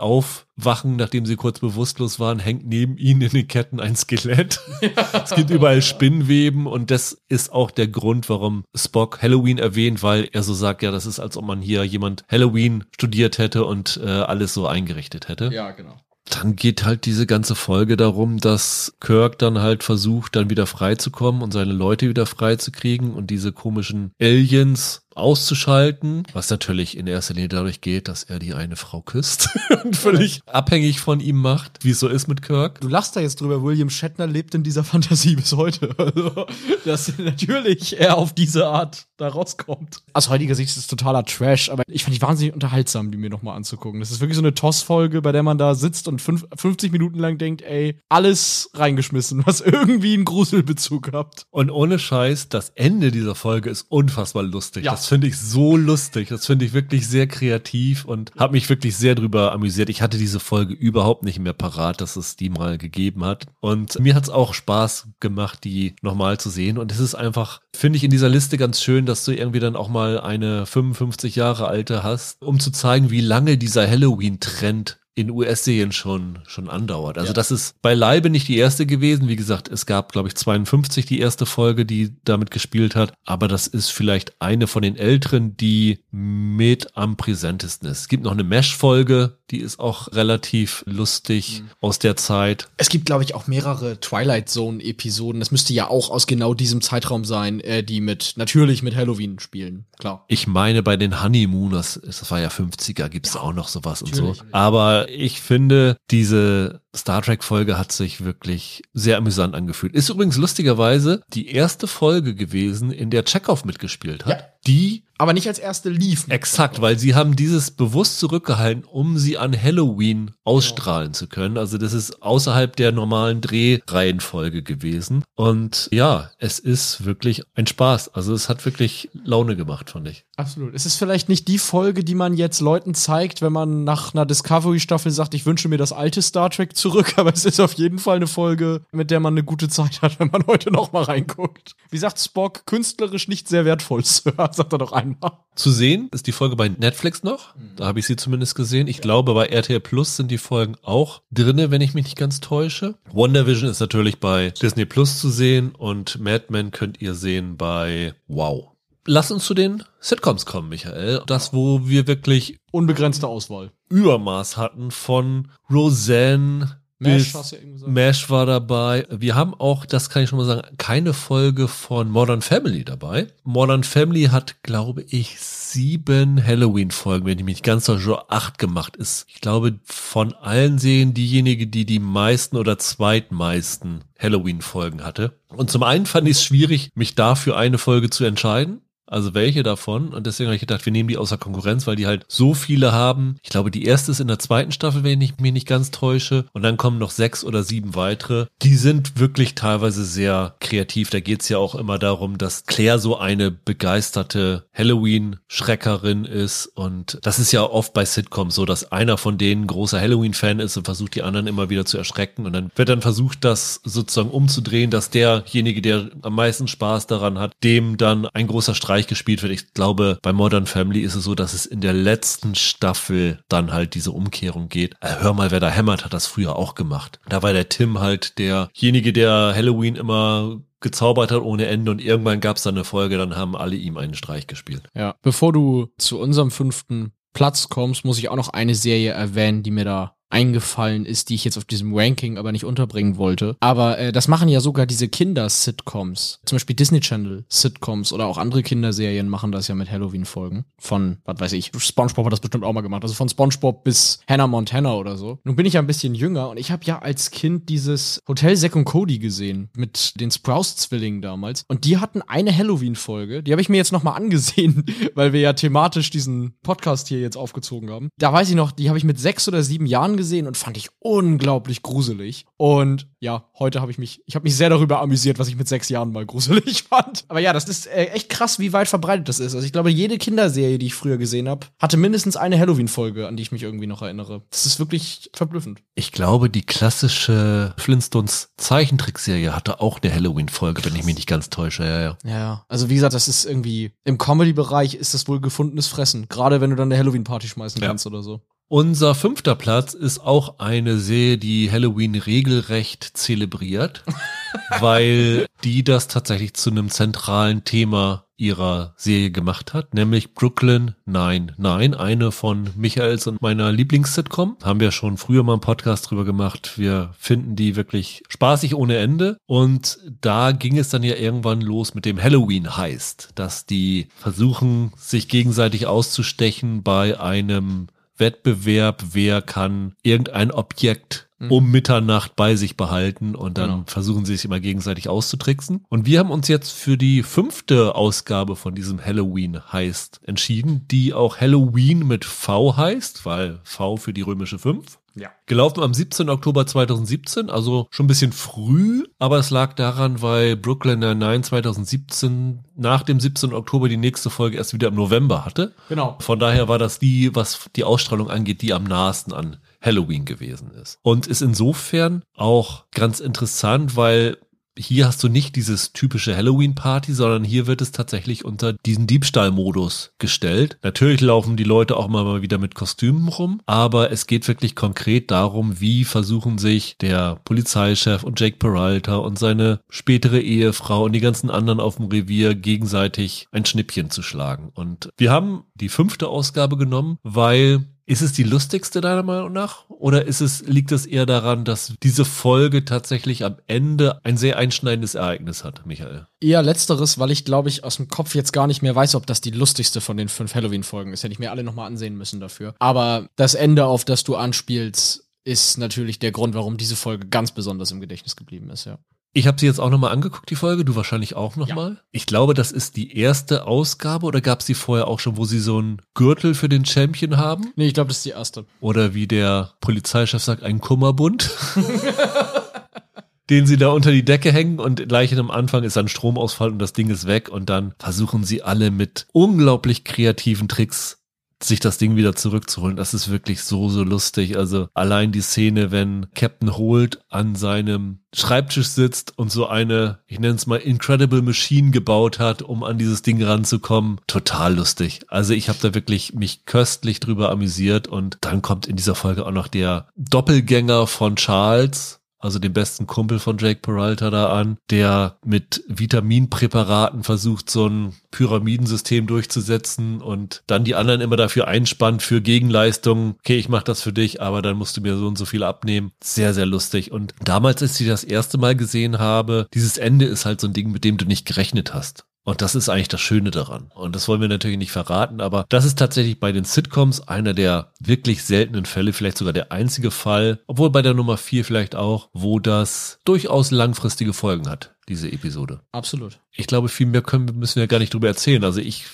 aufwachen, 0.58 0.96
nachdem 0.96 1.26
sie 1.26 1.36
kurz 1.36 1.60
bewusstlos 1.60 2.20
waren, 2.20 2.40
hängt 2.40 2.66
neben 2.66 2.98
ihnen 2.98 3.22
in 3.22 3.30
den 3.30 3.48
Ketten 3.48 3.80
ein 3.80 3.96
Skelett. 3.96 4.60
es 5.14 5.32
gibt 5.32 5.50
überall 5.50 5.82
Spinnweben 5.82 6.68
und 6.68 6.92
das 6.92 7.22
ist 7.30 7.52
auch 7.52 7.72
der 7.72 7.88
Grund, 7.88 8.30
warum 8.30 8.64
Spock 8.76 9.22
Halloween 9.22 9.58
erwähnt, 9.58 10.04
weil 10.04 10.30
er 10.32 10.44
so 10.44 10.54
sagt, 10.54 10.84
ja, 10.84 10.92
das 10.92 11.06
ist, 11.06 11.20
als 11.20 11.38
ob 11.38 11.46
man 11.46 11.62
hier 11.62 11.84
jemand 11.84 12.24
Halloween 12.30 12.84
studiert 12.94 13.38
hätte 13.38 13.66
und 13.66 14.00
äh, 14.04 14.10
alles 14.10 14.54
so 14.54 14.68
eingerichtet 14.68 15.28
hätte. 15.28 15.50
Ja, 15.54 15.72
genau. 15.72 15.96
Dann 16.30 16.58
geht 16.58 16.84
halt 16.84 17.06
diese 17.06 17.26
ganze 17.26 17.56
Folge 17.56 17.96
darum, 17.96 18.40
dass 18.40 18.98
Kirk 19.00 19.38
dann 19.40 19.60
halt 19.60 19.84
versucht, 19.84 20.36
dann 20.36 20.50
wieder 20.50 20.68
freizukommen 20.68 21.42
und 21.42 21.54
seine 21.54 21.72
Leute 21.72 22.10
wieder 22.10 22.26
freizukriegen 22.26 23.14
und 23.14 23.28
diese 23.28 23.54
komischen 23.54 24.12
Aliens 24.22 25.07
auszuschalten, 25.18 26.24
was 26.34 26.50
natürlich 26.50 26.98
in 26.98 27.08
erster 27.08 27.34
Linie 27.34 27.50
dadurch 27.50 27.82
geht, 27.82 28.08
dass 28.08 28.24
er 28.24 28.40
die 28.40 28.54
eine 28.54 28.76
Frau 28.76 29.02
küsst 29.02 29.50
und 29.84 29.96
völlig 29.96 30.42
abhängig 30.46 31.00
von 31.00 31.20
ihm 31.20 31.38
macht, 31.38 31.84
wie 31.84 31.92
es 31.92 32.00
so 32.00 32.08
ist 32.08 32.28
mit 32.28 32.42
Kirk. 32.42 32.82
Du 32.82 32.88
lachst 32.88 33.16
da 33.16 33.20
jetzt 33.20 33.42
drüber, 33.42 33.64
William 33.64 33.90
Shatner 33.90 34.28
lebt 34.28 34.56
in 34.56 34.64
dieser 34.64 34.84
Fantasie 34.84 35.36
bis 35.36 35.54
heute. 35.54 35.96
Also, 35.98 36.46
dass 36.86 37.18
natürlich 37.18 38.00
er 38.00 38.18
auf 38.18 38.34
diese 38.34 38.68
Art 38.68 39.08
da 39.18 39.28
rauskommt. 39.28 40.04
Aus 40.14 40.30
heutiger 40.30 40.56
Sicht 40.56 40.70
ist 40.70 40.78
es 40.78 40.88
totaler 40.88 41.26
Trash, 41.26 41.70
aber 41.70 41.84
ich 41.88 42.04
fand 42.04 42.16
die 42.16 42.22
wahnsinnig 42.22 42.54
unterhaltsam, 42.54 43.12
die 43.12 43.18
mir 43.18 43.30
nochmal 43.30 43.58
anzugucken. 43.58 44.00
Das 44.00 44.12
ist 44.12 44.20
wirklich 44.20 44.36
so 44.36 44.42
eine 44.42 44.54
Toss-Folge, 44.54 45.22
bei 45.22 45.32
der 45.32 45.44
man 45.44 45.58
da 45.58 45.76
sitzt 45.76 46.08
und 46.08 46.22
fünf, 46.22 46.46
50 46.56 46.92
Minuten 46.92 47.18
lang 47.18 47.38
denkt, 47.38 47.64
ey, 47.64 48.00
alles 48.10 48.70
reingeschmissen, 48.74 49.46
was 49.46 49.62
irgendwie 49.62 50.14
einen 50.14 50.26
Gruselbezug 50.26 51.12
hat. 51.14 51.46
Und 51.50 51.72
ohne 51.72 52.00
Scheiß, 52.00 52.50
das 52.50 52.70
Ende 52.70 53.12
dieser 53.12 53.36
Folge 53.36 53.70
ist 53.70 53.84
unfassbar 53.90 54.44
lustig. 54.44 54.86
Ja. 54.86 54.92
Das 54.92 55.07
finde 55.08 55.28
ich 55.28 55.38
so 55.38 55.76
lustig. 55.76 56.30
Das 56.30 56.46
finde 56.46 56.66
ich 56.66 56.74
wirklich 56.74 57.08
sehr 57.08 57.28
kreativ 57.28 58.06
und 58.06 58.32
habe 58.38 58.54
mich 58.54 58.70
wirklich 58.70 58.96
sehr 58.98 59.16
drüber 59.16 59.52
amüsiert. 59.52 59.90
Ich 59.90 60.02
hatte 60.02 60.18
diese 60.18 60.40
Folge 60.40 60.74
überhaupt 60.74 61.24
nicht 61.24 61.40
mehr 61.40 61.54
parat, 61.54 62.02
dass 62.02 62.16
es 62.16 62.36
die 62.36 62.50
mal 62.50 62.78
gegeben 62.78 63.24
hat. 63.24 63.46
Und 63.60 64.00
mir 64.00 64.16
hat 64.16 64.24
es 64.24 64.30
auch 64.30 64.54
Spaß 64.54 65.10
gemacht, 65.20 65.64
die 65.64 65.96
nochmal 66.02 66.40
zu 66.40 66.50
sehen. 66.50 66.78
Und 66.78 66.92
es 66.92 67.00
ist 67.00 67.16
einfach, 67.16 67.62
finde 67.76 67.98
ich 67.98 68.04
in 68.04 68.12
dieser 68.12 68.30
Liste 68.30 68.58
ganz 68.58 68.82
schön, 68.82 69.06
dass 69.06 69.26
du 69.26 69.32
irgendwie 69.32 69.60
dann 69.60 69.76
auch 69.76 69.90
mal 69.90 70.20
eine 70.20 70.66
55 70.66 71.36
Jahre 71.36 71.68
alte 71.68 72.04
hast, 72.04 72.42
um 72.42 72.60
zu 72.60 72.72
zeigen, 72.72 73.10
wie 73.10 73.22
lange 73.22 73.58
dieser 73.58 73.88
Halloween-Trend 73.88 75.00
in 75.18 75.32
US-Serien 75.32 75.92
schon, 75.92 76.38
schon 76.46 76.70
andauert. 76.70 77.18
Also 77.18 77.30
Ja. 77.30 77.34
das 77.34 77.50
ist 77.50 77.82
beileibe 77.82 78.30
nicht 78.30 78.48
die 78.48 78.58
erste 78.58 78.86
gewesen. 78.86 79.28
Wie 79.28 79.36
gesagt, 79.36 79.68
es 79.68 79.88
gab, 79.88 80.12
glaube 80.12 80.28
ich, 80.28 80.36
52 80.36 81.08
die 81.08 81.20
erste 81.20 81.48
Folge, 81.48 81.88
die 81.88 82.16
damit 82.24 82.52
gespielt 82.52 82.96
hat. 82.96 83.14
Aber 83.26 83.48
das 83.48 83.66
ist 83.66 83.90
vielleicht 83.90 84.40
eine 84.40 84.68
von 84.68 84.84
den 84.84 84.96
älteren, 84.96 85.58
die 85.58 86.00
mit 86.12 86.96
am 86.96 87.18
präsentesten 87.18 87.90
ist. 87.90 88.02
Es 88.02 88.08
gibt 88.10 88.24
noch 88.24 88.32
eine 88.32 88.44
Mesh-Folge, 88.44 89.40
die 89.50 89.58
ist 89.60 89.80
auch 89.80 90.12
relativ 90.14 90.84
lustig 90.86 91.64
aus 91.82 91.98
der 91.98 92.16
Zeit. 92.16 92.68
Es 92.78 92.90
gibt, 92.90 93.06
glaube 93.06 93.24
ich, 93.24 93.34
auch 93.34 93.48
mehrere 93.48 94.00
Twilight 94.00 94.50
Zone-Episoden. 94.50 95.40
Das 95.40 95.52
müsste 95.52 95.74
ja 95.74 95.90
auch 95.90 96.10
aus 96.12 96.28
genau 96.28 96.54
diesem 96.54 96.82
Zeitraum 96.82 97.26
sein, 97.26 97.60
äh, 97.62 97.84
die 97.84 98.02
mit, 98.02 98.34
natürlich 98.36 98.84
mit 98.84 98.96
Halloween 98.96 99.40
spielen. 99.40 99.86
Klar. 99.98 100.26
Ich 100.28 100.46
meine, 100.46 100.84
bei 100.84 100.96
den 100.98 101.24
Honeymooners, 101.24 102.00
das 102.06 102.30
war 102.30 102.40
ja 102.40 102.50
50er, 102.50 103.10
gibt's 103.10 103.36
auch 103.36 103.54
noch 103.54 103.68
sowas 103.68 104.02
und 104.04 104.14
so. 104.16 104.28
natürlich. 104.28 104.54
Aber 104.54 105.07
ich 105.10 105.42
finde, 105.42 105.98
diese 106.12 106.82
Star 106.98 107.22
Trek-Folge 107.22 107.78
hat 107.78 107.92
sich 107.92 108.24
wirklich 108.24 108.82
sehr 108.94 109.18
amüsant 109.18 109.56
angefühlt. 109.56 109.94
Ist 109.94 110.10
übrigens 110.10 110.38
lustigerweise 110.38 111.22
die 111.34 111.50
erste 111.50 111.88
Folge 111.88 112.36
gewesen, 112.36 112.92
in 112.92 113.10
der 113.10 113.24
Chekhov 113.24 113.66
mitgespielt 113.66 114.26
hat. 114.26 114.40
Ja. 114.40 114.46
Die 114.66 115.04
Aber 115.18 115.32
nicht 115.32 115.48
als 115.48 115.60
erste 115.60 115.90
lief. 115.90 116.26
Exakt, 116.28 116.82
weil 116.82 117.00
sie 117.00 117.16
haben 117.16 117.38
dieses 117.38 117.72
bewusst 117.72 118.20
zurückgehalten, 118.20 118.84
um 118.84 119.18
sie 119.18 119.38
an 119.38 119.56
Halloween 119.60 120.32
ausstrahlen 120.44 121.14
zu 121.14 121.28
können. 121.28 121.58
Also 121.58 121.78
das 121.78 121.94
ist 121.94 122.22
außerhalb 122.22 122.76
der 122.76 122.92
normalen 122.92 123.40
Drehreihenfolge 123.40 124.64
gewesen. 124.64 125.24
Und 125.36 125.88
ja, 125.92 126.32
es 126.38 126.60
ist 126.60 127.06
wirklich 127.06 127.44
ein 127.56 127.66
Spaß. 127.66 128.14
Also 128.14 128.34
es 128.34 128.50
hat 128.50 128.66
wirklich 128.66 129.10
Laune 129.14 129.56
gemacht, 129.56 129.92
fand 129.92 130.10
ich. 130.10 130.26
Absolut. 130.36 130.76
Es 130.76 130.86
ist 130.86 130.98
vielleicht 130.98 131.30
nicht 131.30 131.48
die 131.48 131.60
Folge, 131.60 132.04
die 132.04 132.16
man 132.16 132.34
jetzt 132.34 132.60
Leuten 132.60 132.94
zeigt, 132.94 133.42
wenn 133.42 133.54
man 133.54 133.86
nach 133.86 134.14
einer 134.14 134.26
Discovery-Staffel 134.26 135.12
sagt, 135.12 135.34
ich 135.34 135.46
wünsche 135.46 135.70
mir 135.70 135.78
das 135.78 135.94
alte 135.94 136.22
Star 136.22 136.50
Trek 136.50 136.76
zurück, 136.76 136.87
aber 137.18 137.34
es 137.34 137.46
ist 137.46 137.60
auf 137.60 137.74
jeden 137.74 138.00
Fall 138.00 138.18
eine 138.18 138.28
Folge, 138.28 138.82
mit 138.92 139.12
der 139.12 139.20
man 139.20 139.34
eine 139.34 139.44
gute 139.44 139.70
Zeit 139.70 140.02
hat, 140.02 140.20
wenn 140.20 140.30
man 140.30 140.46
heute 140.48 140.72
noch 140.72 140.92
mal 140.92 141.04
reinguckt. 141.04 141.76
Wie 141.90 141.98
sagt 141.98 142.20
Spock, 142.20 142.66
künstlerisch 142.66 143.28
nicht 143.28 143.48
sehr 143.48 143.66
wertvoll, 143.66 144.04
Sir, 144.06 144.34
sagt 144.52 144.74
er 144.74 144.80
doch 144.80 144.92
einmal. 144.92 145.32
Zu 145.56 145.72
sehen 145.72 146.10
ist 146.12 146.28
die 146.28 146.32
Folge 146.32 146.56
bei 146.56 146.70
Netflix 146.70 147.24
noch. 147.24 147.56
Da 147.76 147.86
habe 147.86 148.00
ich 148.00 148.06
sie 148.06 148.16
zumindest 148.16 148.56
gesehen. 148.56 148.88
Ich 148.88 149.02
glaube, 149.02 149.34
bei 149.34 149.48
RTL 149.48 149.80
Plus 149.80 150.16
sind 150.16 150.30
die 150.32 150.38
Folgen 150.38 150.76
auch 150.84 151.22
drinne, 151.32 151.72
wenn 151.72 151.82
ich 151.82 151.94
mich 151.94 152.06
nicht 152.06 152.18
ganz 152.18 152.40
täusche. 152.40 152.96
WandaVision 153.12 153.70
ist 153.70 153.80
natürlich 153.80 154.20
bei 154.20 154.52
Disney 154.52 154.86
Plus 154.86 155.20
zu 155.20 155.30
sehen 155.30 155.74
und 155.76 156.20
Mad 156.20 156.46
Men 156.50 156.72
könnt 156.72 157.02
ihr 157.02 157.14
sehen 157.14 157.58
bei 157.58 158.14
Wow. 158.28 158.78
Lass 159.10 159.32
uns 159.32 159.46
zu 159.46 159.54
den 159.54 159.84
Sitcoms 160.02 160.46
kommen, 160.46 160.68
Michael. 160.68 161.22
Das, 161.28 161.54
wo 161.54 161.88
wir 161.88 162.08
wirklich 162.08 162.60
Unbegrenzte 162.72 163.26
Auswahl. 163.26 163.72
Übermaß 163.90 164.58
hatten 164.58 164.92
von 164.92 165.48
Roseanne 165.72 166.77
Hast 167.04 167.52
du 167.52 167.56
ja 167.56 167.62
eben 167.62 167.74
gesagt. 167.74 167.92
Mash 167.92 168.30
war 168.30 168.46
dabei. 168.46 169.06
Wir 169.12 169.36
haben 169.36 169.54
auch, 169.54 169.86
das 169.86 170.10
kann 170.10 170.24
ich 170.24 170.30
schon 170.30 170.40
mal 170.40 170.46
sagen, 170.46 170.78
keine 170.78 171.14
Folge 171.14 171.68
von 171.68 172.10
Modern 172.10 172.42
Family 172.42 172.84
dabei. 172.84 173.28
Modern 173.44 173.84
Family 173.84 174.26
hat, 174.26 174.64
glaube 174.64 175.04
ich, 175.04 175.40
sieben 175.40 176.44
Halloween-Folgen, 176.44 177.26
wenn 177.26 177.38
ich 177.38 177.46
mich 177.46 177.62
ganz 177.62 177.88
oder 177.88 178.26
acht 178.30 178.58
gemacht 178.58 178.96
ist. 178.96 179.26
Ich 179.30 179.42
glaube, 179.42 179.80
von 179.84 180.34
allen 180.34 180.80
Serien 180.80 181.14
diejenige, 181.14 181.68
die 181.68 181.86
die 181.86 182.00
meisten 182.00 182.58
oder 182.58 182.80
zweitmeisten 182.80 184.04
Halloween-Folgen 184.20 185.04
hatte. 185.04 185.40
Und 185.50 185.70
zum 185.70 185.84
einen 185.84 186.06
fand 186.06 186.28
ich 186.28 186.38
es 186.38 186.44
schwierig, 186.44 186.90
mich 186.96 187.16
dafür 187.16 187.58
eine 187.58 187.78
Folge 187.78 188.10
zu 188.10 188.26
entscheiden. 188.26 188.82
Also 189.08 189.34
welche 189.34 189.64
davon? 189.64 190.10
Und 190.10 190.28
deswegen 190.28 190.48
habe 190.48 190.56
ich 190.56 190.62
gedacht, 190.62 190.86
wir 190.86 190.92
nehmen 190.92 191.10
die 191.10 191.18
außer 191.18 191.38
Konkurrenz, 191.38 191.88
weil 191.88 191.96
die 191.96 192.08
halt 192.08 192.26
so 192.28 192.54
viele 192.54 192.92
haben. 192.92 193.38
Ich 193.42 193.50
glaube, 193.50 193.72
die 193.72 193.86
erste 193.86 194.12
ist 194.12 194.20
in 194.20 194.28
der 194.28 194.40
zweiten 194.40 194.72
Staffel, 194.72 195.04
wenn 195.04 195.22
ich 195.22 195.40
mich 195.40 195.54
nicht 195.54 195.68
ganz 195.68 195.92
täusche. 195.92 196.46
Und 196.54 196.64
dann 196.64 196.78
kommen 196.78 197.00
noch 197.00 197.12
sechs 197.12 197.44
oder 197.44 197.64
sieben 197.64 197.96
weitere. 197.96 198.48
Die 198.62 198.76
sind 198.76 199.20
wirklich 199.20 199.56
teilweise 199.56 200.04
sehr 200.04 200.56
kreativ. 200.60 201.10
Da 201.10 201.20
geht's 201.20 201.50
ja 201.50 201.58
auch 201.58 201.76
immer 201.76 201.98
darum, 201.98 202.38
dass 202.38 202.66
Claire 202.66 203.00
so 203.00 203.18
eine 203.18 203.50
begeisterte 203.52 204.66
Halloween-Schreckerin 204.74 206.26
ist. 206.26 206.68
Und 206.68 207.20
das 207.22 207.40
ist 207.40 207.52
ja 207.52 207.64
oft 207.64 207.94
bei 207.94 208.06
Sitcoms 208.06 208.56
so, 208.56 208.66
dass 208.66 208.92
einer 208.92 209.18
von 209.18 209.38
denen 209.38 209.68
großer 209.68 210.00
Halloween-Fan 210.00 210.60
ist 210.60 210.78
und 210.78 210.86
versucht, 210.86 211.16
die 211.16 211.24
anderen 211.24 211.48
immer 211.48 211.70
wieder 211.70 211.86
zu 211.86 211.98
erschrecken. 211.98 212.46
Und 212.46 212.54
dann 212.54 212.72
wird 212.76 212.90
dann 212.90 213.02
versucht, 213.02 213.44
das 213.46 213.82
sozusagen 213.84 214.30
umzudrehen, 214.30 214.92
dass 214.92 215.10
derjenige, 215.10 215.82
der 215.82 216.10
am 216.22 216.36
meisten 216.36 216.68
Spaß 216.68 217.08
daran 217.08 217.40
hat, 217.40 217.54
dem 217.64 217.98
dann 217.98 218.26
ein 218.28 218.48
großer 218.48 218.76
Streich 218.98 219.08
gespielt 219.08 219.44
wird. 219.44 219.54
Ich 219.54 219.74
glaube, 219.74 220.18
bei 220.24 220.34
Modern 220.34 220.66
Family 220.66 221.02
ist 221.02 221.14
es 221.14 221.24
so, 221.24 221.36
dass 221.36 221.54
es 221.54 221.68
in 221.68 221.82
der 221.82 221.94
letzten 221.94 222.56
Staffel 222.56 223.40
dann 223.48 223.72
halt 223.72 223.94
diese 223.94 224.12
Umkehrung 224.12 224.70
geht. 224.70 224.96
Äh, 225.02 225.18
hör 225.20 225.34
mal, 225.34 225.52
wer 225.52 225.60
da 225.60 225.70
hämmert, 225.70 226.04
hat 226.04 226.14
das 226.14 226.26
früher 226.26 226.56
auch 226.56 226.74
gemacht. 226.74 227.20
Da 227.30 227.44
war 227.44 227.54
der 227.54 227.70
Tim 227.70 228.00
halt 228.00 228.40
derjenige, 228.40 229.14
der 229.14 229.54
Halloween 229.56 229.96
immer 229.96 230.62
gezaubert 230.80 231.32
hat 231.32 231.42
ohne 231.42 231.68
Ende 231.68 231.92
und 231.92 232.02
irgendwann 232.02 232.40
gab 232.40 232.58
es 232.58 232.64
dann 232.64 232.76
eine 232.76 232.84
Folge, 232.84 233.18
dann 233.18 233.36
haben 233.36 233.56
alle 233.56 233.76
ihm 233.76 233.98
einen 233.98 234.16
Streich 234.16 234.48
gespielt. 234.48 234.84
Ja. 234.96 235.16
Bevor 235.22 235.54
du 235.54 235.90
zu 236.00 236.20
unserem 236.20 236.50
fünften 236.50 237.14
Platz 237.34 237.70
kommst, 237.70 238.04
muss 238.04 238.18
ich 238.18 238.30
auch 238.30 238.36
noch 238.36 238.50
eine 238.50 238.74
Serie 238.74 239.12
erwähnen, 239.12 239.62
die 239.62 239.72
mir 239.72 239.86
da 239.86 240.17
eingefallen 240.30 241.06
ist, 241.06 241.30
die 241.30 241.36
ich 241.36 241.46
jetzt 241.46 241.58
auf 241.58 241.66
diesem 241.66 241.96
Ranking 241.96 242.38
aber 242.38 242.52
nicht 242.52 242.66
unterbringen 242.66 243.18
wollte. 243.18 243.56
Aber 243.60 243.98
äh, 243.98 244.12
das 244.12 244.28
machen 244.28 244.50
ja 244.50 244.60
sogar 244.60 244.86
diese 244.86 245.08
Kinder-Sitcoms. 245.08 246.40
Zum 246.46 246.56
Beispiel 246.58 246.76
Disney 246.76 247.00
Channel-Sitcoms 247.00 248.14
oder 248.14 248.28
auch 248.28 248.38
andere 248.38 248.64
Kinderserien 248.64 249.30
machen 249.30 249.52
das 249.52 249.68
ja 249.68 249.76
mit 249.76 249.90
Halloween-Folgen. 249.90 250.66
Von, 250.80 251.18
was 251.26 251.40
weiß 251.40 251.54
ich, 251.54 251.72
SpongeBob 251.78 252.26
hat 252.26 252.34
das 252.34 252.40
bestimmt 252.40 252.64
auch 252.64 252.74
mal 252.74 252.82
gemacht. 252.82 253.04
Also 253.04 253.16
von 253.16 253.30
SpongeBob 253.30 253.84
bis 253.84 254.20
Hannah 254.28 254.48
Montana 254.48 254.96
oder 254.96 255.18
so. 255.18 255.40
Nun 255.44 255.56
bin 255.56 255.66
ich 255.66 255.74
ja 255.74 255.82
ein 255.82 255.88
bisschen 255.88 256.14
jünger 256.14 256.50
und 256.50 256.58
ich 256.58 256.72
habe 256.72 256.84
ja 256.86 257.00
als 257.00 257.32
Kind 257.32 257.70
dieses 257.70 258.22
Hotel 258.28 258.58
Zack 258.58 258.76
und 258.76 258.86
Cody 258.86 259.20
gesehen 259.20 259.70
mit 259.76 260.20
den 260.20 260.32
Sprouse-Zwillingen 260.32 261.22
damals. 261.22 261.64
Und 261.68 261.86
die 261.86 261.98
hatten 261.98 262.22
eine 262.22 262.56
Halloween-Folge. 262.56 263.44
Die 263.44 263.52
habe 263.52 263.62
ich 263.62 263.70
mir 263.70 263.78
jetzt 263.78 263.92
nochmal 263.92 264.16
angesehen, 264.16 264.84
weil 265.16 265.34
wir 265.34 265.40
ja 265.40 265.54
thematisch 265.54 266.10
diesen 266.10 266.56
Podcast 266.64 267.08
hier 267.08 267.22
jetzt 267.22 267.38
aufgezogen 267.38 267.90
haben. 267.90 268.10
Da 268.18 268.34
weiß 268.34 268.50
ich 268.50 268.56
noch, 268.56 268.72
die 268.72 268.90
habe 268.90 268.98
ich 268.98 269.04
mit 269.04 269.20
sechs 269.20 269.48
oder 269.48 269.64
sieben 269.64 269.86
Jahren 269.86 270.17
gesehen 270.18 270.48
und 270.48 270.58
fand 270.58 270.78
ich 270.78 270.90
unglaublich 271.00 271.82
gruselig. 271.84 272.46
Und 272.58 273.08
ja, 273.20 273.46
heute 273.58 273.82
habe 273.82 273.92
ich 273.92 273.98
mich, 273.98 274.22
ich 274.26 274.36
habe 274.36 274.44
mich 274.44 274.56
sehr 274.56 274.70
darüber 274.70 275.02
amüsiert, 275.02 275.40
was 275.40 275.48
ich 275.48 275.56
mit 275.56 275.68
sechs 275.68 275.90
Jahren 275.90 276.12
mal 276.12 276.26
gruselig 276.26 276.84
fand. 276.90 277.26
Aber 277.30 277.40
ja, 277.40 277.54
das 277.54 277.66
ist 277.70 277.88
äh, 277.88 278.06
echt 278.08 278.30
krass, 278.30 278.60
wie 278.60 278.74
weit 278.74 278.88
verbreitet 278.88 279.28
das 279.30 279.40
ist. 279.40 279.56
Also 279.56 279.66
ich 279.66 279.72
glaube, 279.72 279.90
jede 279.90 280.18
Kinderserie, 280.18 280.78
die 280.78 280.88
ich 280.88 280.94
früher 280.96 281.18
gesehen 281.18 281.48
habe, 281.50 281.68
hatte 281.80 281.98
mindestens 281.98 282.36
eine 282.38 282.60
Halloween-Folge, 282.60 283.28
an 283.28 283.38
die 283.38 283.44
ich 283.44 283.52
mich 283.52 283.64
irgendwie 283.64 283.88
noch 283.88 284.02
erinnere. 284.02 284.44
Das 284.50 284.66
ist 284.66 284.80
wirklich 284.80 285.30
verblüffend. 285.34 285.82
Ich 285.96 286.12
glaube, 286.12 286.50
die 286.50 286.64
klassische 286.64 287.74
Flintstones 287.78 288.50
Zeichentrickserie 288.58 289.56
hatte 289.56 289.80
auch 289.82 290.00
eine 290.02 290.14
Halloween-Folge, 290.14 290.84
wenn 290.86 290.96
ich 290.96 291.04
mich 291.04 291.16
nicht 291.16 291.28
ganz 291.28 291.50
täusche. 291.50 291.84
Ja, 291.84 292.02
ja. 292.02 292.18
Ja, 292.24 292.66
also 292.68 292.90
wie 292.90 292.96
gesagt, 292.96 293.14
das 293.14 293.28
ist 293.28 293.46
irgendwie 293.46 293.92
im 294.04 294.18
Comedy-Bereich 294.18 294.96
ist 294.96 295.14
das 295.14 295.28
wohl 295.28 295.40
gefundenes 295.42 295.88
Fressen. 295.88 296.28
Gerade 296.30 296.62
wenn 296.62 296.70
du 296.70 296.76
dann 296.76 296.92
eine 296.92 297.00
Halloween-Party 297.00 297.48
schmeißen 297.48 297.82
Ja. 297.82 297.88
kannst 297.88 298.06
oder 298.08 298.22
so. 298.22 298.42
Unser 298.70 299.16
fünfter 299.16 299.56
Platz 299.56 299.94
ist 299.94 300.20
auch 300.20 300.60
eine 300.60 300.98
Serie, 300.98 301.38
die 301.38 301.72
Halloween 301.72 302.16
regelrecht 302.16 303.02
zelebriert, 303.14 304.04
weil 304.82 305.46
die 305.64 305.86
das 305.86 306.10
tatsächlich 306.10 306.54
zu 306.54 306.72
einem 306.72 306.90
zentralen 306.90 307.64
Thema 307.64 308.26
ihrer 308.36 308.94
Serie 308.98 309.32
gemacht 309.32 309.74
hat, 309.74 309.94
nämlich 309.94 310.34
Brooklyn 310.34 310.96
99, 311.06 311.98
eine 311.98 312.34
von 312.34 312.70
Michaels 312.76 313.26
und 313.28 313.42
meiner 313.42 313.72
Lieblings-Sitcom. 313.72 314.58
Haben 314.62 314.82
wir 314.82 314.92
schon 314.92 315.16
früher 315.16 315.44
mal 315.44 315.54
einen 315.54 315.62
Podcast 315.62 316.10
drüber 316.12 316.26
gemacht. 316.26 316.74
Wir 316.78 317.14
finden 317.18 317.56
die 317.56 317.78
wirklich 317.78 318.22
spaßig 318.28 318.76
ohne 318.76 318.98
Ende. 318.98 319.38
Und 319.46 319.98
da 320.20 320.52
ging 320.52 320.78
es 320.78 320.90
dann 320.90 321.04
ja 321.04 321.16
irgendwann 321.16 321.62
los 321.62 321.96
mit 321.96 322.04
dem 322.04 322.22
Halloween 322.22 322.76
heißt, 322.76 323.30
dass 323.36 323.66
die 323.66 324.10
versuchen, 324.18 324.92
sich 324.98 325.30
gegenseitig 325.30 325.88
auszustechen 325.88 326.84
bei 326.84 327.18
einem 327.20 327.88
Wettbewerb, 328.20 329.04
wer 329.12 329.42
kann 329.42 329.94
irgendein 330.04 330.52
Objekt 330.52 331.24
um 331.50 331.70
Mitternacht 331.70 332.36
bei 332.36 332.56
sich 332.56 332.78
behalten 332.78 333.36
und 333.36 333.60
dann 333.60 333.70
Genau. 333.70 333.84
versuchen 333.86 334.26
sie 334.26 334.36
sich 334.36 334.46
immer 334.46 334.60
gegenseitig 334.60 335.08
auszutricksen. 335.08 335.86
Und 335.88 336.08
wir 336.08 336.18
haben 336.18 336.32
uns 336.32 336.48
jetzt 336.48 336.72
für 336.72 336.98
die 336.98 337.22
fünfte 337.22 337.94
Ausgabe 337.94 338.56
von 338.56 338.74
diesem 338.74 339.04
Halloween 339.06 339.62
heißt 339.72 340.22
entschieden, 340.24 340.88
die 340.88 341.14
auch 341.14 341.38
Halloween 341.40 342.08
mit 342.08 342.26
V 342.26 342.76
heißt, 342.76 343.24
weil 343.28 343.60
V 343.64 343.98
für 343.98 344.14
die 344.14 344.24
römische 344.24 344.58
5. 344.58 344.98
Ja. 345.20 345.30
Gelaufen 345.46 345.82
am 345.82 345.94
17. 345.94 346.30
Oktober 346.30 346.66
2017, 346.66 347.50
also 347.50 347.88
schon 347.90 348.06
ein 348.06 348.08
bisschen 348.08 348.32
früh, 348.32 349.04
aber 349.20 349.40
es 349.40 349.50
lag 349.50 349.74
daran, 349.74 350.22
weil 350.22 350.56
Brooklyn 350.56 351.00
Nine-Nine 351.00 351.42
2017 351.42 352.64
nach 352.76 353.04
dem 353.04 353.20
17. 353.20 353.54
Oktober 353.54 353.90
die 353.90 353.98
nächste 353.98 354.30
Folge 354.30 354.58
erst 354.58 354.74
wieder 354.74 354.90
im 354.90 354.96
November 354.96 355.46
hatte. 355.46 355.74
Genau. 355.90 356.18
Von 356.20 356.40
daher 356.40 356.68
war 356.68 356.80
das 356.80 357.00
die, 357.00 357.36
was 357.36 357.70
die 357.76 357.84
Ausstrahlung 357.84 358.30
angeht, 358.30 358.62
die 358.62 358.74
am 358.74 358.84
nahesten 358.84 359.34
an 359.34 359.58
Halloween 359.82 360.26
gewesen 360.26 360.72
ist. 360.72 361.00
Und 361.02 361.28
ist 361.28 361.42
insofern 361.42 362.24
auch 362.36 362.86
ganz 362.92 363.20
interessant, 363.20 363.96
weil 363.96 364.38
hier 364.78 365.08
hast 365.08 365.24
du 365.24 365.28
nicht 365.28 365.56
dieses 365.56 365.94
typische 365.94 366.36
Halloween-Party, 366.36 367.14
sondern 367.14 367.44
hier 367.44 367.68
wird 367.68 367.82
es 367.82 367.92
tatsächlich 367.92 368.46
unter 368.46 368.74
diesen 368.74 369.08
Diebstahlmodus 369.08 370.12
gestellt. 370.20 370.78
Natürlich 370.84 371.22
laufen 371.22 371.58
die 371.58 371.64
Leute 371.64 371.98
auch 371.98 372.08
mal 372.08 372.42
wieder 372.42 372.58
mit 372.58 372.76
Kostümen 372.76 373.28
rum, 373.28 373.62
aber 373.66 374.12
es 374.12 374.28
geht 374.28 374.48
wirklich 374.48 374.76
konkret 374.76 375.32
darum, 375.32 375.80
wie 375.80 376.04
versuchen 376.04 376.58
sich 376.58 376.98
der 377.00 377.40
Polizeichef 377.44 378.24
und 378.24 378.40
Jake 378.40 378.58
Peralta 378.58 379.18
und 379.18 379.40
seine 379.40 379.80
spätere 379.90 380.40
Ehefrau 380.40 381.06
und 381.06 381.14
die 381.14 381.20
ganzen 381.20 381.50
anderen 381.50 381.80
auf 381.80 381.98
dem 381.98 382.06
Revier 382.06 382.56
gegenseitig 382.56 383.48
ein 383.52 383.66
Schnippchen 383.66 384.10
zu 384.10 384.22
schlagen. 384.22 384.72
Und 384.74 385.10
wir 385.18 385.32
haben 385.32 385.64
die 385.76 385.90
fünfte 385.90 386.28
Ausgabe 386.28 386.78
genommen, 386.78 387.18
weil 387.24 387.86
ist 388.08 388.22
es 388.22 388.32
die 388.32 388.44
lustigste 388.44 389.02
deiner 389.02 389.22
Meinung 389.22 389.52
nach? 389.52 389.84
Oder 389.90 390.26
ist 390.26 390.40
es, 390.40 390.62
liegt 390.66 390.94
es 390.94 391.06
eher 391.06 391.26
daran, 391.26 391.66
dass 391.66 391.94
diese 392.02 392.24
Folge 392.24 392.86
tatsächlich 392.86 393.44
am 393.44 393.58
Ende 393.68 394.24
ein 394.24 394.38
sehr 394.38 394.58
einschneidendes 394.58 395.16
Ereignis 395.16 395.66
hat, 395.66 395.86
Michael? 395.86 396.26
Eher 396.40 396.64
letzteres, 396.64 397.20
weil 397.20 397.32
ich 397.32 397.44
glaube 397.44 397.68
ich 397.68 397.84
aus 397.84 397.98
dem 397.98 398.08
Kopf 398.08 398.34
jetzt 398.34 398.54
gar 398.54 398.66
nicht 398.66 398.82
mehr 398.82 398.96
weiß, 398.96 399.16
ob 399.16 399.28
das 399.28 399.42
die 399.42 399.52
lustigste 399.52 400.00
von 400.00 400.16
den 400.16 400.30
fünf 400.30 400.56
Halloween-Folgen 400.56 401.12
ist. 401.12 401.24
Hätte 401.24 401.34
ich 401.34 401.40
mir 401.40 401.52
alle 401.52 401.64
nochmal 401.64 401.88
ansehen 401.88 402.16
müssen 402.16 402.40
dafür. 402.40 402.76
Aber 402.80 403.28
das 403.36 403.56
Ende, 403.56 403.86
auf 403.86 404.06
das 404.06 404.24
du 404.24 404.38
anspielst, 404.38 405.28
ist 405.44 405.78
natürlich 405.78 406.18
der 406.20 406.32
Grund, 406.32 406.56
warum 406.56 406.78
diese 406.78 406.96
Folge 406.96 407.28
ganz 407.28 407.52
besonders 407.52 407.92
im 407.92 408.00
Gedächtnis 408.00 408.38
geblieben 408.38 408.70
ist, 408.70 408.86
ja. 408.86 409.00
Ich 409.38 409.46
habe 409.46 409.60
sie 409.60 409.68
jetzt 409.68 409.80
auch 409.80 409.92
nochmal 409.92 410.14
angeguckt, 410.14 410.50
die 410.50 410.56
Folge, 410.56 410.84
du 410.84 410.96
wahrscheinlich 410.96 411.36
auch 411.36 411.58
nochmal. 411.58 412.02
Ich 412.10 412.26
glaube, 412.26 412.56
das 412.56 412.72
ist 412.72 412.98
die 412.98 413.16
erste 413.16 413.68
Ausgabe 413.68 414.26
oder 414.26 414.42
gab 414.42 414.62
es 414.62 414.66
die 414.66 414.74
vorher 414.74 415.08
auch 415.08 415.20
schon, 415.20 415.38
wo 415.38 415.46
sie 415.46 415.60
so 415.60 415.78
einen 415.78 416.02
Gürtel 416.16 416.56
für 416.56 416.68
den 416.68 416.86
Champion 416.86 417.38
haben? 417.38 417.72
Nee, 417.76 417.86
ich 417.86 417.94
glaube, 417.94 418.08
das 418.08 418.18
ist 418.18 418.26
die 418.26 418.32
erste. 418.32 418.66
Oder 418.80 419.14
wie 419.14 419.28
der 419.28 419.74
Polizeichef 419.80 420.42
sagt, 420.42 420.64
ein 420.64 420.82
Kummerbund. 420.82 421.52
den 423.52 423.68
sie 423.68 423.78
da 423.78 423.90
unter 423.90 424.12
die 424.12 424.26
Decke 424.26 424.52
hängen 424.52 424.80
und 424.80 425.08
gleich 425.08 425.38
am 425.38 425.52
Anfang 425.52 425.84
ist 425.84 425.98
ein 425.98 426.08
Stromausfall 426.08 426.72
und 426.72 426.80
das 426.80 426.94
Ding 426.94 427.12
ist 427.12 427.28
weg 427.28 427.50
und 427.50 427.70
dann 427.70 427.94
versuchen 428.00 428.44
sie 428.44 428.64
alle 428.64 428.90
mit 428.90 429.28
unglaublich 429.34 430.04
kreativen 430.04 430.68
Tricks 430.68 431.20
sich 431.62 431.80
das 431.80 431.98
Ding 431.98 432.16
wieder 432.16 432.36
zurückzuholen. 432.36 432.96
Das 432.96 433.14
ist 433.14 433.30
wirklich 433.30 433.64
so, 433.64 433.90
so 433.90 434.04
lustig. 434.04 434.58
Also 434.58 434.88
allein 434.94 435.32
die 435.32 435.42
Szene, 435.42 435.92
wenn 435.92 436.28
Captain 436.36 436.78
Holt 436.78 437.20
an 437.30 437.56
seinem 437.56 438.20
Schreibtisch 438.34 438.88
sitzt 438.90 439.38
und 439.38 439.52
so 439.52 439.68
eine, 439.68 440.20
ich 440.28 440.40
nenne 440.40 440.56
es 440.56 440.68
mal, 440.68 440.78
Incredible 440.78 441.42
Machine 441.42 441.92
gebaut 441.92 442.40
hat, 442.40 442.62
um 442.62 442.84
an 442.84 442.98
dieses 442.98 443.22
Ding 443.24 443.42
ranzukommen. 443.42 444.20
Total 444.28 444.76
lustig. 444.76 445.22
Also 445.28 445.54
ich 445.54 445.70
habe 445.70 445.80
da 445.82 445.96
wirklich 445.96 446.34
mich 446.34 446.66
köstlich 446.66 447.20
drüber 447.20 447.50
amüsiert 447.50 448.08
und 448.08 448.38
dann 448.42 448.62
kommt 448.62 448.86
in 448.86 448.96
dieser 448.96 449.16
Folge 449.16 449.46
auch 449.46 449.52
noch 449.52 449.68
der 449.68 450.08
Doppelgänger 450.16 451.08
von 451.08 451.36
Charles, 451.36 452.17
also 452.40 452.60
den 452.60 452.74
besten 452.74 453.08
Kumpel 453.08 453.40
von 453.40 453.58
Jake 453.58 453.82
Peralta 453.82 454.30
da 454.30 454.50
an, 454.50 454.78
der 454.90 455.38
mit 455.44 455.84
Vitaminpräparaten 455.88 457.24
versucht, 457.24 457.70
so 457.70 457.88
ein 457.88 458.14
Pyramidensystem 458.32 459.28
durchzusetzen 459.28 460.22
und 460.22 460.64
dann 460.68 460.84
die 460.84 460.96
anderen 460.96 461.22
immer 461.22 461.36
dafür 461.36 461.68
einspannt 461.68 462.22
für 462.22 462.42
Gegenleistungen. 462.42 463.36
Okay, 463.40 463.58
ich 463.58 463.70
mach 463.70 463.84
das 463.84 464.02
für 464.02 464.14
dich, 464.14 464.42
aber 464.42 464.62
dann 464.62 464.78
musst 464.78 464.98
du 464.98 465.02
mir 465.02 465.18
so 465.18 465.28
und 465.28 465.38
so 465.38 465.46
viel 465.46 465.64
abnehmen. 465.64 466.12
Sehr, 466.24 466.54
sehr 466.54 466.66
lustig. 466.66 467.12
Und 467.12 467.34
damals, 467.44 467.82
als 467.82 468.00
ich 468.00 468.08
das 468.08 468.24
erste 468.24 468.58
Mal 468.58 468.76
gesehen 468.76 469.20
habe, 469.20 469.68
dieses 469.74 469.98
Ende 469.98 470.26
ist 470.26 470.46
halt 470.46 470.62
so 470.62 470.68
ein 470.68 470.74
Ding, 470.74 470.92
mit 470.92 471.04
dem 471.04 471.18
du 471.18 471.26
nicht 471.26 471.46
gerechnet 471.46 471.94
hast. 471.94 472.26
Und 472.48 472.62
das 472.62 472.76
ist 472.76 472.88
eigentlich 472.88 473.10
das 473.10 473.20
Schöne 473.20 473.52
daran. 473.52 473.92
Und 473.94 474.16
das 474.16 474.30
wollen 474.30 474.40
wir 474.40 474.48
natürlich 474.48 474.78
nicht 474.78 474.94
verraten, 474.94 475.42
aber 475.42 475.66
das 475.68 475.84
ist 475.84 476.00
tatsächlich 476.00 476.40
bei 476.40 476.54
den 476.54 476.64
Sitcoms 476.64 477.28
einer 477.28 477.54
der 477.54 477.92
wirklich 478.00 478.46
seltenen 478.46 478.86
Fälle, 478.86 479.12
vielleicht 479.12 479.38
sogar 479.38 479.52
der 479.52 479.74
einzige 479.74 480.12
Fall, 480.12 480.62
obwohl 480.66 480.90
bei 480.90 481.02
der 481.02 481.14
Nummer 481.14 481.36
vier 481.36 481.66
vielleicht 481.66 481.94
auch, 481.94 482.30
wo 482.32 482.60
das 482.60 483.20
durchaus 483.26 483.72
langfristige 483.72 484.32
Folgen 484.32 484.70
hat, 484.70 484.96
diese 485.10 485.30
Episode. 485.30 485.82
Absolut. 485.92 486.40
Ich 486.54 486.68
glaube, 486.68 486.88
viel 486.88 487.08
mehr 487.08 487.22
können, 487.22 487.54
müssen 487.60 487.82
wir 487.82 487.88
gar 487.88 488.00
nicht 488.00 488.14
drüber 488.14 488.30
erzählen. 488.30 488.64
Also 488.64 488.80
ich 488.80 489.08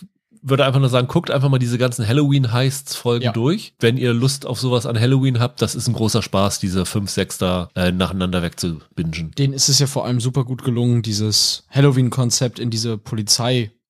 würde 0.44 0.66
einfach 0.66 0.80
nur 0.80 0.90
sagen, 0.90 1.08
guckt 1.08 1.32
einfach 1.32 1.50
mal 1.50 1.58
diese 1.60 1.78
ganzen 1.78 2.08
Halloween-Heists-Folgen 2.08 3.24
Ja. 3.26 3.32
durch. 3.32 3.74
Wenn 3.80 3.98
ihr 3.98 4.14
Lust 4.14 4.46
auf 4.46 4.60
sowas 4.60 4.86
an 4.86 5.00
Halloween 5.00 5.40
habt, 5.40 5.62
das 5.62 5.74
ist 5.76 5.88
ein 5.88 5.94
großer 5.94 6.22
Spaß, 6.22 6.60
diese 6.60 6.86
fünf, 6.86 7.10
sechs 7.10 7.38
da 7.38 7.70
äh, 7.76 7.92
nacheinander 7.92 8.42
wegzubingen. 8.42 9.32
Denen 9.38 9.54
ist 9.54 9.70
es 9.70 9.80
ja 9.80 9.88
vor 9.88 10.06
allem 10.06 10.20
super 10.20 10.44
gut 10.44 10.64
gelungen, 10.64 11.02
dieses 11.02 11.64
Halloween-Konzept 11.70 12.60
in 12.60 12.70
diese 12.70 12.98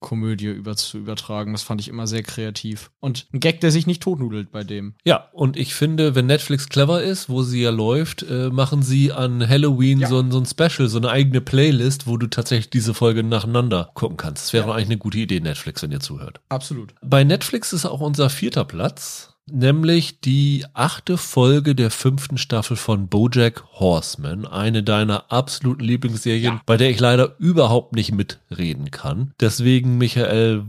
Polizeikomödie 0.04 0.48
über 0.48 0.76
zu 0.76 0.98
übertragen. 0.98 1.54
Das 1.54 1.64
fand 1.64 1.82
ich 1.82 1.88
immer 1.88 2.08
sehr 2.08 2.24
kreativ. 2.24 2.92
Und 3.00 3.28
ein 3.34 3.40
Gag, 3.40 3.62
der 3.62 3.72
sich 3.72 3.88
nicht 3.88 4.02
totnudelt 4.04 4.52
bei 4.52 4.64
dem. 4.64 4.96
Ja, 5.04 5.30
und 5.34 5.58
ich 5.58 5.74
finde, 5.74 6.16
wenn 6.16 6.26
Netflix 6.26 6.68
clever 6.70 7.02
ist, 7.02 7.30
wo 7.30 7.44
sie 7.44 7.62
ja 7.62 7.70
läuft, 7.72 8.24
äh, 8.24 8.50
machen 8.50 8.84
sie 8.84 9.12
an 9.12 9.48
Halloween 9.48 10.00
Ja. 10.02 10.08
so, 10.10 10.20
ein, 10.20 10.32
so 10.32 10.40
ein 10.40 10.46
Special, 10.46 10.88
so 10.90 10.98
eine 10.98 11.10
eigene 11.10 11.42
Playlist, 11.42 12.08
wo 12.08 12.18
du 12.18 12.28
tatsächlich 12.28 12.70
diese 12.70 12.94
Folge 12.94 13.24
nacheinander 13.24 13.90
gucken 13.94 14.18
kannst. 14.18 14.46
Das 14.46 14.54
wäre 14.54 14.68
Ja. 14.68 14.74
eigentlich 14.74 14.88
eine 14.88 14.98
gute 14.98 15.18
Idee, 15.20 15.40
Netflix, 15.40 15.82
wenn 15.82 15.92
ihr 15.92 16.00
zuhört. 16.02 16.42
Absolut. 16.50 16.94
Bei 17.02 17.24
Netflix 17.24 17.74
ist 17.74 17.86
auch 17.86 18.02
unser 18.02 18.30
vierter 18.30 18.66
Platz 18.66 19.33
nämlich 19.52 20.20
die 20.22 20.66
achte 20.74 21.18
Folge 21.18 21.76
der 21.76 21.92
fünften 21.92 22.38
Staffel 22.38 22.78
von 22.78 23.08
Bojack 23.08 23.64
Horseman, 23.74 24.46
eine 24.46 24.84
deiner 24.84 25.32
absoluten 25.32 25.84
Lieblingsserien, 25.84 26.56
Ja. 26.56 26.62
bei 26.66 26.78
der 26.78 26.90
ich 26.90 27.00
leider 27.00 27.36
überhaupt 27.40 27.94
nicht 27.96 28.12
mitreden 28.14 28.92
kann. 28.92 29.34
Deswegen, 29.40 29.98
Michael, 29.98 30.64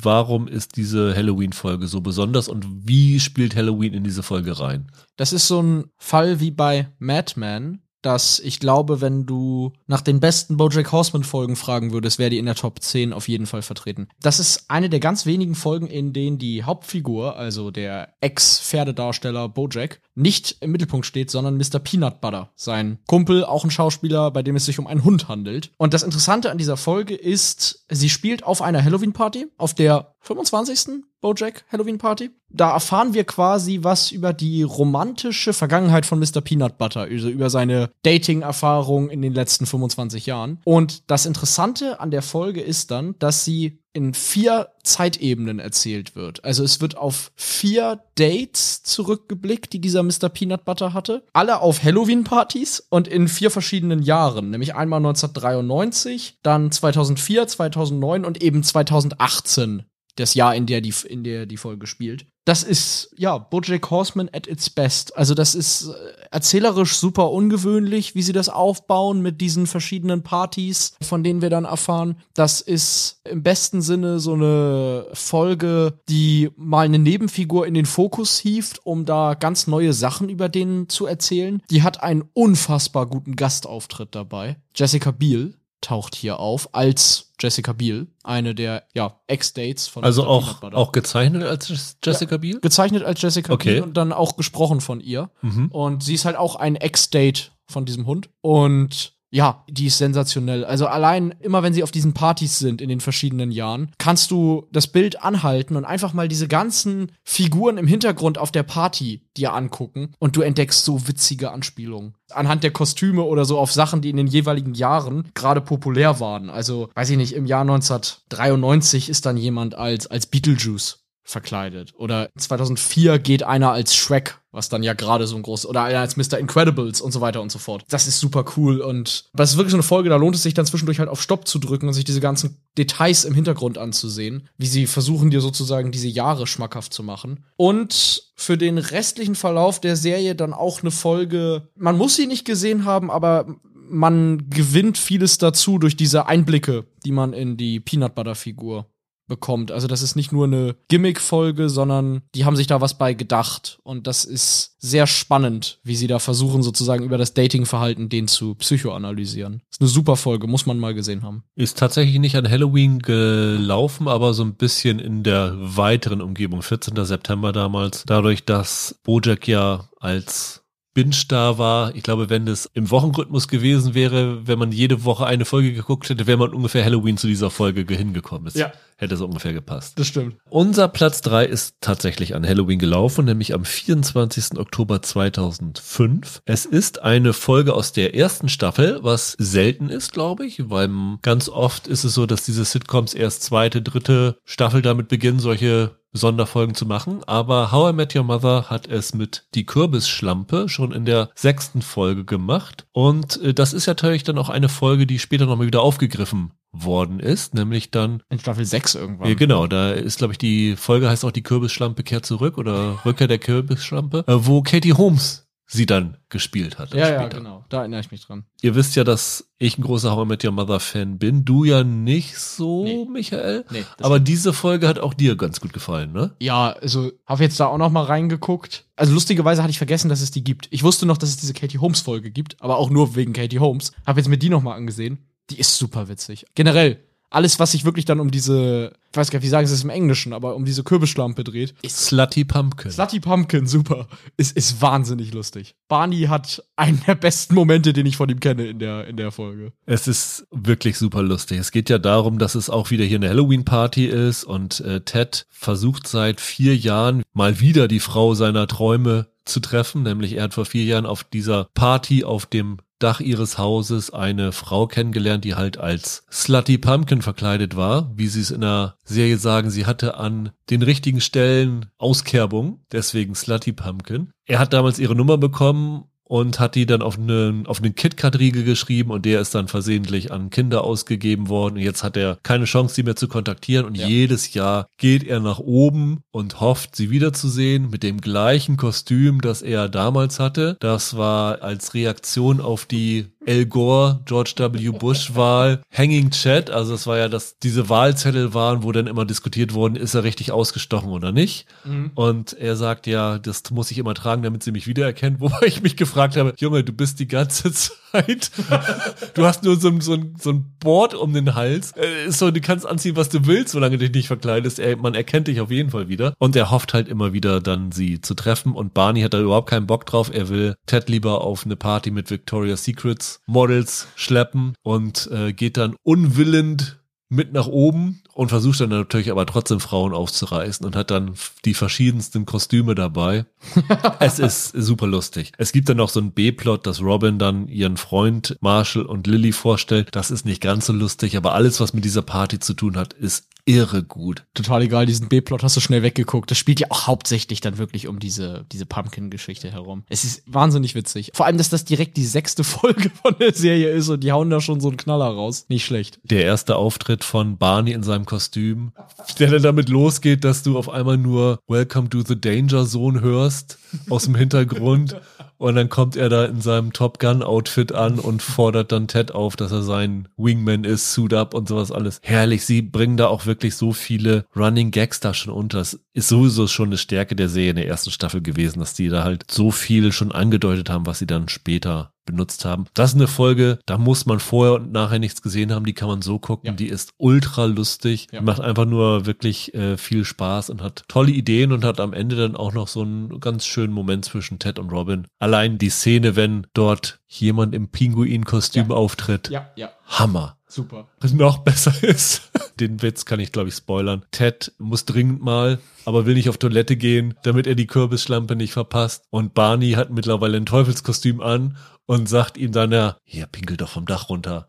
warum 0.00 0.48
ist 0.48 0.76
diese 0.76 1.14
Halloween-Folge 1.14 1.86
so 1.86 2.00
besonders 2.00 2.48
und 2.48 2.66
wie 2.86 3.20
spielt 3.20 3.56
Halloween 3.56 3.94
in 3.94 4.04
diese 4.04 4.22
Folge 4.22 4.58
rein? 4.58 4.90
Das 5.16 5.32
ist 5.32 5.46
so 5.48 5.60
ein 5.62 5.84
Fall 5.98 6.40
wie 6.40 6.50
bei 6.50 6.88
Madman, 6.98 7.80
dass 8.02 8.38
ich 8.38 8.60
glaube, 8.60 9.00
wenn 9.00 9.26
du 9.26 9.72
nach 9.86 10.00
den 10.00 10.20
besten 10.20 10.56
Bojack 10.56 10.92
Horseman 10.92 11.24
Folgen 11.24 11.56
fragen 11.56 11.92
würdest, 11.92 12.18
wäre 12.18 12.30
die 12.30 12.38
in 12.38 12.46
der 12.46 12.54
Top 12.54 12.82
10 12.82 13.12
auf 13.12 13.28
jeden 13.28 13.46
Fall 13.46 13.62
vertreten. 13.62 14.08
Das 14.20 14.40
ist 14.40 14.64
eine 14.68 14.88
der 14.88 15.00
ganz 15.00 15.26
wenigen 15.26 15.54
Folgen, 15.54 15.86
in 15.86 16.12
denen 16.12 16.38
die 16.38 16.64
Hauptfigur, 16.64 17.36
also 17.36 17.70
der 17.70 18.14
Ex-Pferdedarsteller 18.20 19.48
Bojack, 19.48 20.00
nicht 20.20 20.56
im 20.60 20.72
Mittelpunkt 20.72 21.06
steht, 21.06 21.30
sondern 21.30 21.56
Mr. 21.56 21.78
Peanut 21.78 22.20
Butter, 22.20 22.50
sein 22.54 22.98
Kumpel, 23.06 23.44
auch 23.44 23.64
ein 23.64 23.70
Schauspieler, 23.70 24.30
bei 24.30 24.42
dem 24.42 24.56
es 24.56 24.66
sich 24.66 24.78
um 24.78 24.86
einen 24.86 25.04
Hund 25.04 25.28
handelt. 25.28 25.70
Und 25.76 25.94
das 25.94 26.02
Interessante 26.02 26.50
an 26.50 26.58
dieser 26.58 26.76
Folge 26.76 27.14
ist, 27.14 27.84
sie 27.88 28.10
spielt 28.10 28.44
auf 28.44 28.62
einer 28.62 28.84
Halloween-Party, 28.84 29.48
auf 29.56 29.74
der 29.74 30.14
25. 30.20 31.04
Bojack 31.20 31.64
Halloween 31.70 31.98
Party. 31.98 32.30
Da 32.48 32.72
erfahren 32.72 33.14
wir 33.14 33.24
quasi 33.24 33.80
was 33.82 34.10
über 34.10 34.32
die 34.32 34.62
romantische 34.62 35.52
Vergangenheit 35.52 36.06
von 36.06 36.18
Mr. 36.18 36.40
Peanut 36.40 36.78
Butter, 36.78 37.02
also 37.02 37.28
über 37.28 37.50
seine 37.50 37.90
Dating-Erfahrung 38.02 39.10
in 39.10 39.22
den 39.22 39.34
letzten 39.34 39.66
25 39.66 40.26
Jahren. 40.26 40.60
Und 40.64 41.10
das 41.10 41.26
Interessante 41.26 42.00
an 42.00 42.10
der 42.10 42.22
Folge 42.22 42.60
ist 42.60 42.90
dann, 42.90 43.14
dass 43.18 43.44
sie 43.44 43.79
in 43.92 44.14
vier 44.14 44.68
Zeitebenen 44.82 45.58
erzählt 45.58 46.14
wird. 46.14 46.44
Also 46.44 46.62
es 46.64 46.80
wird 46.80 46.96
auf 46.96 47.32
vier 47.34 48.02
Dates 48.14 48.82
zurückgeblickt, 48.82 49.72
die 49.72 49.80
dieser 49.80 50.02
Mr. 50.02 50.28
Peanut 50.28 50.64
Butter 50.64 50.94
hatte. 50.94 51.24
Alle 51.32 51.60
auf 51.60 51.82
Halloween-Partys 51.82 52.86
und 52.88 53.08
in 53.08 53.28
vier 53.28 53.50
verschiedenen 53.50 54.02
Jahren. 54.02 54.50
Nämlich 54.50 54.74
einmal 54.74 54.98
1993, 54.98 56.38
dann 56.42 56.70
2004, 56.70 57.48
2009 57.48 58.24
und 58.24 58.42
eben 58.42 58.62
2018 58.62 59.84
das 60.20 60.34
Jahr, 60.34 60.54
in 60.54 60.66
der 60.66 60.80
die, 60.80 60.94
in 61.08 61.24
der 61.24 61.46
die 61.46 61.56
Folge 61.56 61.86
spielt. 61.86 62.26
Das 62.46 62.62
ist, 62.62 63.14
ja, 63.16 63.38
Bojack 63.38 63.90
Horseman 63.90 64.30
at 64.32 64.46
its 64.46 64.70
best. 64.70 65.16
Also 65.16 65.34
das 65.34 65.54
ist 65.54 65.88
äh, 65.88 65.92
erzählerisch 66.30 66.96
super 66.96 67.30
ungewöhnlich, 67.30 68.14
wie 68.14 68.22
sie 68.22 68.32
das 68.32 68.48
aufbauen 68.48 69.20
mit 69.20 69.40
diesen 69.40 69.66
verschiedenen 69.66 70.22
Partys, 70.22 70.94
von 71.02 71.22
denen 71.22 71.42
wir 71.42 71.50
dann 71.50 71.64
erfahren. 71.64 72.16
Das 72.34 72.60
ist 72.60 73.20
im 73.28 73.42
besten 73.42 73.82
Sinne 73.82 74.20
so 74.20 74.32
eine 74.32 75.06
Folge, 75.12 76.00
die 76.08 76.50
mal 76.56 76.86
eine 76.86 76.98
Nebenfigur 76.98 77.66
in 77.66 77.74
den 77.74 77.86
Fokus 77.86 78.38
hieft, 78.38 78.84
um 78.84 79.04
da 79.04 79.34
ganz 79.34 79.66
neue 79.66 79.92
Sachen 79.92 80.28
über 80.28 80.48
den 80.48 80.88
zu 80.88 81.06
erzählen. 81.06 81.62
Die 81.70 81.82
hat 81.82 82.02
einen 82.02 82.24
unfassbar 82.32 83.06
guten 83.06 83.36
Gastauftritt 83.36 84.14
dabei. 84.14 84.56
Jessica 84.74 85.10
Biel 85.10 85.54
taucht 85.80 86.14
hier 86.14 86.38
auf 86.38 86.74
als 86.74 87.29
Jessica 87.40 87.72
Biel, 87.72 88.08
eine 88.22 88.54
der 88.54 88.84
ja, 88.94 89.20
Ex-Dates 89.26 89.88
von 89.88 90.04
Also 90.04 90.26
auch, 90.26 90.62
auch 90.62 90.92
gezeichnet 90.92 91.44
als 91.44 91.96
Jessica 92.04 92.36
Biel? 92.36 92.60
gezeichnet 92.60 93.04
als 93.04 93.20
Jessica 93.22 93.52
Okay. 93.52 93.74
Biel 93.74 93.82
und 93.82 93.96
dann 93.96 94.12
auch 94.12 94.36
gesprochen 94.36 94.80
von 94.80 95.00
ihr. 95.00 95.30
Mhm. 95.42 95.68
Und 95.68 96.02
sie 96.02 96.14
ist 96.14 96.24
halt 96.24 96.36
auch 96.36 96.56
ein 96.56 96.76
Ex-Date 96.76 97.52
von 97.66 97.84
diesem 97.84 98.06
Hund. 98.06 98.30
Und 98.40 99.14
ja, 99.30 99.64
die 99.68 99.86
ist 99.86 99.98
sensationell. 99.98 100.64
Also 100.64 100.86
allein 100.86 101.34
immer, 101.40 101.62
wenn 101.62 101.72
sie 101.72 101.82
auf 101.82 101.92
diesen 101.92 102.14
Partys 102.14 102.58
sind 102.58 102.80
in 102.82 102.88
den 102.88 103.00
verschiedenen 103.00 103.52
Jahren, 103.52 103.92
kannst 103.98 104.30
du 104.32 104.66
das 104.72 104.88
Bild 104.88 105.22
anhalten 105.22 105.76
und 105.76 105.84
einfach 105.84 106.12
mal 106.12 106.26
diese 106.26 106.48
ganzen 106.48 107.12
Figuren 107.22 107.78
im 107.78 107.86
Hintergrund 107.86 108.38
auf 108.38 108.50
der 108.50 108.64
Party 108.64 109.22
dir 109.36 109.54
angucken 109.54 110.12
und 110.18 110.36
du 110.36 110.40
entdeckst 110.40 110.84
so 110.84 111.06
witzige 111.06 111.52
Anspielungen. 111.52 112.14
Anhand 112.32 112.64
der 112.64 112.72
Kostüme 112.72 113.22
oder 113.22 113.44
so 113.44 113.58
auf 113.58 113.72
Sachen, 113.72 114.00
die 114.02 114.10
in 114.10 114.16
den 114.16 114.26
jeweiligen 114.26 114.74
Jahren 114.74 115.28
gerade 115.34 115.60
populär 115.60 116.18
waren. 116.18 116.50
Also, 116.50 116.90
weiß 116.94 117.10
ich 117.10 117.16
nicht, 117.16 117.34
im 117.34 117.46
Jahr 117.46 117.62
1993 117.62 119.08
ist 119.08 119.26
dann 119.26 119.36
jemand 119.36 119.76
als, 119.76 120.08
als 120.08 120.26
Beetlejuice 120.26 121.00
verkleidet. 121.30 121.94
Oder 121.96 122.30
2004 122.36 123.18
geht 123.18 123.42
einer 123.42 123.72
als 123.72 123.94
Shrek, 123.94 124.40
was 124.52 124.68
dann 124.68 124.82
ja 124.82 124.94
gerade 124.94 125.26
so 125.26 125.36
ein 125.36 125.42
groß, 125.42 125.66
oder 125.66 125.82
einer 125.84 126.00
als 126.00 126.16
Mr. 126.16 126.38
Incredibles 126.38 127.00
und 127.00 127.12
so 127.12 127.20
weiter 127.20 127.40
und 127.40 127.52
so 127.52 127.58
fort. 127.58 127.84
Das 127.88 128.06
ist 128.06 128.20
super 128.20 128.44
cool 128.56 128.80
und 128.80 129.30
das 129.32 129.52
ist 129.52 129.56
wirklich 129.56 129.70
so 129.70 129.76
eine 129.76 129.82
Folge, 129.82 130.10
da 130.10 130.16
lohnt 130.16 130.34
es 130.34 130.42
sich 130.42 130.54
dann 130.54 130.66
zwischendurch 130.66 130.98
halt 130.98 131.08
auf 131.08 131.22
Stopp 131.22 131.46
zu 131.46 131.58
drücken 131.58 131.86
und 131.86 131.94
sich 131.94 132.04
diese 132.04 132.20
ganzen 132.20 132.56
Details 132.76 133.24
im 133.24 133.34
Hintergrund 133.34 133.78
anzusehen, 133.78 134.48
wie 134.58 134.66
sie 134.66 134.86
versuchen 134.86 135.30
dir 135.30 135.40
sozusagen 135.40 135.92
diese 135.92 136.08
Jahre 136.08 136.46
schmackhaft 136.46 136.92
zu 136.92 137.02
machen. 137.02 137.44
Und 137.56 138.24
für 138.34 138.58
den 138.58 138.78
restlichen 138.78 139.34
Verlauf 139.34 139.80
der 139.80 139.96
Serie 139.96 140.34
dann 140.34 140.52
auch 140.52 140.82
eine 140.82 140.90
Folge, 140.90 141.68
man 141.76 141.96
muss 141.96 142.16
sie 142.16 142.26
nicht 142.26 142.44
gesehen 142.44 142.84
haben, 142.84 143.10
aber 143.10 143.46
man 143.90 144.48
gewinnt 144.50 144.98
vieles 144.98 145.38
dazu 145.38 145.78
durch 145.78 145.96
diese 145.96 146.26
Einblicke, 146.26 146.86
die 147.04 147.12
man 147.12 147.32
in 147.32 147.56
die 147.56 147.80
Peanut 147.80 148.14
Butter 148.14 148.34
Figur 148.34 148.86
bekommt. 149.30 149.70
Also 149.70 149.86
das 149.86 150.02
ist 150.02 150.16
nicht 150.16 150.32
nur 150.32 150.44
eine 150.44 150.76
Gimmick-Folge, 150.88 151.70
sondern 151.70 152.20
die 152.34 152.44
haben 152.44 152.56
sich 152.56 152.66
da 152.66 152.82
was 152.82 152.98
bei 152.98 153.14
gedacht. 153.14 153.78
Und 153.82 154.06
das 154.06 154.26
ist 154.26 154.76
sehr 154.78 155.06
spannend, 155.06 155.78
wie 155.82 155.96
sie 155.96 156.08
da 156.08 156.18
versuchen, 156.18 156.62
sozusagen 156.62 157.04
über 157.04 157.16
das 157.16 157.32
Datingverhalten 157.32 158.10
den 158.10 158.28
zu 158.28 158.56
psychoanalysieren. 158.56 159.62
Ist 159.70 159.80
eine 159.80 159.88
super 159.88 160.16
Folge, 160.16 160.46
muss 160.46 160.66
man 160.66 160.78
mal 160.78 160.92
gesehen 160.92 161.22
haben. 161.22 161.44
Ist 161.54 161.78
tatsächlich 161.78 162.18
nicht 162.18 162.36
an 162.36 162.50
Halloween 162.50 162.98
gelaufen, 162.98 164.08
aber 164.08 164.34
so 164.34 164.42
ein 164.42 164.54
bisschen 164.54 164.98
in 164.98 165.22
der 165.22 165.54
weiteren 165.56 166.20
Umgebung. 166.20 166.60
14. 166.60 167.02
September 167.04 167.52
damals. 167.52 168.02
Dadurch, 168.06 168.44
dass 168.44 168.96
Bojack 169.04 169.46
ja 169.46 169.88
als 170.00 170.62
Binge 170.94 171.16
da 171.28 171.56
war. 171.58 171.94
Ich 171.94 172.02
glaube, 172.02 172.30
wenn 172.30 172.46
das 172.46 172.68
im 172.74 172.90
Wochenrhythmus 172.90 173.48
gewesen 173.48 173.94
wäre, 173.94 174.46
wenn 174.46 174.58
man 174.58 174.72
jede 174.72 175.04
Woche 175.04 175.26
eine 175.26 175.44
Folge 175.44 175.72
geguckt 175.72 176.08
hätte, 176.08 176.26
wäre 176.26 176.38
man 176.38 176.52
ungefähr 176.52 176.84
Halloween 176.84 177.16
zu 177.16 177.26
dieser 177.26 177.50
Folge 177.50 177.84
hingekommen. 177.94 178.48
Es 178.48 178.54
Ja. 178.54 178.72
Hätte 178.96 179.16
so 179.16 179.24
ungefähr 179.24 179.54
gepasst. 179.54 179.98
Das 179.98 180.08
stimmt. 180.08 180.36
Unser 180.50 180.86
Platz 180.88 181.22
drei 181.22 181.46
ist 181.46 181.76
tatsächlich 181.80 182.34
an 182.34 182.46
Halloween 182.46 182.78
gelaufen, 182.78 183.24
nämlich 183.24 183.54
am 183.54 183.64
24. 183.64 184.58
Oktober 184.58 185.00
2005. 185.00 186.42
Es 186.44 186.66
ist 186.66 187.00
eine 187.00 187.32
Folge 187.32 187.72
aus 187.72 187.92
der 187.92 188.14
ersten 188.14 188.50
Staffel, 188.50 188.98
was 189.02 189.36
selten 189.38 189.88
ist, 189.88 190.12
glaube 190.12 190.44
ich, 190.44 190.68
weil 190.68 190.90
ganz 191.22 191.48
oft 191.48 191.86
ist 191.86 192.04
es 192.04 192.12
so, 192.12 192.26
dass 192.26 192.44
diese 192.44 192.66
Sitcoms 192.66 193.14
erst 193.14 193.42
zweite, 193.42 193.80
dritte 193.80 194.36
Staffel 194.44 194.82
damit 194.82 195.08
beginnen, 195.08 195.38
solche 195.38 195.99
Sonderfolgen 196.12 196.74
zu 196.74 196.86
machen. 196.86 197.22
Aber 197.26 197.72
How 197.72 197.90
I 197.90 197.92
Met 197.94 198.14
Your 198.14 198.24
Mother 198.24 198.70
hat 198.70 198.86
es 198.88 199.14
mit 199.14 199.46
Die 199.54 199.66
Kürbisschlampe 199.66 200.68
schon 200.68 200.92
in 200.92 201.04
der 201.04 201.30
sechsten 201.34 201.82
Folge 201.82 202.24
gemacht. 202.24 202.86
Und 202.92 203.40
äh, 203.42 203.54
das 203.54 203.72
ist 203.72 203.86
ja 203.86 203.92
natürlich 203.92 204.24
dann 204.24 204.38
auch 204.38 204.48
eine 204.48 204.68
Folge, 204.68 205.06
die 205.06 205.18
später 205.18 205.46
nochmal 205.46 205.66
wieder 205.66 205.82
aufgegriffen 205.82 206.52
worden 206.72 207.18
ist, 207.18 207.54
nämlich 207.54 207.90
dann 207.90 208.22
In 208.28 208.38
Staffel 208.38 208.64
6 208.64 208.94
irgendwann. 208.94 209.28
ja, 209.28 209.34
genau, 209.34 209.66
da 209.66 209.90
ist, 209.90 210.18
glaube 210.18 210.34
ich, 210.34 210.38
die 210.38 210.76
Folge 210.76 211.08
heißt 211.08 211.24
auch 211.24 211.32
die 211.32 211.42
Kürbisschlampe 211.42 212.04
kehrt 212.04 212.24
zurück 212.24 212.58
oder 212.58 213.04
Rückkehr 213.04 213.26
der 213.26 213.38
Kürbisschlampe, 213.38 214.24
äh, 214.26 214.46
wo 214.46 214.62
Katie 214.62 214.92
Holmes 214.92 215.48
sie 215.72 215.86
dann 215.86 216.16
gespielt 216.30 216.78
hat. 216.80 216.92
Ja, 216.94 217.08
ja, 217.08 217.28
genau. 217.28 217.64
Da 217.68 217.80
erinnere 217.80 218.00
ich 218.00 218.10
mich 218.10 218.26
dran. 218.26 218.44
Ihr 218.60 218.74
wisst 218.74 218.96
ja, 218.96 219.04
dass 219.04 219.52
ich 219.56 219.78
ein 219.78 219.82
großer 219.82 220.10
How 220.10 220.24
I 220.24 220.28
Met 220.28 220.44
Your 220.44 220.50
Mother 220.50 220.80
Fan 220.80 221.18
bin. 221.18 221.44
Du 221.44 221.62
ja 221.64 221.84
nicht 221.84 222.36
so, 222.38 222.82
Nee. 222.82 223.06
Michael. 223.08 223.64
Nee, 223.70 223.84
Aber 224.00 224.18
diese 224.18 224.52
Folge 224.52 224.88
hat 224.88 224.98
auch 224.98 225.14
dir 225.14 225.36
ganz 225.36 225.60
gut 225.60 225.72
gefallen, 225.72 226.12
ne? 226.12 226.34
Ja, 226.40 226.70
also 226.72 227.12
habe 227.24 227.44
jetzt 227.44 227.60
da 227.60 227.66
auch 227.66 227.78
noch 227.78 227.90
mal 227.90 228.02
reingeguckt. 228.02 228.84
Also 228.96 229.12
lustigerweise 229.14 229.62
hatte 229.62 229.70
ich 229.70 229.78
vergessen, 229.78 230.08
dass 230.08 230.20
es 230.22 230.32
die 230.32 230.42
gibt. 230.42 230.66
Ich 230.70 230.82
wusste 230.82 231.06
noch, 231.06 231.18
dass 231.18 231.28
es 231.30 231.36
diese 231.36 231.54
Katie 231.54 231.78
Holmes 231.78 232.00
Folge 232.00 232.32
gibt, 232.32 232.60
aber 232.60 232.76
auch 232.76 232.90
nur 232.90 233.14
wegen 233.14 233.32
Katie 233.32 233.60
Holmes. 233.60 233.92
Habe 234.06 234.18
jetzt 234.18 234.28
mir 234.28 234.38
die 234.38 234.48
noch 234.50 234.62
mal 234.62 234.74
angesehen. 234.74 235.18
Die 235.50 235.58
ist 235.60 235.78
super 235.78 236.08
witzig. 236.08 236.46
Generell 236.56 236.98
alles, 237.30 237.60
was 237.60 237.72
sich 237.72 237.84
wirklich 237.84 238.04
dann 238.04 238.20
um 238.20 238.30
diese, 238.30 238.92
ich 239.10 239.16
weiß 239.16 239.30
gar 239.30 239.38
nicht, 239.38 239.46
wie 239.46 239.50
sagen 239.50 239.66
sie 239.66 239.74
es 239.74 239.84
im 239.84 239.90
Englischen, 239.90 240.32
aber 240.32 240.56
um 240.56 240.64
diese 240.64 240.82
Kürbisschlampe 240.82 241.44
dreht. 241.44 241.74
Slutty 241.88 242.44
Pumpkin. 242.44 242.90
Slutty 242.90 243.20
Pumpkin, 243.20 243.66
super. 243.66 244.08
Ist, 244.36 244.56
ist 244.56 244.82
wahnsinnig 244.82 245.32
lustig. 245.32 245.76
Barney 245.88 246.22
hat 246.22 246.62
einen 246.76 247.00
der 247.06 247.14
besten 247.14 247.54
Momente, 247.54 247.92
den 247.92 248.06
ich 248.06 248.16
von 248.16 248.28
ihm 248.28 248.40
kenne 248.40 248.66
in 248.66 248.80
der, 248.80 249.06
in 249.06 249.16
der 249.16 249.30
Folge. 249.30 249.72
Es 249.86 250.08
ist 250.08 250.46
wirklich 250.50 250.98
super 250.98 251.22
lustig. 251.22 251.58
Es 251.58 251.70
geht 251.70 251.88
ja 251.88 251.98
darum, 251.98 252.38
dass 252.38 252.56
es 252.56 252.68
auch 252.68 252.90
wieder 252.90 253.04
hier 253.04 253.18
eine 253.18 253.28
Halloween-Party 253.28 254.06
ist 254.06 254.44
und 254.44 254.80
äh, 254.80 255.00
Ted 255.00 255.46
versucht 255.50 256.08
seit 256.08 256.40
vier 256.40 256.76
Jahren 256.76 257.22
mal 257.32 257.60
wieder 257.60 257.86
die 257.86 258.00
Frau 258.00 258.34
seiner 258.34 258.66
Träume 258.66 259.28
zu 259.44 259.60
treffen. 259.60 260.02
Nämlich 260.02 260.36
er 260.36 260.44
hat 260.44 260.54
vor 260.54 260.64
vier 260.64 260.84
Jahren 260.84 261.06
auf 261.06 261.24
dieser 261.24 261.68
Party 261.74 262.24
auf 262.24 262.46
dem 262.46 262.78
Dach 263.00 263.20
ihres 263.20 263.58
Hauses 263.58 264.12
eine 264.12 264.52
Frau 264.52 264.86
kennengelernt, 264.86 265.44
die 265.44 265.54
halt 265.54 265.78
als 265.78 266.24
Slutty 266.30 266.78
Pumpkin 266.78 267.22
verkleidet 267.22 267.74
war. 267.74 268.12
Wie 268.14 268.28
sie 268.28 268.42
es 268.42 268.50
in 268.50 268.60
der 268.60 268.96
Serie 269.04 269.38
sagen, 269.38 269.70
sie 269.70 269.86
hatte 269.86 270.18
an 270.18 270.50
den 270.68 270.82
richtigen 270.82 271.20
Stellen 271.20 271.86
Auskerbung, 271.98 272.84
deswegen 272.92 273.34
Slutty 273.34 273.72
Pumpkin. 273.72 274.32
Er 274.44 274.58
hat 274.58 274.72
damals 274.72 274.98
ihre 274.98 275.16
Nummer 275.16 275.38
bekommen 275.38 276.09
und 276.30 276.60
hat 276.60 276.76
die 276.76 276.86
dann 276.86 277.02
auf 277.02 277.18
einen, 277.18 277.66
auf 277.66 277.82
einen 277.82 277.96
KitKat-Riegel 277.96 278.62
geschrieben 278.62 279.10
und 279.10 279.24
der 279.24 279.40
ist 279.40 279.52
dann 279.52 279.66
versehentlich 279.66 280.30
an 280.30 280.48
Kinder 280.50 280.84
ausgegeben 280.84 281.48
worden. 281.48 281.74
Und 281.74 281.80
jetzt 281.82 282.04
hat 282.04 282.16
er 282.16 282.38
keine 282.44 282.66
Chance, 282.66 282.94
sie 282.94 283.02
mehr 283.02 283.16
zu 283.16 283.26
kontaktieren 283.26 283.84
und 283.84 283.98
Ja. 283.98 284.06
jedes 284.06 284.54
Jahr 284.54 284.86
geht 284.96 285.24
er 285.24 285.40
nach 285.40 285.58
oben 285.58 286.20
und 286.30 286.60
hofft, 286.60 286.94
sie 286.94 287.10
wiederzusehen 287.10 287.90
mit 287.90 288.04
dem 288.04 288.20
gleichen 288.20 288.76
Kostüm, 288.76 289.40
das 289.40 289.60
er 289.60 289.88
damals 289.88 290.38
hatte. 290.38 290.76
Das 290.78 291.16
war 291.16 291.62
als 291.62 291.94
Reaktion 291.94 292.60
auf 292.60 292.86
die 292.86 293.26
Al 293.46 293.64
Gore, 293.66 294.20
George 294.26 294.52
W. 294.58 294.90
Bush 294.90 295.34
Wahl, 295.34 295.80
Hanging 295.90 296.30
Chat, 296.30 296.70
also 296.70 296.92
es 296.94 297.06
war 297.06 297.16
ja, 297.18 297.28
dass 297.28 297.58
diese 297.58 297.88
Wahlzettel 297.88 298.52
waren, 298.52 298.82
wo 298.82 298.92
dann 298.92 299.06
immer 299.06 299.24
diskutiert 299.24 299.72
worden, 299.72 299.96
ist 299.96 300.14
er 300.14 300.24
richtig 300.24 300.52
ausgestochen 300.52 301.10
oder 301.10 301.32
nicht. 301.32 301.66
Und 302.14 302.52
er 302.52 302.76
sagt 302.76 303.06
ja, 303.06 303.38
das 303.38 303.62
muss 303.70 303.90
ich 303.90 303.98
immer 303.98 304.14
tragen, 304.14 304.42
damit 304.42 304.62
sie 304.62 304.72
mich 304.72 304.86
wiedererkennt, 304.86 305.40
wobei 305.40 305.66
ich 305.66 305.82
mich 305.82 305.96
gefragt 305.96 306.36
habe, 306.36 306.52
Junge, 306.58 306.84
du 306.84 306.92
bist 306.92 307.18
die 307.18 307.28
ganze 307.28 307.72
Zeit, 307.72 308.50
du 309.34 309.44
hast 309.46 309.64
nur 309.64 309.76
so, 309.76 309.88
ein- 309.88 310.00
so, 310.00 310.16
so 310.38 310.50
ein 310.50 310.64
Board 310.80 311.14
um 311.14 311.32
den 311.32 311.54
Hals, 311.54 311.92
Äh, 311.96 312.26
ist 312.26 312.38
so, 312.38 312.50
du 312.50 312.60
kannst 312.60 312.86
anziehen, 312.86 313.16
was 313.16 313.28
du 313.30 313.46
willst, 313.46 313.72
solange 313.72 313.96
du 313.98 314.04
dich 314.06 314.14
nicht 314.14 314.26
verkleidest, 314.28 314.78
er, 314.78 314.96
man 314.96 315.14
erkennt 315.14 315.48
dich 315.48 315.60
auf 315.60 315.70
jeden 315.70 315.90
Fall 315.90 316.08
wieder. 316.08 316.34
Und 316.38 316.56
er 316.56 316.70
hofft 316.70 316.92
halt 316.94 317.08
immer 317.08 317.32
wieder 317.32 317.60
dann 317.60 317.92
sie 317.92 318.20
zu 318.20 318.34
treffen 318.34 318.72
und 318.74 318.94
Barney 318.94 319.22
hat 319.22 319.32
da 319.34 319.40
überhaupt 319.40 319.70
keinen 319.70 319.86
Bock 319.86 320.04
drauf, 320.06 320.30
er 320.32 320.48
will 320.48 320.74
Ted 320.86 321.08
lieber 321.08 321.40
auf 321.42 321.64
eine 321.64 321.76
Party 321.76 322.10
mit 322.10 322.30
Victoria's 322.30 322.84
Secrets 322.84 323.29
Models 323.46 324.08
schleppen 324.16 324.74
und 324.82 325.28
äh, 325.32 325.52
geht 325.52 325.76
dann 325.76 325.94
unwillend 326.02 326.99
mit 327.30 327.52
nach 327.52 327.68
oben 327.68 328.22
und 328.34 328.48
versucht 328.48 328.80
dann 328.80 328.90
natürlich 328.90 329.30
aber 329.30 329.46
trotzdem 329.46 329.80
Frauen 329.80 330.12
aufzureißen 330.12 330.84
und 330.84 330.96
hat 330.96 331.10
dann 331.10 331.34
die 331.64 331.74
verschiedensten 331.74 332.44
Kostüme 332.44 332.94
dabei. 332.94 333.46
es 334.20 334.38
ist 334.38 334.72
super 334.72 335.06
lustig. 335.06 335.52
Es 335.56 335.72
gibt 335.72 335.88
dann 335.88 335.98
noch 335.98 336.08
so 336.08 336.20
einen 336.20 336.32
B-Plot, 336.32 336.86
dass 336.86 337.00
Robin 337.00 337.38
dann 337.38 337.68
ihren 337.68 337.96
Freund 337.96 338.56
Marshall 338.60 339.06
und 339.06 339.28
Lily 339.28 339.52
vorstellt. 339.52 340.08
Das 340.12 340.30
ist 340.30 340.44
nicht 340.44 340.60
ganz 340.60 340.86
so 340.86 340.92
lustig, 340.92 341.36
aber 341.36 341.54
alles, 341.54 341.80
was 341.80 341.94
mit 341.94 342.04
dieser 342.04 342.22
Party 342.22 342.58
zu 342.58 342.74
tun 342.74 342.96
hat, 342.96 343.12
ist 343.12 343.46
irre 343.64 344.02
gut. 344.02 344.44
Total 344.54 344.82
egal, 344.82 345.06
diesen 345.06 345.28
B-Plot 345.28 345.62
hast 345.62 345.76
du 345.76 345.80
schnell 345.80 346.02
weggeguckt. 346.02 346.50
Das 346.50 346.58
spielt 346.58 346.80
ja 346.80 346.88
auch 346.90 347.06
hauptsächlich 347.06 347.60
dann 347.60 347.78
wirklich 347.78 348.08
um 348.08 348.18
diese, 348.18 348.64
diese 348.72 348.86
Pumpkin-Geschichte 348.86 349.70
herum. 349.70 350.04
Es 350.08 350.24
ist 350.24 350.42
wahnsinnig 350.46 350.94
witzig. 350.94 351.30
Vor 351.34 351.46
allem, 351.46 351.58
dass 351.58 351.68
das 351.68 351.84
direkt 351.84 352.16
die 352.16 352.26
sechste 352.26 352.64
Folge 352.70 353.10
von 353.22 353.36
der 353.38 353.54
Serie 353.54 353.90
ist 353.90 354.08
und 354.08 354.24
die 354.24 354.32
hauen 354.32 354.50
da 354.50 354.60
schon 354.60 354.80
so 354.80 354.88
einen 354.88 354.96
Knaller 354.96 355.26
raus. 355.26 355.66
Nicht 355.68 355.84
schlecht. 355.84 356.18
Der 356.24 356.44
erste 356.44 356.76
Auftritt 356.76 357.19
von 357.24 357.58
Barney 357.58 357.92
in 357.92 358.02
seinem 358.02 358.26
Kostüm, 358.26 358.92
der 359.38 359.50
dann 359.50 359.62
damit 359.62 359.88
losgeht, 359.88 360.44
dass 360.44 360.62
du 360.62 360.78
auf 360.78 360.88
einmal 360.88 361.16
nur 361.18 361.60
Welcome 361.68 362.08
to 362.08 362.22
the 362.22 362.40
Danger 362.40 362.86
Zone 362.86 363.20
hörst 363.20 363.78
aus 364.08 364.24
dem 364.24 364.34
Hintergrund. 364.34 365.16
Und 365.60 365.74
dann 365.74 365.90
kommt 365.90 366.16
er 366.16 366.30
da 366.30 366.46
in 366.46 366.62
seinem 366.62 366.94
Top 366.94 367.18
Gun 367.18 367.42
Outfit 367.42 367.92
an 367.92 368.18
und 368.18 368.40
fordert 368.40 368.92
dann 368.92 369.08
Ted 369.08 369.32
auf, 369.32 369.56
dass 369.56 369.70
er 369.72 369.82
sein 369.82 370.26
Wingman 370.38 370.84
ist, 370.84 371.12
Suit 371.12 371.34
Up 371.34 371.52
und 371.52 371.68
sowas 371.68 371.92
alles. 371.92 372.18
Herrlich, 372.22 372.64
sie 372.64 372.80
bringen 372.80 373.18
da 373.18 373.26
auch 373.26 373.44
wirklich 373.44 373.76
so 373.76 373.92
viele 373.92 374.46
Running 374.56 374.90
Gags 374.90 375.20
da 375.20 375.34
schon 375.34 375.52
unter. 375.52 375.76
Das 375.78 376.00
ist 376.14 376.28
sowieso 376.28 376.66
schon 376.66 376.86
eine 376.88 376.96
Stärke 376.98 377.36
der 377.36 377.50
Serie 377.50 377.70
in 377.70 377.76
der 377.76 377.86
ersten 377.88 378.10
Staffel 378.10 378.40
gewesen, 378.40 378.78
dass 378.78 378.94
die 378.94 379.10
da 379.10 379.22
halt 379.22 379.50
so 379.50 379.70
viel 379.70 380.12
schon 380.12 380.32
angedeutet 380.32 380.88
haben, 380.88 381.04
was 381.04 381.18
sie 381.18 381.26
dann 381.26 381.50
später 381.50 382.12
benutzt 382.26 382.64
haben. 382.64 382.84
Das 382.94 383.10
ist 383.10 383.16
eine 383.16 383.26
Folge, 383.26 383.78
da 383.86 383.98
muss 383.98 384.24
man 384.26 384.38
vorher 384.38 384.74
und 384.74 384.92
nachher 384.92 385.18
nichts 385.18 385.42
gesehen 385.42 385.72
haben, 385.72 385.84
die 385.84 385.94
kann 385.94 386.06
man 386.08 386.22
so 386.22 386.38
gucken, 386.38 386.68
Ja. 386.68 386.72
die 386.74 386.86
ist 386.86 387.12
ultra 387.16 387.64
lustig, 387.64 388.28
Ja. 388.30 388.38
die 388.38 388.44
macht 388.44 388.60
einfach 388.60 388.84
nur 388.84 389.26
wirklich 389.26 389.74
äh, 389.74 389.96
viel 389.96 390.24
Spaß 390.24 390.70
und 390.70 390.80
hat 390.82 391.02
tolle 391.08 391.32
Ideen 391.32 391.72
und 391.72 391.84
hat 391.84 391.98
am 391.98 392.12
Ende 392.12 392.36
dann 392.36 392.54
auch 392.56 392.72
noch 392.72 392.86
so 392.88 393.02
einen 393.02 393.40
ganz 393.40 393.66
schönen 393.66 393.92
Moment 393.92 394.24
zwischen 394.26 394.58
Ted 394.60 394.78
und 394.78 394.90
Robin. 394.92 395.26
Allein 395.50 395.78
die 395.78 395.90
Szene, 395.90 396.36
wenn 396.36 396.64
dort 396.74 397.18
jemand 397.26 397.74
im 397.74 397.88
Pinguin-Kostüm 397.88 398.90
Ja. 398.90 398.94
auftritt, 398.94 399.48
Ja, 399.50 399.68
ja. 399.74 399.90
Hammer. 400.06 400.56
Super. 400.68 401.08
Was 401.18 401.32
noch 401.32 401.58
besser 401.64 401.92
ist, 402.04 402.52
den 402.78 403.02
Witz 403.02 403.24
kann 403.24 403.40
ich 403.40 403.50
glaube 403.50 403.68
ich 403.68 403.74
spoilern. 403.74 404.24
Ted 404.30 404.72
muss 404.78 405.04
dringend 405.06 405.42
mal, 405.42 405.80
aber 406.04 406.24
will 406.26 406.34
nicht 406.34 406.48
auf 406.48 406.58
Toilette 406.58 406.94
gehen, 406.96 407.34
damit 407.42 407.66
er 407.66 407.74
die 407.74 407.88
Kürbisschlampe 407.88 408.54
nicht 408.54 408.72
verpasst. 408.72 409.24
Und 409.30 409.52
Barney 409.52 409.92
hat 409.92 410.10
mittlerweile 410.10 410.56
ein 410.56 410.66
Teufelskostüm 410.66 411.40
an 411.40 411.76
und 412.10 412.28
sagt 412.28 412.58
ihm 412.58 412.72
dann, 412.72 412.90
ja, 412.90 413.18
hier, 413.22 413.46
pinkel 413.46 413.76
doch 413.76 413.90
vom 413.90 414.04
Dach 414.04 414.30
runter. 414.30 414.66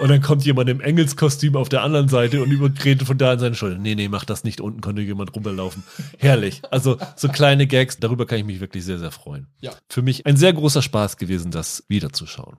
Und 0.00 0.10
dann 0.10 0.22
kommt 0.22 0.44
jemand 0.44 0.70
im 0.70 0.80
Engelskostüm 0.80 1.56
auf 1.56 1.68
der 1.68 1.82
anderen 1.82 2.06
Seite 2.06 2.40
und 2.40 2.52
übergräht 2.52 3.02
von 3.02 3.18
da 3.18 3.32
an 3.32 3.40
seine 3.40 3.56
Schulter. 3.56 3.78
Nee, 3.78 3.96
nee, 3.96 4.06
mach 4.06 4.24
das 4.24 4.44
nicht, 4.44 4.60
unten 4.60 4.80
könnte 4.80 5.02
jemand 5.02 5.34
rumlaufen. 5.34 5.82
Herrlich. 6.18 6.62
Also 6.70 6.96
so 7.16 7.28
kleine 7.28 7.66
Gags, 7.66 7.98
darüber 7.98 8.26
kann 8.26 8.38
ich 8.38 8.44
mich 8.44 8.60
wirklich 8.60 8.84
sehr, 8.84 9.00
sehr 9.00 9.10
freuen. 9.10 9.48
Ja. 9.60 9.72
Für 9.88 10.02
mich 10.02 10.24
ein 10.24 10.36
sehr 10.36 10.52
großer 10.52 10.82
Spaß 10.82 11.16
gewesen, 11.16 11.50
das 11.50 11.82
wiederzuschauen. 11.88 12.58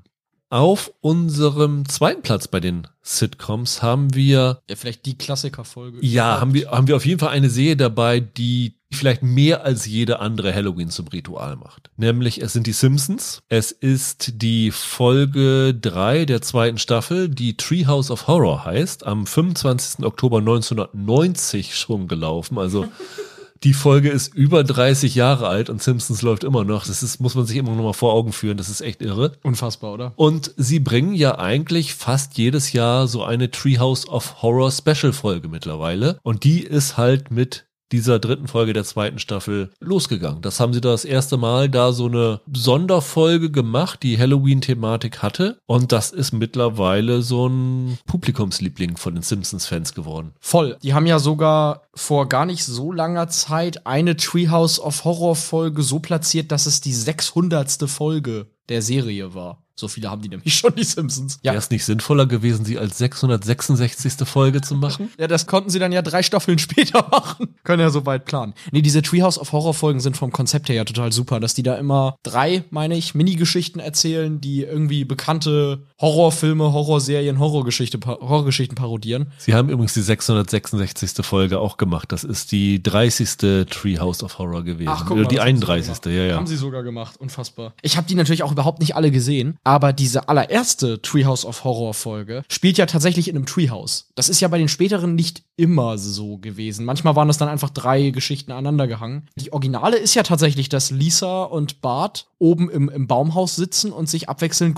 Auf 0.56 0.94
unserem 1.02 1.86
zweiten 1.90 2.22
Platz 2.22 2.48
bei 2.48 2.62
den 2.62 2.88
Sitcoms 3.02 3.82
haben 3.82 4.16
wir, 4.16 4.62
Ja, 4.70 4.76
vielleicht 4.78 5.06
die 5.06 5.18
Klassikerfolge. 5.18 5.98
ja, 6.00 6.40
haben 6.40 6.54
wir, 6.54 6.72
haben 6.72 6.88
wir 6.88 6.96
auf 6.96 7.06
jeden 7.06 7.20
Fall 7.20 7.32
eine 7.32 7.50
Serie 7.50 7.76
dabei, 7.76 8.22
die 8.22 8.78
vielleicht 8.90 9.22
mehr 9.22 9.66
als 9.66 9.86
jede 9.86 10.20
andere 10.20 10.56
Halloween 10.56 10.90
zum 10.90 11.10
Ritual 11.10 11.58
macht. 11.58 11.90
Nämlich, 11.98 12.42
es 12.42 12.54
sind 12.54 12.68
die 12.68 12.72
Simpsons. 12.72 13.44
Es 13.50 13.74
ist 13.74 14.42
die 14.42 14.72
Folge 14.72 15.74
drei 15.76 16.24
der 16.24 16.42
zweiten 16.42 16.78
Staffel, 16.78 17.28
die 17.28 17.58
Treehouse 17.58 18.10
of 18.10 18.28
Horror 18.28 18.64
heißt, 18.64 19.06
am 19.06 19.28
25. 19.28 20.06
Oktober 20.06 20.38
1990 20.38 21.76
schon 21.76 22.08
gelaufen. 22.08 22.58
Also, 22.58 22.86
die 23.66 23.74
Folge 23.74 24.10
ist 24.10 24.36
über 24.36 24.64
30 24.64 25.16
Jahre 25.16 25.48
alt 25.48 25.72
und 25.72 25.82
Simpsons 25.82 26.22
läuft 26.22 26.44
immer 26.44 26.64
noch. 26.64 26.86
Das 26.86 27.02
ist, 27.02 27.20
muss 27.20 27.34
man 27.34 27.48
sich 27.48 27.58
immer 27.58 27.72
noch 27.74 27.84
mal 27.84 27.94
vor 27.94 28.14
Augen 28.14 28.32
führen. 28.32 28.58
Das 28.58 28.70
ist 28.70 28.82
echt 28.82 29.02
irre. 29.02 29.32
Unfassbar, 29.42 29.92
oder? 29.92 30.14
Und 30.18 30.54
sie 30.56 30.80
bringen 30.80 31.16
ja 31.16 31.40
eigentlich 31.40 31.96
fast 31.96 32.38
jedes 32.38 32.74
Jahr 32.74 33.08
so 33.08 33.24
eine 33.24 33.50
Treehouse 33.50 34.08
of 34.08 34.44
Horror 34.44 34.72
Special 34.72 35.14
Folge 35.14 35.48
mittlerweile. 35.48 36.20
Und 36.22 36.44
die 36.44 36.62
ist 36.62 36.98
halt 36.98 37.32
mit 37.32 37.66
dieser 37.92 38.20
dritten 38.20 38.48
Folge 38.48 38.74
der 38.74 38.84
zweiten 38.84 39.20
Staffel 39.20 39.72
losgegangen. 39.80 40.42
Das 40.42 40.60
haben 40.60 40.74
sie 40.74 40.82
das 40.82 41.06
erste 41.06 41.38
Mal 41.38 41.70
da 41.70 41.92
so 41.92 42.08
eine 42.08 42.42
Sonderfolge 42.52 43.52
gemacht, 43.52 44.04
die 44.04 44.18
Halloween-Thematik 44.18 45.22
hatte. 45.22 45.60
Und 45.66 45.92
das 45.92 46.12
ist 46.12 46.32
mittlerweile 46.32 47.22
so 47.22 47.48
ein 47.48 47.98
Publikumsliebling 48.08 48.98
von 48.98 49.16
den 49.16 49.24
Simpsons-Fans 49.24 49.94
geworden. 49.94 50.34
Voll. 50.40 50.78
Die 50.84 50.94
haben 50.94 51.06
ja 51.06 51.20
sogar 51.20 51.84
vor 51.94 52.28
gar 52.28 52.46
nicht 52.46 52.64
so 52.64 52.92
langer 52.92 53.28
Zeit 53.30 53.86
eine 53.86 54.16
Treehouse 54.16 54.80
of 54.80 55.04
Horror 55.04 55.36
Folge 55.36 55.84
so 55.84 56.00
platziert, 56.00 56.52
dass 56.52 56.66
es 56.66 56.82
die 56.82 56.94
600. 56.94 57.90
Folge 57.90 58.48
der 58.70 58.82
Serie 58.82 59.34
war. 59.34 59.65
So 59.78 59.90
viele 59.90 60.10
haben 60.10 60.22
die 60.22 60.30
nämlich 60.30 60.54
schon, 60.58 60.74
die 60.76 60.84
Simpsons. 60.84 61.38
Wäre 61.44 61.58
es 61.58 61.70
nicht 61.70 61.84
sinnvoller 61.84 62.26
gewesen, 62.26 62.66
sie 62.66 62.78
als 62.78 62.98
666. 62.98 64.28
Folge 64.28 64.62
zu 64.62 64.76
machen? 64.76 65.10
Ja, 65.20 65.28
das 65.28 65.48
konnten 65.48 65.70
sie 65.70 65.80
dann 65.80 65.92
ja 65.92 66.02
drei 66.02 66.24
Staffeln 66.24 66.60
später 66.60 67.08
machen. 67.10 67.56
Können 67.64 67.82
ja 67.82 67.90
so 67.90 68.06
weit 68.06 68.26
planen. 68.26 68.54
Nee, 68.72 68.82
diese 68.82 69.02
Treehouse 69.02 69.40
of 69.40 69.52
Horror 69.52 69.74
Folgen 69.74 70.00
sind 70.00 70.18
vom 70.18 70.32
Konzept 70.32 70.70
her 70.70 70.76
ja 70.76 70.84
total 70.86 71.12
super, 71.12 71.40
dass 71.40 71.54
die 71.54 71.64
da 71.64 71.76
immer 71.76 72.16
drei, 72.24 72.64
meine 72.70 72.96
ich, 72.96 73.16
Minigeschichten 73.16 73.82
erzählen, 73.82 74.42
die 74.42 74.64
irgendwie 74.64 75.06
bekannte 75.06 75.84
Horrorfilme, 76.02 76.74
Horrorserien, 76.74 77.40
Horrorgeschichte, 77.40 78.00
Horrorgeschichten 78.06 78.76
parodieren. 78.76 79.28
Sie 79.38 79.54
haben 79.54 79.70
übrigens 79.70 79.94
die 79.94 80.02
666. 80.02 81.26
Folge 81.26 81.60
auch 81.60 81.78
gemacht. 81.78 82.12
Das 82.12 82.26
ist 82.26 82.52
die 82.52 82.84
30. 82.84 83.66
Treehouse 83.70 84.22
of 84.22 84.38
Horror 84.38 84.64
gewesen. 84.64 84.90
Oder 85.10 85.16
mal, 85.16 85.26
die 85.28 85.36
das 85.36 85.46
haben 85.46 85.58
sie 85.58 85.66
31. 85.66 85.96
sogar 85.96 86.14
Ja, 86.14 86.24
ja. 86.24 86.36
Haben 86.36 86.48
sie 86.48 86.58
sogar 86.58 86.84
gemacht, 86.84 87.16
unfassbar. 87.18 87.74
Ich 87.82 87.96
habe 87.96 88.08
die 88.08 88.16
natürlich 88.16 88.44
auch 88.44 88.52
überhaupt 88.52 88.80
nicht 88.80 88.96
alle 88.96 89.10
gesehen, 89.10 89.58
aber 89.64 89.94
diese 89.94 90.28
allererste 90.28 91.02
Treehouse 91.02 91.46
of 91.46 91.64
Horror 91.64 91.94
Folge 91.94 92.44
spielt 92.50 92.78
ja 92.78 92.88
tatsächlich 92.88 93.30
in 93.30 93.38
einem 93.38 93.46
Treehouse. 93.46 94.10
Das 94.16 94.28
ist 94.28 94.42
ja 94.42 94.50
bei 94.50 94.58
den 94.58 94.68
späteren 94.68 95.16
nicht 95.16 95.44
immer 95.56 95.98
so 95.98 96.38
gewesen. 96.38 96.86
Manchmal 96.86 97.16
waren 97.16 97.30
das 97.30 97.38
dann 97.38 97.48
einfach 97.48 97.70
drei 97.70 98.10
Geschichten 98.10 98.52
aneinander 98.52 98.88
gehangen. 98.88 99.30
Die 99.36 99.54
Originale 99.54 99.98
ist 99.98 100.14
ja 100.14 100.24
tatsächlich, 100.24 100.68
dass 100.68 100.92
Lisa 100.92 101.44
und 101.44 101.82
Bart 101.82 102.28
oben 102.38 102.70
im, 102.70 102.90
im 102.90 103.08
Baumhaus 103.08 103.56
sitzen 103.56 103.92
und 103.92 104.10
sich 104.10 104.28
abwechselnd 104.28 104.76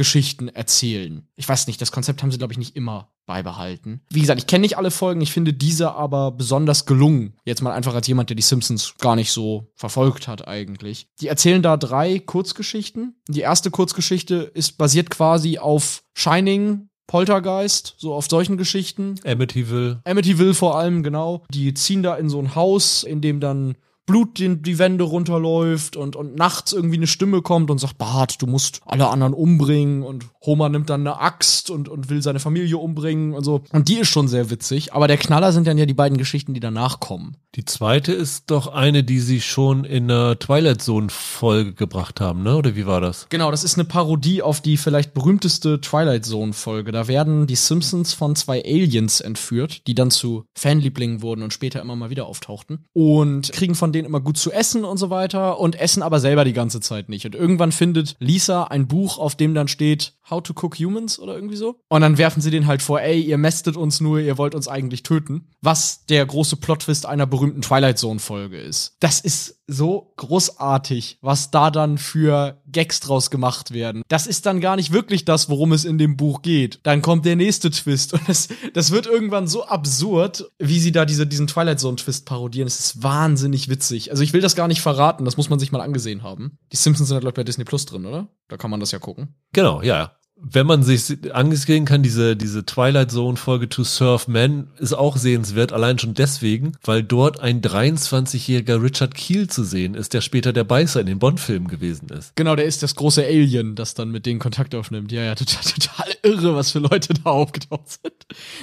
Gruselgeschichten 0.00 0.48
erzählen. 0.48 1.28
Ich 1.36 1.46
weiß 1.46 1.66
nicht, 1.66 1.80
das 1.80 1.92
Konzept 1.92 2.22
haben 2.22 2.30
sie, 2.30 2.38
glaube 2.38 2.54
ich, 2.54 2.58
nicht 2.58 2.74
immer 2.74 3.10
beibehalten. 3.26 4.00
Wie 4.08 4.22
gesagt, 4.22 4.40
ich 4.40 4.46
kenne 4.46 4.62
nicht 4.62 4.78
alle 4.78 4.90
Folgen, 4.90 5.20
ich 5.20 5.30
finde 5.30 5.52
diese 5.52 5.92
aber 5.92 6.32
besonders 6.32 6.86
gelungen. 6.86 7.34
Jetzt 7.44 7.60
mal 7.60 7.72
einfach 7.72 7.94
als 7.94 8.06
jemand, 8.06 8.30
der 8.30 8.34
die 8.34 8.42
Simpsons 8.42 8.94
gar 8.98 9.14
nicht 9.14 9.30
so 9.30 9.70
verfolgt 9.74 10.26
hat 10.26 10.48
eigentlich. 10.48 11.06
Die 11.20 11.28
erzählen 11.28 11.62
da 11.62 11.76
drei 11.76 12.18
Kurzgeschichten. 12.18 13.20
Die 13.28 13.40
erste 13.40 13.70
Kurzgeschichte 13.70 14.50
ist 14.54 14.78
basiert 14.78 15.10
quasi 15.10 15.58
auf 15.58 16.02
Shining, 16.14 16.88
Poltergeist, 17.06 17.96
so 17.98 18.14
auf 18.14 18.26
solchen 18.26 18.56
Geschichten. 18.56 19.16
Amityville. 19.24 20.00
Amityville 20.04 20.54
vor 20.54 20.78
allem, 20.78 21.02
genau. 21.02 21.44
Die 21.52 21.74
ziehen 21.74 22.02
da 22.02 22.16
in 22.16 22.30
so 22.30 22.38
ein 22.38 22.54
Haus, 22.54 23.04
in 23.04 23.20
dem 23.20 23.40
dann 23.40 23.76
Blut 24.10 24.40
den, 24.40 24.62
die 24.62 24.80
Wände 24.80 25.04
runterläuft 25.04 25.96
und, 25.96 26.16
und 26.16 26.34
nachts 26.34 26.72
irgendwie 26.72 26.96
eine 26.96 27.06
Stimme 27.06 27.42
kommt 27.42 27.70
und 27.70 27.78
sagt, 27.78 27.96
Bart, 27.96 28.42
du 28.42 28.46
musst 28.48 28.80
alle 28.84 29.08
anderen 29.08 29.34
umbringen 29.34 30.02
und 30.02 30.26
Homer 30.44 30.68
nimmt 30.68 30.90
dann 30.90 31.02
eine 31.06 31.20
Axt 31.20 31.70
und, 31.70 31.88
und 31.88 32.10
will 32.10 32.20
seine 32.20 32.40
Familie 32.40 32.78
umbringen 32.78 33.34
und 33.34 33.44
so. 33.44 33.62
Und 33.72 33.88
die 33.88 33.98
ist 33.98 34.08
schon 34.08 34.26
sehr 34.26 34.50
witzig, 34.50 34.94
aber 34.94 35.06
der 35.06 35.16
Knaller 35.16 35.52
sind 35.52 35.66
dann 35.66 35.78
ja 35.78 35.86
die 35.86 35.94
beiden 35.94 36.18
Geschichten, 36.18 36.54
die 36.54 36.60
danach 36.60 36.98
kommen. 36.98 37.36
Die 37.54 37.64
zweite 37.64 38.12
ist 38.12 38.50
doch 38.50 38.68
eine, 38.68 39.04
die 39.04 39.20
sie 39.20 39.40
schon 39.40 39.84
in 39.84 40.08
der 40.08 40.38
Twilight 40.38 40.82
Zone 40.82 41.08
Folge 41.10 41.74
gebracht 41.74 42.20
haben, 42.20 42.42
ne? 42.42 42.56
Oder 42.56 42.76
wie 42.76 42.86
war 42.86 43.00
das? 43.00 43.26
Genau, 43.28 43.50
das 43.50 43.64
ist 43.64 43.76
eine 43.76 43.84
Parodie 43.84 44.40
auf 44.40 44.60
die 44.60 44.76
vielleicht 44.76 45.14
berühmteste 45.14 45.80
Twilight 45.80 46.24
Zone 46.24 46.52
Folge. 46.52 46.90
Da 46.92 47.06
werden 47.06 47.46
die 47.46 47.56
Simpsons 47.56 48.12
von 48.12 48.34
zwei 48.34 48.62
Aliens 48.64 49.20
entführt, 49.20 49.86
die 49.86 49.94
dann 49.94 50.10
zu 50.10 50.44
Fanlieblingen 50.54 51.22
wurden 51.22 51.42
und 51.42 51.52
später 51.52 51.80
immer 51.80 51.96
mal 51.96 52.10
wieder 52.10 52.26
auftauchten 52.26 52.84
und 52.92 53.52
kriegen 53.52 53.74
von 53.74 53.92
denen 53.92 53.99
immer 54.04 54.20
gut 54.20 54.38
zu 54.38 54.52
essen 54.52 54.84
und 54.84 54.96
so 54.96 55.10
weiter 55.10 55.58
und 55.58 55.80
essen 55.80 56.02
aber 56.02 56.20
selber 56.20 56.44
die 56.44 56.52
ganze 56.52 56.80
Zeit 56.80 57.08
nicht. 57.08 57.26
Und 57.26 57.34
irgendwann 57.34 57.72
findet 57.72 58.16
Lisa 58.18 58.64
ein 58.64 58.88
Buch, 58.88 59.18
auf 59.18 59.34
dem 59.34 59.54
dann 59.54 59.68
steht 59.68 60.14
How 60.28 60.42
to 60.42 60.52
Cook 60.54 60.78
Humans 60.78 61.18
oder 61.18 61.34
irgendwie 61.34 61.56
so. 61.56 61.80
Und 61.88 62.02
dann 62.02 62.18
werfen 62.18 62.40
sie 62.40 62.50
den 62.50 62.66
halt 62.66 62.82
vor, 62.82 63.00
ey, 63.00 63.20
ihr 63.20 63.38
mästet 63.38 63.76
uns 63.76 64.00
nur, 64.00 64.20
ihr 64.20 64.38
wollt 64.38 64.54
uns 64.54 64.68
eigentlich 64.68 65.02
töten. 65.02 65.48
Was 65.60 66.06
der 66.06 66.24
große 66.24 66.56
Plot-Twist 66.56 67.06
einer 67.06 67.26
berühmten 67.26 67.62
Twilight 67.62 67.98
Zone 67.98 68.20
Folge 68.20 68.58
ist. 68.58 68.96
Das 69.00 69.20
ist 69.20 69.59
so 69.70 70.12
großartig, 70.16 71.18
was 71.20 71.50
da 71.50 71.70
dann 71.70 71.98
für 71.98 72.60
Gags 72.66 73.00
draus 73.00 73.30
gemacht 73.30 73.72
werden. 73.72 74.02
Das 74.08 74.26
ist 74.26 74.46
dann 74.46 74.60
gar 74.60 74.76
nicht 74.76 74.92
wirklich 74.92 75.24
das, 75.24 75.48
worum 75.48 75.72
es 75.72 75.84
in 75.84 75.98
dem 75.98 76.16
Buch 76.16 76.42
geht. 76.42 76.80
Dann 76.82 77.02
kommt 77.02 77.24
der 77.24 77.36
nächste 77.36 77.70
Twist 77.70 78.12
und 78.14 78.28
das, 78.28 78.48
das 78.74 78.90
wird 78.90 79.06
irgendwann 79.06 79.48
so 79.48 79.64
absurd, 79.64 80.50
wie 80.58 80.80
sie 80.80 80.92
da 80.92 81.04
diese, 81.04 81.26
diesen 81.26 81.46
Twilight 81.46 81.80
Zone 81.80 81.96
Twist 81.96 82.26
parodieren. 82.26 82.66
Es 82.66 82.80
ist 82.80 83.02
wahnsinnig 83.02 83.68
witzig. 83.68 84.10
Also 84.10 84.22
ich 84.22 84.32
will 84.32 84.40
das 84.40 84.56
gar 84.56 84.68
nicht 84.68 84.80
verraten, 84.80 85.24
das 85.24 85.36
muss 85.36 85.50
man 85.50 85.58
sich 85.58 85.72
mal 85.72 85.80
angesehen 85.80 86.22
haben. 86.22 86.58
Die 86.72 86.76
Simpsons 86.76 87.08
sind 87.08 87.16
ja, 87.16 87.20
glaube 87.20 87.32
ich, 87.32 87.36
bei 87.36 87.44
Disney 87.44 87.64
Plus 87.64 87.86
drin, 87.86 88.06
oder? 88.06 88.28
Da 88.48 88.56
kann 88.56 88.70
man 88.70 88.80
das 88.80 88.90
ja 88.90 88.98
gucken. 88.98 89.34
Genau, 89.52 89.82
ja 89.82 90.16
wenn 90.42 90.66
man 90.66 90.82
sich 90.82 91.18
angesehen 91.34 91.84
kann, 91.84 92.02
diese, 92.02 92.36
diese 92.36 92.64
Twilight 92.64 93.10
Zone 93.10 93.36
Folge 93.36 93.68
To 93.68 93.84
Surf 93.84 94.28
Men 94.28 94.68
ist 94.78 94.92
auch 94.92 95.16
sehenswert, 95.16 95.72
allein 95.72 95.98
schon 95.98 96.14
deswegen, 96.14 96.72
weil 96.84 97.02
dort 97.02 97.40
ein 97.40 97.60
23-jähriger 97.60 98.82
Richard 98.82 99.14
Keel 99.14 99.48
zu 99.48 99.64
sehen 99.64 99.94
ist, 99.94 100.14
der 100.14 100.20
später 100.20 100.52
der 100.52 100.64
Beißer 100.64 101.00
in 101.00 101.06
den 101.06 101.18
Bond-Filmen 101.18 101.68
gewesen 101.68 102.08
ist. 102.08 102.34
Genau, 102.36 102.56
der 102.56 102.64
ist 102.64 102.82
das 102.82 102.94
große 102.94 103.24
Alien, 103.24 103.74
das 103.74 103.94
dann 103.94 104.10
mit 104.10 104.26
denen 104.26 104.40
Kontakt 104.40 104.74
aufnimmt. 104.74 105.12
Ja, 105.12 105.22
ja, 105.22 105.34
total, 105.36 105.62
total 105.62 106.14
irre, 106.22 106.54
was 106.54 106.70
für 106.70 106.78
Leute 106.78 107.14
da 107.14 107.30
aufgetaucht 107.30 107.88
sind. 108.02 108.14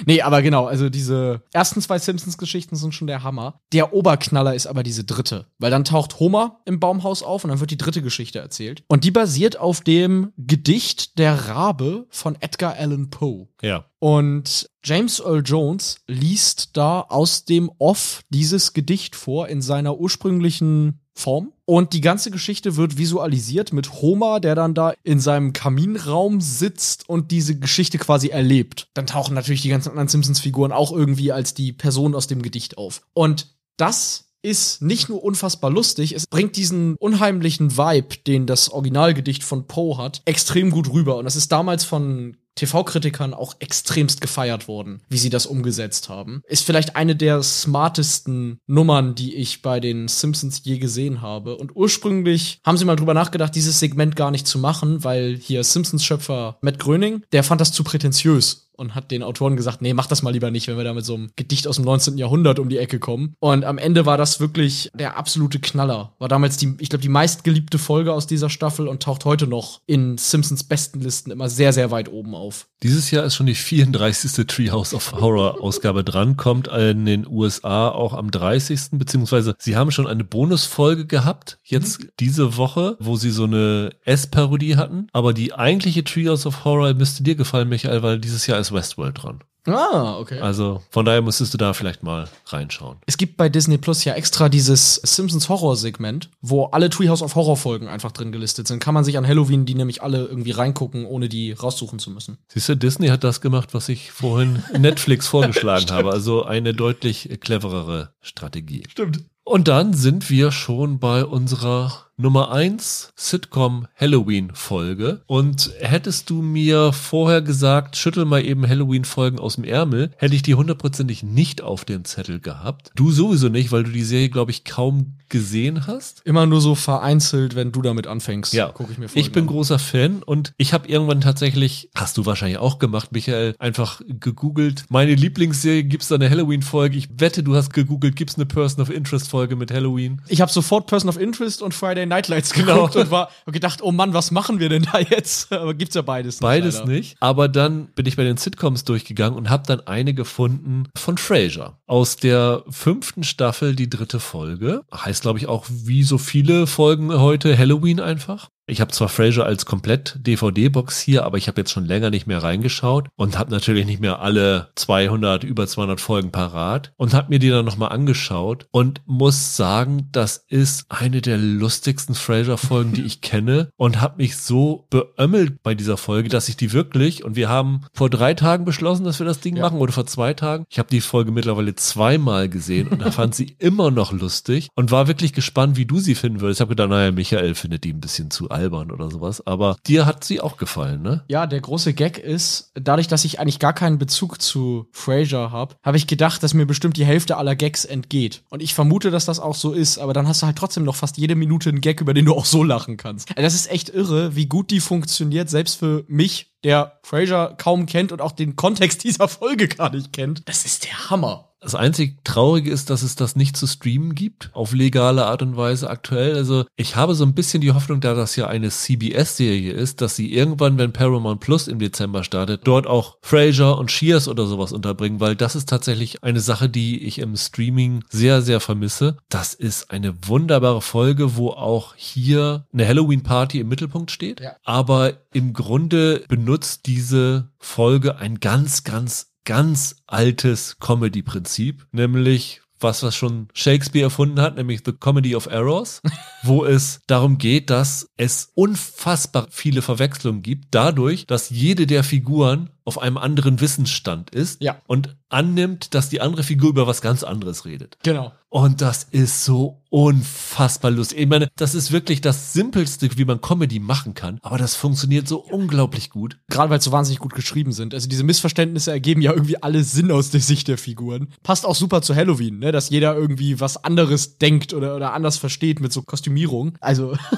Nee, 0.06 0.22
aber 0.22 0.42
genau, 0.42 0.66
also 0.66 0.88
diese 0.88 1.42
ersten 1.52 1.80
zwei 1.80 1.98
Simpsons-Geschichten 1.98 2.76
sind 2.76 2.94
schon 2.94 3.06
der 3.06 3.22
Hammer. 3.22 3.60
Der 3.72 3.92
Oberknaller 3.92 4.54
ist 4.54 4.66
aber 4.66 4.82
diese 4.82 5.04
dritte, 5.04 5.46
weil 5.58 5.70
dann 5.70 5.84
taucht 5.84 6.18
Homer 6.18 6.60
im 6.64 6.80
Baumhaus 6.80 7.22
auf 7.22 7.44
und 7.44 7.50
dann 7.50 7.60
wird 7.60 7.70
die 7.70 7.78
dritte 7.78 8.02
Geschichte 8.02 8.38
erzählt. 8.38 8.82
Und 8.88 9.04
die 9.04 9.10
basiert 9.10 9.58
auf 9.58 9.80
dem 9.80 10.32
Gedicht 10.36 11.18
der 11.18 11.48
Ra 11.48 11.67
Rabe 11.68 12.06
von 12.08 12.36
Edgar 12.40 12.76
Allan 12.76 13.10
Poe. 13.10 13.48
Ja. 13.60 13.84
Und 13.98 14.70
James 14.82 15.20
Earl 15.20 15.42
Jones 15.44 15.96
liest 16.06 16.76
da 16.78 17.00
aus 17.02 17.44
dem 17.44 17.70
Off 17.78 18.22
dieses 18.30 18.72
Gedicht 18.72 19.14
vor 19.14 19.48
in 19.48 19.60
seiner 19.60 19.98
ursprünglichen 19.98 21.00
Form. 21.12 21.52
Und 21.66 21.92
die 21.92 22.00
ganze 22.00 22.30
Geschichte 22.30 22.76
wird 22.76 22.96
visualisiert 22.96 23.74
mit 23.74 24.00
Homer, 24.00 24.40
der 24.40 24.54
dann 24.54 24.72
da 24.72 24.94
in 25.02 25.20
seinem 25.20 25.52
Kaminraum 25.52 26.40
sitzt 26.40 27.06
und 27.06 27.30
diese 27.32 27.58
Geschichte 27.58 27.98
quasi 27.98 28.28
erlebt. 28.28 28.88
Dann 28.94 29.06
tauchen 29.06 29.34
natürlich 29.34 29.60
die 29.60 29.68
ganzen 29.68 29.90
anderen 29.90 30.08
Simpsons-Figuren 30.08 30.72
auch 30.72 30.90
irgendwie 30.90 31.32
als 31.32 31.52
die 31.52 31.74
Person 31.74 32.14
aus 32.14 32.28
dem 32.28 32.40
Gedicht 32.40 32.78
auf. 32.78 33.02
Und 33.12 33.58
das 33.76 34.27
ist 34.42 34.82
nicht 34.82 35.08
nur 35.08 35.22
unfassbar 35.22 35.70
lustig, 35.70 36.14
es 36.14 36.26
bringt 36.26 36.56
diesen 36.56 36.96
unheimlichen 36.96 37.76
Vibe, 37.76 38.18
den 38.26 38.46
das 38.46 38.70
Originalgedicht 38.70 39.42
von 39.42 39.66
Poe 39.66 39.98
hat, 39.98 40.22
extrem 40.24 40.70
gut 40.70 40.92
rüber. 40.92 41.16
Und 41.16 41.24
das 41.24 41.36
ist 41.36 41.50
damals 41.50 41.84
von 41.84 42.36
TV-Kritikern 42.58 43.34
auch 43.34 43.56
extremst 43.60 44.20
gefeiert 44.20 44.68
worden, 44.68 45.00
wie 45.08 45.18
sie 45.18 45.30
das 45.30 45.46
umgesetzt 45.46 46.08
haben. 46.08 46.42
Ist 46.46 46.64
vielleicht 46.64 46.96
eine 46.96 47.16
der 47.16 47.42
smartesten 47.42 48.58
Nummern, 48.66 49.14
die 49.14 49.34
ich 49.34 49.62
bei 49.62 49.80
den 49.80 50.08
Simpsons 50.08 50.62
je 50.64 50.78
gesehen 50.78 51.22
habe. 51.22 51.56
Und 51.56 51.74
ursprünglich 51.76 52.60
haben 52.64 52.76
sie 52.76 52.84
mal 52.84 52.96
drüber 52.96 53.14
nachgedacht, 53.14 53.54
dieses 53.54 53.78
Segment 53.80 54.16
gar 54.16 54.30
nicht 54.30 54.46
zu 54.46 54.58
machen, 54.58 55.04
weil 55.04 55.36
hier 55.36 55.64
Simpsons-Schöpfer 55.64 56.58
Matt 56.60 56.78
Gröning, 56.78 57.22
der 57.32 57.44
fand 57.44 57.60
das 57.60 57.72
zu 57.72 57.84
prätentiös 57.84 58.68
und 58.78 58.94
hat 58.94 59.10
den 59.10 59.22
Autoren 59.22 59.56
gesagt, 59.56 59.82
nee, 59.82 59.92
mach 59.92 60.06
das 60.06 60.22
mal 60.22 60.30
lieber 60.30 60.50
nicht, 60.50 60.68
wenn 60.68 60.76
wir 60.76 60.84
da 60.84 60.94
mit 60.94 61.04
so 61.04 61.14
einem 61.14 61.30
Gedicht 61.34 61.66
aus 61.66 61.76
dem 61.76 61.84
19. 61.84 62.16
Jahrhundert 62.16 62.60
um 62.60 62.68
die 62.68 62.78
Ecke 62.78 63.00
kommen. 63.00 63.34
Und 63.40 63.64
am 63.64 63.76
Ende 63.76 64.06
war 64.06 64.16
das 64.16 64.38
wirklich 64.38 64.88
der 64.94 65.16
absolute 65.16 65.58
Knaller. 65.58 66.14
War 66.18 66.28
damals 66.28 66.56
die, 66.56 66.76
ich 66.78 66.88
glaube, 66.88 67.02
die 67.02 67.08
meistgeliebte 67.08 67.78
Folge 67.78 68.12
aus 68.12 68.28
dieser 68.28 68.48
Staffel 68.48 68.86
und 68.86 69.02
taucht 69.02 69.24
heute 69.24 69.48
noch 69.48 69.80
in 69.86 70.16
Simpsons 70.16 70.62
besten 70.62 71.00
Listen 71.00 71.32
immer 71.32 71.48
sehr, 71.48 71.72
sehr 71.72 71.90
weit 71.90 72.10
oben 72.10 72.36
auf. 72.36 72.47
Dieses 72.82 73.10
Jahr 73.10 73.24
ist 73.24 73.34
schon 73.34 73.46
die 73.46 73.54
34. 73.54 74.46
Treehouse 74.46 74.94
of 74.94 75.12
Horror 75.12 75.60
Ausgabe 75.60 76.04
dran, 76.04 76.36
kommt 76.36 76.68
in 76.68 77.06
den 77.06 77.26
USA 77.26 77.88
auch 77.88 78.14
am 78.14 78.30
30. 78.30 78.90
beziehungsweise 78.92 79.54
sie 79.58 79.76
haben 79.76 79.90
schon 79.90 80.06
eine 80.06 80.24
Bonusfolge 80.24 81.06
gehabt, 81.06 81.58
jetzt 81.64 82.00
mhm. 82.00 82.08
diese 82.20 82.56
Woche, 82.56 82.96
wo 83.00 83.16
sie 83.16 83.30
so 83.30 83.44
eine 83.44 83.90
S-Parodie 84.04 84.76
hatten. 84.76 85.08
Aber 85.12 85.32
die 85.32 85.54
eigentliche 85.54 86.04
Treehouse 86.04 86.46
of 86.46 86.64
Horror 86.64 86.94
müsste 86.94 87.22
dir 87.22 87.34
gefallen, 87.34 87.68
Michael, 87.68 88.02
weil 88.02 88.18
dieses 88.18 88.46
Jahr 88.46 88.58
ist 88.58 88.72
Westworld 88.72 89.22
dran. 89.22 89.40
Ah, 89.68 90.18
okay. 90.18 90.40
Also 90.40 90.82
von 90.90 91.04
daher 91.04 91.22
müsstest 91.22 91.54
du 91.54 91.58
da 91.58 91.72
vielleicht 91.72 92.02
mal 92.02 92.28
reinschauen. 92.46 92.98
Es 93.06 93.16
gibt 93.16 93.36
bei 93.36 93.48
Disney 93.48 93.78
Plus 93.78 94.04
ja 94.04 94.14
extra 94.14 94.48
dieses 94.48 94.96
Simpsons 94.96 95.48
Horror-Segment, 95.48 96.30
wo 96.40 96.66
alle 96.66 96.90
Treehouse 96.90 97.22
of 97.22 97.34
Horror-Folgen 97.34 97.88
einfach 97.88 98.12
drin 98.12 98.32
gelistet 98.32 98.68
sind. 98.68 98.80
Kann 98.80 98.94
man 98.94 99.04
sich 99.04 99.18
an 99.18 99.26
Halloween 99.26 99.66
die 99.66 99.74
nämlich 99.74 100.02
alle 100.02 100.24
irgendwie 100.26 100.52
reingucken, 100.52 101.04
ohne 101.04 101.28
die 101.28 101.52
raussuchen 101.52 101.98
zu 101.98 102.10
müssen. 102.10 102.38
Siehst 102.48 102.68
du, 102.68 102.76
Disney 102.76 103.08
hat 103.08 103.24
das 103.24 103.40
gemacht, 103.40 103.70
was 103.72 103.88
ich 103.88 104.10
vorhin 104.10 104.62
Netflix 104.78 105.26
vorgeschlagen 105.26 105.86
habe. 105.90 106.10
Also 106.10 106.44
eine 106.44 106.74
deutlich 106.74 107.28
cleverere 107.40 108.12
Strategie. 108.20 108.84
Stimmt. 108.88 109.24
Und 109.44 109.68
dann 109.68 109.94
sind 109.94 110.28
wir 110.28 110.52
schon 110.52 110.98
bei 110.98 111.24
unserer 111.24 112.07
Nummer 112.20 112.50
eins 112.50 113.12
Sitcom 113.14 113.86
Halloween 113.94 114.50
Folge. 114.52 115.20
Und 115.26 115.70
hättest 115.78 116.28
du 116.30 116.42
mir 116.42 116.92
vorher 116.92 117.42
gesagt, 117.42 117.96
schüttel 117.96 118.24
mal 118.24 118.44
eben 118.44 118.68
Halloween 118.68 119.04
Folgen 119.04 119.38
aus 119.38 119.54
dem 119.54 119.62
Ärmel, 119.62 120.10
hätte 120.16 120.34
ich 120.34 120.42
die 120.42 120.56
hundertprozentig 120.56 121.22
nicht 121.22 121.62
auf 121.62 121.84
dem 121.84 122.04
Zettel 122.04 122.40
gehabt. 122.40 122.90
Du 122.96 123.12
sowieso 123.12 123.48
nicht, 123.48 123.70
weil 123.70 123.84
du 123.84 123.92
die 123.92 124.02
Serie, 124.02 124.30
glaube 124.30 124.50
ich, 124.50 124.64
kaum 124.64 125.14
gesehen 125.28 125.86
hast. 125.86 126.22
Immer 126.24 126.46
nur 126.46 126.60
so 126.60 126.74
vereinzelt, 126.74 127.54
wenn 127.54 127.70
du 127.70 127.82
damit 127.82 128.06
anfängst. 128.08 128.52
Ja, 128.52 128.68
gucke 128.68 128.90
ich 128.90 128.98
mir 128.98 129.08
Folgen 129.08 129.20
Ich 129.20 129.30
bin 129.30 129.44
an. 129.44 129.48
großer 129.48 129.78
Fan 129.78 130.22
und 130.24 130.54
ich 130.56 130.72
habe 130.72 130.88
irgendwann 130.88 131.20
tatsächlich, 131.20 131.90
hast 131.94 132.16
du 132.16 132.26
wahrscheinlich 132.26 132.58
auch 132.58 132.78
gemacht, 132.80 133.12
Michael, 133.12 133.54
einfach 133.58 134.00
gegoogelt. 134.08 134.86
Meine 134.88 135.14
Lieblingsserie 135.14 135.84
gibt's 135.84 136.08
da 136.08 136.16
eine 136.16 136.28
Halloween 136.30 136.62
Folge. 136.62 136.96
Ich 136.96 137.08
wette, 137.18 137.42
du 137.44 137.54
hast 137.54 137.72
gegoogelt, 137.72 138.16
gibt's 138.16 138.36
eine 138.36 138.46
Person 138.46 138.82
of 138.82 138.90
Interest 138.90 139.28
Folge 139.28 139.54
mit 139.54 139.70
Halloween. 139.70 140.22
Ich 140.28 140.40
habe 140.40 140.50
sofort 140.50 140.86
Person 140.88 141.08
of 141.10 141.20
Interest 141.20 141.62
und 141.62 141.74
Friday 141.74 142.07
Nightlights 142.08 142.52
geguckt 142.52 142.92
genau. 142.92 143.04
und 143.04 143.10
war 143.10 143.30
gedacht, 143.46 143.82
oh 143.82 143.92
Mann, 143.92 144.14
was 144.14 144.30
machen 144.30 144.58
wir 144.58 144.68
denn 144.68 144.86
da 144.90 144.98
jetzt? 144.98 145.52
Aber 145.52 145.74
gibt's 145.74 145.94
ja 145.94 146.02
beides 146.02 146.36
nicht. 146.36 146.40
Beides 146.40 146.78
leider. 146.80 146.90
nicht. 146.90 147.16
Aber 147.20 147.48
dann 147.48 147.86
bin 147.94 148.06
ich 148.06 148.16
bei 148.16 148.24
den 148.24 148.36
Sitcoms 148.36 148.84
durchgegangen 148.84 149.36
und 149.38 149.50
habe 149.50 149.64
dann 149.66 149.86
eine 149.86 150.14
gefunden 150.14 150.88
von 150.96 151.18
Frasier. 151.18 151.78
Aus 151.86 152.16
der 152.16 152.64
fünften 152.68 153.24
Staffel, 153.24 153.74
die 153.74 153.88
dritte 153.88 154.20
Folge. 154.20 154.82
Heißt, 154.94 155.22
glaube 155.22 155.38
ich, 155.38 155.46
auch 155.46 155.66
wie 155.68 156.02
so 156.02 156.18
viele 156.18 156.66
Folgen 156.66 157.12
heute 157.12 157.56
Halloween 157.56 158.00
einfach. 158.00 158.50
Ich 158.68 158.82
habe 158.82 158.92
zwar 158.92 159.08
Frasier 159.08 159.46
als 159.46 159.64
komplett 159.64 160.18
DVD-Box 160.20 161.00
hier, 161.00 161.24
aber 161.24 161.38
ich 161.38 161.48
habe 161.48 161.60
jetzt 161.60 161.72
schon 161.72 161.86
länger 161.86 162.10
nicht 162.10 162.26
mehr 162.26 162.42
reingeschaut 162.42 163.08
und 163.16 163.38
habe 163.38 163.50
natürlich 163.50 163.86
nicht 163.86 164.00
mehr 164.00 164.20
alle 164.20 164.68
200, 164.74 165.42
über 165.42 165.66
200 165.66 166.00
Folgen 166.00 166.30
parat 166.32 166.92
und 166.96 167.14
habe 167.14 167.30
mir 167.30 167.38
die 167.38 167.48
dann 167.48 167.64
nochmal 167.64 167.92
angeschaut 167.92 168.66
und 168.70 169.00
muss 169.06 169.56
sagen, 169.56 170.08
das 170.12 170.44
ist 170.48 170.84
eine 170.90 171.22
der 171.22 171.38
lustigsten 171.38 172.14
Frasier-Folgen, 172.14 172.92
die 172.92 173.02
ich 173.06 173.22
kenne 173.22 173.70
und 173.76 174.02
habe 174.02 174.18
mich 174.18 174.36
so 174.36 174.86
beömmelt 174.90 175.62
bei 175.62 175.74
dieser 175.74 175.96
Folge, 175.96 176.28
dass 176.28 176.50
ich 176.50 176.58
die 176.58 176.74
wirklich, 176.74 177.24
und 177.24 177.36
wir 177.36 177.48
haben 177.48 177.86
vor 177.94 178.10
drei 178.10 178.34
Tagen 178.34 178.66
beschlossen, 178.66 179.04
dass 179.04 179.18
wir 179.18 179.26
das 179.26 179.40
Ding 179.40 179.56
ja. 179.56 179.62
machen 179.62 179.78
oder 179.78 179.92
vor 179.92 180.06
zwei 180.06 180.34
Tagen. 180.34 180.66
Ich 180.68 180.78
habe 180.78 180.90
die 180.90 181.00
Folge 181.00 181.32
mittlerweile 181.32 181.74
zweimal 181.74 182.50
gesehen 182.50 182.88
und 182.88 183.00
da 183.00 183.10
fand 183.10 183.34
sie 183.34 183.56
immer 183.58 183.90
noch 183.90 184.12
lustig 184.12 184.68
und 184.74 184.90
war 184.90 185.08
wirklich 185.08 185.32
gespannt, 185.32 185.78
wie 185.78 185.86
du 185.86 185.98
sie 186.00 186.14
finden 186.14 186.42
würdest. 186.42 186.58
Ich 186.58 186.60
habe 186.60 186.70
gedacht, 186.70 186.90
naja, 186.90 187.12
Michael 187.12 187.54
findet 187.54 187.84
die 187.84 187.94
ein 187.94 188.00
bisschen 188.00 188.30
zu 188.30 188.50
albern 188.58 188.90
oder 188.90 189.10
sowas. 189.10 189.46
Aber 189.46 189.76
dir 189.86 190.04
hat 190.04 190.24
sie 190.24 190.40
auch 190.40 190.56
gefallen, 190.56 191.00
ne? 191.02 191.24
Ja, 191.28 191.46
der 191.46 191.60
große 191.60 191.94
Gag 191.94 192.18
ist, 192.18 192.72
dadurch, 192.74 193.06
dass 193.06 193.24
ich 193.24 193.38
eigentlich 193.38 193.60
gar 193.60 193.72
keinen 193.72 193.98
Bezug 193.98 194.42
zu 194.42 194.88
Frasier 194.92 195.52
habe, 195.52 195.76
habe 195.82 195.96
ich 195.96 196.06
gedacht, 196.06 196.42
dass 196.42 196.54
mir 196.54 196.66
bestimmt 196.66 196.96
die 196.96 197.04
Hälfte 197.04 197.36
aller 197.36 197.54
Gags 197.54 197.84
entgeht. 197.84 198.42
Und 198.50 198.62
ich 198.62 198.74
vermute, 198.74 199.10
dass 199.10 199.24
das 199.24 199.38
auch 199.38 199.54
so 199.54 199.72
ist, 199.72 199.98
aber 199.98 200.12
dann 200.12 200.26
hast 200.26 200.42
du 200.42 200.46
halt 200.46 200.56
trotzdem 200.56 200.84
noch 200.84 200.96
fast 200.96 201.16
jede 201.18 201.36
Minute 201.36 201.70
einen 201.70 201.80
Gag, 201.80 202.00
über 202.00 202.14
den 202.14 202.24
du 202.24 202.34
auch 202.34 202.44
so 202.44 202.64
lachen 202.64 202.96
kannst. 202.96 203.30
Das 203.36 203.54
ist 203.54 203.70
echt 203.70 203.88
irre, 203.90 204.34
wie 204.34 204.46
gut 204.46 204.70
die 204.70 204.80
funktioniert, 204.80 205.48
selbst 205.48 205.78
für 205.78 206.04
mich, 206.08 206.52
der 206.64 206.98
Fraser 207.04 207.54
kaum 207.56 207.86
kennt 207.86 208.10
und 208.10 208.20
auch 208.20 208.32
den 208.32 208.56
Kontext 208.56 209.04
dieser 209.04 209.28
Folge 209.28 209.68
gar 209.68 209.90
nicht 209.90 210.12
kennt, 210.12 210.48
das 210.48 210.64
ist 210.64 210.84
der 210.84 211.10
Hammer. 211.10 211.47
Das 211.60 211.74
einzig 211.74 212.18
Traurige 212.24 212.70
ist, 212.70 212.90
dass 212.90 213.02
es 213.02 213.16
das 213.16 213.34
nicht 213.34 213.56
zu 213.56 213.66
streamen 213.66 214.14
gibt, 214.14 214.50
auf 214.52 214.72
legale 214.72 215.26
Art 215.26 215.42
und 215.42 215.56
Weise 215.56 215.90
aktuell. 215.90 216.36
Also 216.36 216.64
ich 216.76 216.94
habe 216.94 217.14
so 217.14 217.24
ein 217.24 217.34
bisschen 217.34 217.60
die 217.60 217.72
Hoffnung, 217.72 218.00
da 218.00 218.14
das 218.14 218.36
ja 218.36 218.46
eine 218.46 218.68
CBS-Serie 218.68 219.72
ist, 219.72 220.00
dass 220.00 220.14
sie 220.14 220.32
irgendwann, 220.32 220.78
wenn 220.78 220.92
Paramount 220.92 221.40
Plus 221.40 221.66
im 221.66 221.78
Dezember 221.78 222.22
startet, 222.22 222.62
dort 222.64 222.86
auch 222.86 223.18
Frasier 223.22 223.76
und 223.76 223.90
Shears 223.90 224.28
oder 224.28 224.46
sowas 224.46 224.72
unterbringen, 224.72 225.20
weil 225.20 225.34
das 225.34 225.56
ist 225.56 225.68
tatsächlich 225.68 226.22
eine 226.22 226.40
Sache, 226.40 226.68
die 226.68 227.02
ich 227.04 227.18
im 227.18 227.36
Streaming 227.36 228.04
sehr, 228.08 228.40
sehr 228.42 228.60
vermisse. 228.60 229.16
Das 229.28 229.54
ist 229.54 229.90
eine 229.90 230.14
wunderbare 230.26 230.80
Folge, 230.80 231.36
wo 231.36 231.50
auch 231.50 231.94
hier 231.96 232.66
eine 232.72 232.86
Halloween-Party 232.86 233.60
im 233.60 233.68
Mittelpunkt 233.68 234.10
steht. 234.10 234.40
Ja. 234.40 234.56
Aber 234.64 235.14
im 235.32 235.52
Grunde 235.52 236.24
benutzt 236.28 236.86
diese 236.86 237.50
Folge 237.58 238.16
ein 238.16 238.40
ganz, 238.40 238.84
ganz 238.84 239.27
ganz 239.48 239.96
altes 240.06 240.76
Comedy-Prinzip, 240.78 241.86
nämlich 241.90 242.60
was, 242.80 243.02
was 243.02 243.16
schon 243.16 243.48
Shakespeare 243.54 244.04
erfunden 244.04 244.42
hat, 244.42 244.56
nämlich 244.56 244.82
The 244.84 244.92
Comedy 244.92 245.34
of 245.34 245.46
Errors, 245.46 246.02
wo 246.42 246.66
es 246.66 247.00
darum 247.06 247.38
geht, 247.38 247.70
dass 247.70 248.10
es 248.18 248.52
unfassbar 248.54 249.46
viele 249.50 249.80
Verwechslungen 249.80 250.42
gibt, 250.42 250.66
dadurch, 250.72 251.26
dass 251.26 251.48
jede 251.48 251.86
der 251.86 252.04
Figuren 252.04 252.68
auf 252.88 252.98
einem 253.00 253.18
anderen 253.18 253.60
Wissensstand 253.60 254.30
ist 254.30 254.60
Ja. 254.62 254.78
und 254.86 255.14
annimmt, 255.28 255.94
dass 255.94 256.08
die 256.08 256.20
andere 256.22 256.42
Figur 256.42 256.70
über 256.70 256.86
was 256.86 257.02
ganz 257.02 257.22
anderes 257.22 257.64
redet. 257.66 257.98
Genau. 258.02 258.32
Und 258.48 258.80
das 258.80 259.04
ist 259.04 259.44
so 259.44 259.82
unfassbar 259.90 260.90
lustig. 260.90 261.18
Ich 261.18 261.26
meine, 261.28 261.48
das 261.56 261.74
ist 261.74 261.92
wirklich 261.92 262.22
das 262.22 262.54
Simpelste, 262.54 263.08
wie 263.18 263.24
man 263.26 263.42
Comedy 263.42 263.78
machen 263.78 264.14
kann, 264.14 264.38
aber 264.42 264.56
das 264.56 264.74
funktioniert 264.74 265.28
so 265.28 265.38
unglaublich 265.38 266.08
gut. 266.08 266.38
Gerade 266.48 266.70
weil 266.70 266.78
es 266.78 266.84
so 266.84 266.92
wahnsinnig 266.92 267.20
gut 267.20 267.34
geschrieben 267.34 267.72
sind. 267.72 267.92
Also 267.92 268.08
diese 268.08 268.24
Missverständnisse 268.24 268.90
ergeben 268.90 269.20
ja 269.20 269.32
irgendwie 269.32 269.62
alle 269.62 269.84
Sinn 269.84 270.10
aus 270.10 270.30
der 270.30 270.40
Sicht 270.40 270.66
der 270.68 270.78
Figuren. 270.78 271.28
Passt 271.42 271.66
auch 271.66 271.74
super 271.74 272.00
zu 272.00 272.14
Halloween, 272.16 272.58
ne? 272.58 272.72
Dass 272.72 272.88
jeder 272.88 273.14
irgendwie 273.14 273.60
was 273.60 273.84
anderes 273.84 274.38
denkt 274.38 274.72
oder, 274.72 274.96
oder 274.96 275.12
anders 275.12 275.36
versteht 275.36 275.80
mit 275.80 275.92
so 275.92 276.00
Kostümierung. 276.02 276.72
Also. 276.80 277.16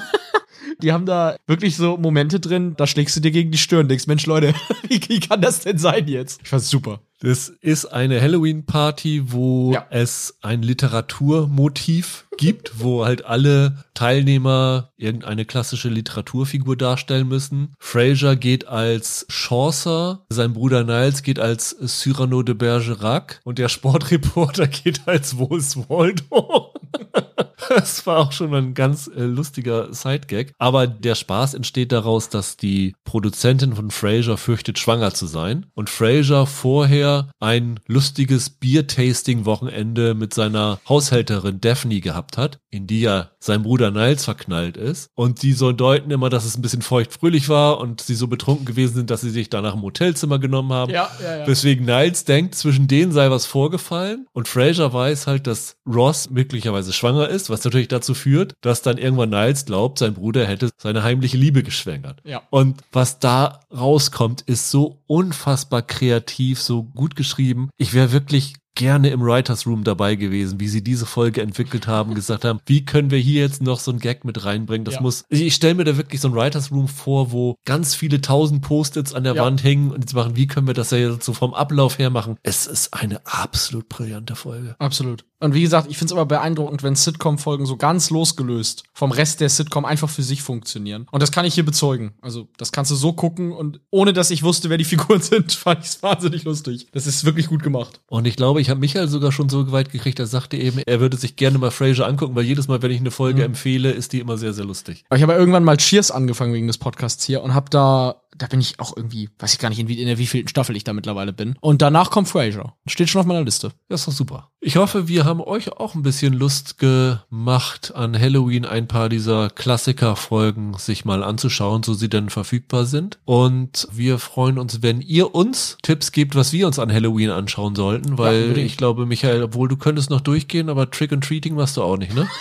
Die 0.81 0.91
haben 0.91 1.05
da 1.05 1.35
wirklich 1.47 1.75
so 1.77 1.97
Momente 1.97 2.39
drin, 2.39 2.73
da 2.77 2.87
schlägst 2.87 3.15
du 3.15 3.19
dir 3.21 3.31
gegen 3.31 3.51
die 3.51 3.57
Stirn, 3.57 3.87
denkst, 3.87 4.07
Mensch, 4.07 4.25
Leute, 4.25 4.53
wie, 4.87 4.99
wie 5.07 5.19
kann 5.19 5.41
das 5.41 5.61
denn 5.61 5.77
sein 5.77 6.07
jetzt? 6.07 6.39
Ich 6.43 6.49
fand's 6.49 6.69
super. 6.69 7.01
Das 7.23 7.49
ist 7.49 7.85
eine 7.85 8.19
Halloween-Party, 8.19 9.31
wo 9.31 9.73
Ja. 9.73 9.85
es 9.91 10.37
ein 10.41 10.63
Literaturmotiv 10.63 12.25
gibt, 12.37 12.79
wo 12.79 13.05
halt 13.05 13.25
alle 13.25 13.83
Teilnehmer 13.93 14.89
irgendeine 14.97 15.45
klassische 15.45 15.89
Literaturfigur 15.89 16.75
darstellen 16.75 17.27
müssen. 17.27 17.73
Fraser 17.77 18.35
geht 18.35 18.67
als 18.67 19.27
Chaucer, 19.29 20.25
sein 20.29 20.53
Bruder 20.53 20.83
Niles 20.83 21.21
geht 21.21 21.37
als 21.37 21.75
Cyrano 21.85 22.41
de 22.41 22.55
Bergerac 22.55 23.39
und 23.43 23.59
der 23.59 23.69
Sportreporter 23.69 24.67
geht 24.83 25.01
als 25.07 25.37
Wols 25.37 25.77
Waldo. 25.77 26.73
Das 27.81 28.05
war 28.05 28.19
auch 28.19 28.31
schon 28.31 28.53
ein 28.53 28.73
ganz 28.73 29.07
äh, 29.07 29.23
lustiger 29.23 29.93
Sidegag. 29.93 30.53
Aber 30.57 30.87
der 30.87 31.15
Spaß 31.15 31.53
entsteht 31.53 31.91
daraus, 31.91 32.29
dass 32.29 32.57
die 32.57 32.95
Produzentin 33.05 33.75
von 33.75 33.91
Frasier 33.91 34.37
fürchtet, 34.37 34.77
schwanger 34.77 35.13
zu 35.13 35.25
sein. 35.25 35.65
Und 35.73 35.89
Frasier 35.89 36.45
vorher 36.45 37.29
ein 37.39 37.79
lustiges 37.87 38.49
Bier-Tasting-Wochenende 38.49 40.13
mit 40.13 40.33
seiner 40.33 40.79
Haushälterin 40.87 41.61
Daphne 41.61 42.01
gehabt 42.01 42.37
hat, 42.37 42.59
in 42.69 42.87
die 42.87 43.01
ja 43.01 43.31
sein 43.39 43.63
Bruder 43.63 43.91
Niles 43.91 44.25
verknallt 44.25 44.77
ist. 44.77 45.09
Und 45.15 45.41
die 45.41 45.53
so 45.53 45.71
deuten 45.71 46.11
immer, 46.11 46.29
dass 46.29 46.45
es 46.45 46.57
ein 46.57 46.61
bisschen 46.61 46.81
feuchtfröhlich 46.81 47.49
war 47.49 47.79
und 47.79 48.01
sie 48.01 48.15
so 48.15 48.27
betrunken 48.27 48.65
gewesen 48.65 48.95
sind, 48.95 49.09
dass 49.09 49.21
sie 49.21 49.29
sich 49.29 49.49
danach 49.49 49.75
im 49.75 49.81
Hotelzimmer 49.81 50.39
genommen 50.39 50.73
haben. 50.73 50.91
Ja, 50.91 51.09
ja, 51.21 51.37
ja. 51.37 51.47
Weswegen 51.47 51.85
Niles 51.85 52.25
denkt, 52.25 52.55
zwischen 52.55 52.87
denen 52.87 53.11
sei 53.11 53.31
was 53.31 53.45
vorgefallen 53.45 54.27
und 54.33 54.47
Fraser 54.47 54.93
weiß 54.93 55.27
halt, 55.27 55.47
dass 55.47 55.77
Ross 55.87 56.29
möglicherweise 56.29 56.93
schwanger 56.93 57.29
ist, 57.29 57.49
was 57.49 57.60
natürlich 57.65 57.87
dazu 57.87 58.13
führt, 58.13 58.53
dass 58.61 58.81
dann 58.81 58.97
irgendwann 58.97 59.29
Niles 59.29 59.65
glaubt, 59.65 59.99
sein 59.99 60.13
Bruder 60.13 60.45
hätte 60.45 60.69
seine 60.77 61.03
heimliche 61.03 61.37
Liebe 61.37 61.63
geschwängert. 61.63 62.21
Ja. 62.23 62.41
Und 62.49 62.81
was 62.91 63.19
da 63.19 63.61
rauskommt, 63.75 64.41
ist 64.41 64.71
so 64.71 65.01
unfassbar 65.07 65.81
kreativ, 65.81 66.61
so 66.61 66.83
gut 66.83 67.15
geschrieben. 67.15 67.69
Ich 67.77 67.93
wäre 67.93 68.11
wirklich 68.11 68.55
gerne 68.75 69.09
im 69.09 69.21
Writers 69.21 69.67
Room 69.67 69.83
dabei 69.83 70.15
gewesen, 70.15 70.59
wie 70.59 70.67
sie 70.67 70.83
diese 70.83 71.05
Folge 71.05 71.41
entwickelt 71.41 71.87
haben, 71.87 72.15
gesagt 72.15 72.45
haben, 72.45 72.59
wie 72.65 72.85
können 72.85 73.11
wir 73.11 73.19
hier 73.19 73.41
jetzt 73.41 73.61
noch 73.61 73.79
so 73.79 73.91
ein 73.91 73.99
Gag 73.99 74.23
mit 74.25 74.43
reinbringen? 74.45 74.85
Das 74.85 74.95
Ja. 74.95 75.01
muss, 75.01 75.25
ich, 75.29 75.53
stelle 75.53 75.75
mir 75.75 75.83
da 75.83 75.97
wirklich 75.97 76.21
so 76.21 76.29
ein 76.29 76.35
Writers 76.35 76.71
Room 76.71 76.87
vor, 76.87 77.31
wo 77.31 77.55
ganz 77.65 77.95
viele 77.95 78.21
tausend 78.21 78.61
Post-its 78.61 79.13
an 79.13 79.23
der 79.23 79.35
Ja. 79.35 79.43
Wand 79.43 79.63
hängen 79.63 79.91
und 79.91 80.01
jetzt 80.01 80.13
machen, 80.13 80.35
wie 80.35 80.47
können 80.47 80.67
wir 80.67 80.73
das 80.73 80.91
ja 80.91 80.97
jetzt 80.97 81.25
so 81.25 81.33
vom 81.33 81.53
Ablauf 81.53 81.99
her 81.99 82.09
machen? 82.09 82.37
Es 82.43 82.65
ist 82.67 82.93
eine 82.93 83.25
absolut 83.25 83.89
brillante 83.89 84.35
Folge. 84.35 84.75
Absolut. 84.79 85.25
Und 85.39 85.55
wie 85.55 85.61
gesagt, 85.63 85.89
ich 85.89 85.97
finde 85.97 86.11
es 86.11 86.15
immer 86.15 86.25
beeindruckend, 86.27 86.83
wenn 86.83 86.95
Sitcom-Folgen 86.95 87.65
so 87.65 87.75
ganz 87.75 88.11
losgelöst 88.11 88.83
vom 88.93 89.11
Rest 89.11 89.41
der 89.41 89.49
Sitcom 89.49 89.85
einfach 89.85 90.09
für 90.09 90.21
sich 90.21 90.43
funktionieren. 90.43 91.07
Und 91.11 91.23
das 91.23 91.31
kann 91.31 91.45
ich 91.45 91.55
hier 91.55 91.65
bezeugen. 91.65 92.13
Also, 92.21 92.47
das 92.57 92.71
kannst 92.71 92.91
du 92.91 92.95
so 92.95 93.13
gucken 93.13 93.51
und 93.51 93.81
ohne 93.89 94.13
dass 94.13 94.29
ich 94.29 94.43
wusste, 94.43 94.69
wer 94.69 94.77
die 94.77 94.83
Figuren 94.91 95.19
sind, 95.19 95.51
fand 95.51 95.79
ich 95.83 95.89
es 95.89 96.03
wahnsinnig 96.03 96.43
lustig. 96.43 96.87
Das 96.91 97.07
ist 97.07 97.25
wirklich 97.25 97.47
gut 97.47 97.63
gemacht. 97.63 98.01
Und 98.07 98.27
ich 98.27 98.35
glaube, 98.35 98.60
ich 98.61 98.69
habe 98.69 98.79
Michael 98.79 99.07
sogar 99.07 99.31
schon 99.31 99.49
so 99.49 99.71
weit 99.71 99.91
gekriegt, 99.91 100.19
er 100.19 100.27
sagte 100.27 100.55
eben, 100.55 100.79
er 100.85 100.99
würde 100.99 101.17
sich 101.17 101.35
gerne 101.35 101.57
mal 101.57 101.71
Frasier 101.71 102.07
angucken, 102.07 102.35
weil 102.35 102.43
jedes 102.43 102.67
Mal, 102.67 102.81
wenn 102.81 102.91
ich 102.91 102.99
eine 102.99 103.11
Folge 103.11 103.43
empfehle, 103.43 103.91
ist 103.91 104.13
die 104.13 104.19
immer 104.19 104.37
sehr, 104.37 104.53
sehr 104.53 104.65
lustig. 104.65 105.03
Ich 105.13 105.21
habe 105.21 105.33
ja 105.33 105.39
irgendwann 105.39 105.63
mal 105.63 105.77
Cheers 105.77 106.11
angefangen 106.11 106.53
wegen 106.53 106.67
des 106.67 106.77
Podcasts 106.77 107.25
hier 107.25 107.41
und 107.41 107.53
habe 107.53 107.69
da, 107.69 108.21
da 108.37 108.47
bin 108.47 108.59
ich 108.59 108.79
auch 108.79 108.95
irgendwie, 108.95 109.29
weiß 109.39 109.53
ich 109.53 109.59
gar 109.59 109.69
nicht, 109.69 109.79
in, 109.79 109.87
wie, 109.87 109.99
in 109.99 110.07
der 110.07 110.17
wievielten 110.17 110.47
Staffel 110.47 110.75
ich 110.75 110.83
da 110.83 110.93
mittlerweile 110.93 111.33
bin. 111.33 111.55
Und 111.59 111.81
danach 111.81 112.11
kommt 112.11 112.27
Frasier. 112.27 112.73
Steht 112.87 113.09
schon 113.09 113.21
auf 113.21 113.27
meiner 113.27 113.43
Liste. 113.43 113.71
Das 113.89 114.01
ist 114.01 114.07
doch 114.07 114.13
super. 114.13 114.51
Ich 114.61 114.77
hoffe, 114.77 115.07
wir 115.07 115.25
haben 115.25 115.41
euch 115.41 115.71
auch 115.73 115.95
ein 115.95 116.03
bisschen 116.03 116.33
Lust 116.33 116.77
gemacht, 116.77 117.93
an 117.95 118.17
Halloween 118.17 118.65
ein 118.65 118.87
paar 118.87 119.09
dieser 119.09 119.49
Klassiker-Folgen 119.49 120.75
sich 120.77 121.03
mal 121.03 121.23
anzuschauen, 121.23 121.83
so 121.83 121.93
sie 121.93 122.09
denn 122.09 122.29
verfügbar 122.29 122.85
sind. 122.85 123.19
Und 123.25 123.87
wir 123.91 124.17
freuen 124.17 124.57
uns, 124.57 124.81
wenn 124.81 125.01
ihr 125.01 125.35
uns 125.35 125.77
Tipps 125.81 126.11
gebt, 126.11 126.35
was 126.35 126.53
wir 126.53 126.67
uns 126.67 126.79
an 126.79 126.91
Halloween 126.91 127.31
anschauen 127.31 127.75
sollten, 127.75 128.17
weil 128.17 128.43
unbedingt. 128.43 128.67
ich 128.67 128.77
glaube, 128.77 129.05
Michael, 129.05 129.43
obwohl 129.43 129.67
du 129.67 129.77
könntest 129.77 130.09
noch 130.09 130.21
durchgehen, 130.21 130.69
aber 130.69 130.89
Trick 130.89 131.11
and 131.11 131.23
Treating 131.23 131.55
machst 131.55 131.77
du 131.77 131.83
auch 131.83 131.97
nicht, 131.97 132.13
ne? 132.13 132.27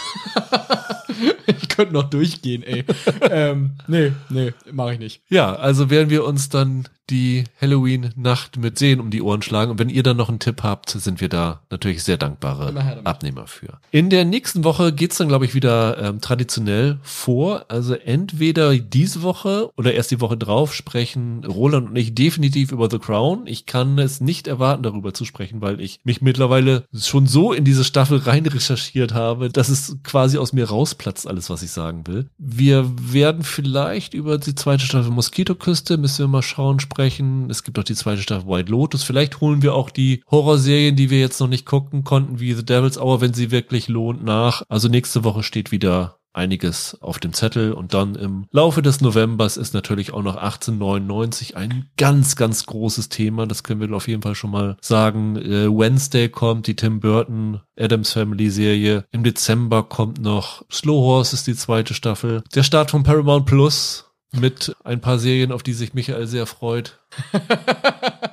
Könnte 1.70 1.94
noch 1.94 2.10
durchgehen, 2.10 2.62
ey. 2.62 2.84
ähm, 3.30 3.72
nee, 3.86 4.12
nee, 4.28 4.52
mache 4.70 4.94
ich 4.94 4.98
nicht. 4.98 5.22
Ja, 5.28 5.54
also 5.54 5.88
werden 5.90 6.10
wir 6.10 6.24
uns 6.24 6.48
dann 6.48 6.88
die 7.10 7.44
Halloween-Nacht 7.60 8.56
mit 8.56 8.78
Sehen 8.78 9.00
um 9.00 9.10
die 9.10 9.22
Ohren 9.22 9.42
schlagen. 9.42 9.72
Und 9.72 9.78
wenn 9.78 9.88
ihr 9.88 10.02
dann 10.02 10.16
noch 10.16 10.28
einen 10.28 10.38
Tipp 10.38 10.62
habt, 10.62 10.90
sind 10.90 11.20
wir 11.20 11.28
da 11.28 11.60
natürlich 11.70 12.02
sehr 12.02 12.16
dankbare. 12.16 12.72
Abnehmer 13.04 13.46
für. 13.46 13.78
In 13.90 14.10
der 14.10 14.24
nächsten 14.24 14.64
Woche 14.64 14.92
geht's 14.92 15.18
dann, 15.18 15.28
glaube 15.28 15.44
ich, 15.44 15.54
wieder 15.54 15.98
ähm, 15.98 16.20
traditionell 16.20 16.98
vor. 17.02 17.66
Also 17.68 17.94
entweder 17.94 18.76
diese 18.76 19.22
Woche 19.22 19.70
oder 19.76 19.92
erst 19.94 20.10
die 20.10 20.20
Woche 20.20 20.36
drauf 20.36 20.74
sprechen 20.74 21.44
Roland 21.44 21.90
und 21.90 21.96
ich 21.96 22.14
definitiv 22.14 22.72
über 22.72 22.88
The 22.90 22.98
Crown. 22.98 23.46
Ich 23.46 23.66
kann 23.66 23.98
es 23.98 24.20
nicht 24.20 24.46
erwarten, 24.46 24.82
darüber 24.82 25.12
zu 25.12 25.24
sprechen, 25.24 25.60
weil 25.60 25.80
ich 25.80 26.00
mich 26.04 26.22
mittlerweile 26.22 26.84
schon 26.94 27.26
so 27.26 27.52
in 27.52 27.64
diese 27.64 27.84
Staffel 27.84 28.18
rein 28.18 28.46
recherchiert 28.46 29.14
habe, 29.14 29.50
dass 29.50 29.68
es 29.68 29.96
quasi 30.04 30.38
aus 30.38 30.52
mir 30.52 30.68
rausplatzt, 30.68 31.26
alles, 31.26 31.50
was 31.50 31.62
ich 31.62 31.70
sagen 31.70 32.06
will. 32.06 32.26
Wir 32.38 32.90
werden 33.00 33.42
vielleicht 33.42 34.14
über 34.14 34.38
die 34.38 34.54
zweite 34.54 34.84
Staffel 34.84 35.10
Moskitoküste, 35.10 35.96
müssen 35.96 36.20
wir 36.20 36.28
mal 36.28 36.42
schauen, 36.42 36.80
sprechen. 36.80 36.99
Es 37.48 37.62
gibt 37.62 37.78
auch 37.78 37.84
die 37.84 37.94
zweite 37.94 38.20
Staffel 38.20 38.48
White 38.48 38.70
Lotus. 38.70 39.02
Vielleicht 39.02 39.40
holen 39.40 39.62
wir 39.62 39.74
auch 39.74 39.88
die 39.90 40.22
Horrorserien, 40.30 40.96
die 40.96 41.08
wir 41.08 41.18
jetzt 41.18 41.40
noch 41.40 41.48
nicht 41.48 41.64
gucken 41.64 42.04
konnten, 42.04 42.40
wie 42.40 42.52
The 42.52 42.64
Devil's 42.64 42.98
Hour, 42.98 43.20
wenn 43.20 43.32
sie 43.32 43.50
wirklich 43.50 43.88
lohnt, 43.88 44.22
nach. 44.22 44.62
Also 44.68 44.88
nächste 44.88 45.24
Woche 45.24 45.42
steht 45.42 45.72
wieder 45.72 46.20
einiges 46.32 46.96
auf 47.00 47.18
dem 47.18 47.32
Zettel 47.32 47.72
und 47.72 47.94
dann 47.94 48.14
im 48.14 48.46
Laufe 48.50 48.82
des 48.82 49.00
Novembers 49.00 49.56
ist 49.56 49.74
natürlich 49.74 50.12
auch 50.12 50.22
noch 50.22 50.36
1899 50.36 51.56
ein 51.56 51.90
ganz, 51.96 52.36
ganz 52.36 52.66
großes 52.66 53.08
Thema. 53.08 53.46
Das 53.46 53.64
können 53.64 53.80
wir 53.80 53.96
auf 53.96 54.08
jeden 54.08 54.22
Fall 54.22 54.34
schon 54.34 54.50
mal 54.50 54.76
sagen. 54.80 55.36
Äh, 55.36 55.68
Wednesday 55.68 56.28
kommt, 56.28 56.66
die 56.66 56.76
Tim 56.76 57.00
Burton 57.00 57.60
Adams 57.78 58.12
Family 58.12 58.50
Serie. 58.50 59.04
Im 59.10 59.24
Dezember 59.24 59.82
kommt 59.82 60.20
noch 60.20 60.64
Slow 60.70 61.00
Horse 61.00 61.34
ist 61.34 61.46
die 61.46 61.56
zweite 61.56 61.94
Staffel. 61.94 62.42
Der 62.54 62.62
Start 62.62 62.90
von 62.90 63.02
Paramount 63.02 63.46
Plus 63.46 64.09
mit 64.32 64.76
ein 64.84 65.00
paar 65.00 65.18
Serien, 65.18 65.52
auf 65.52 65.62
die 65.62 65.72
sich 65.72 65.94
Michael 65.94 66.26
sehr 66.26 66.46
freut. 66.46 66.98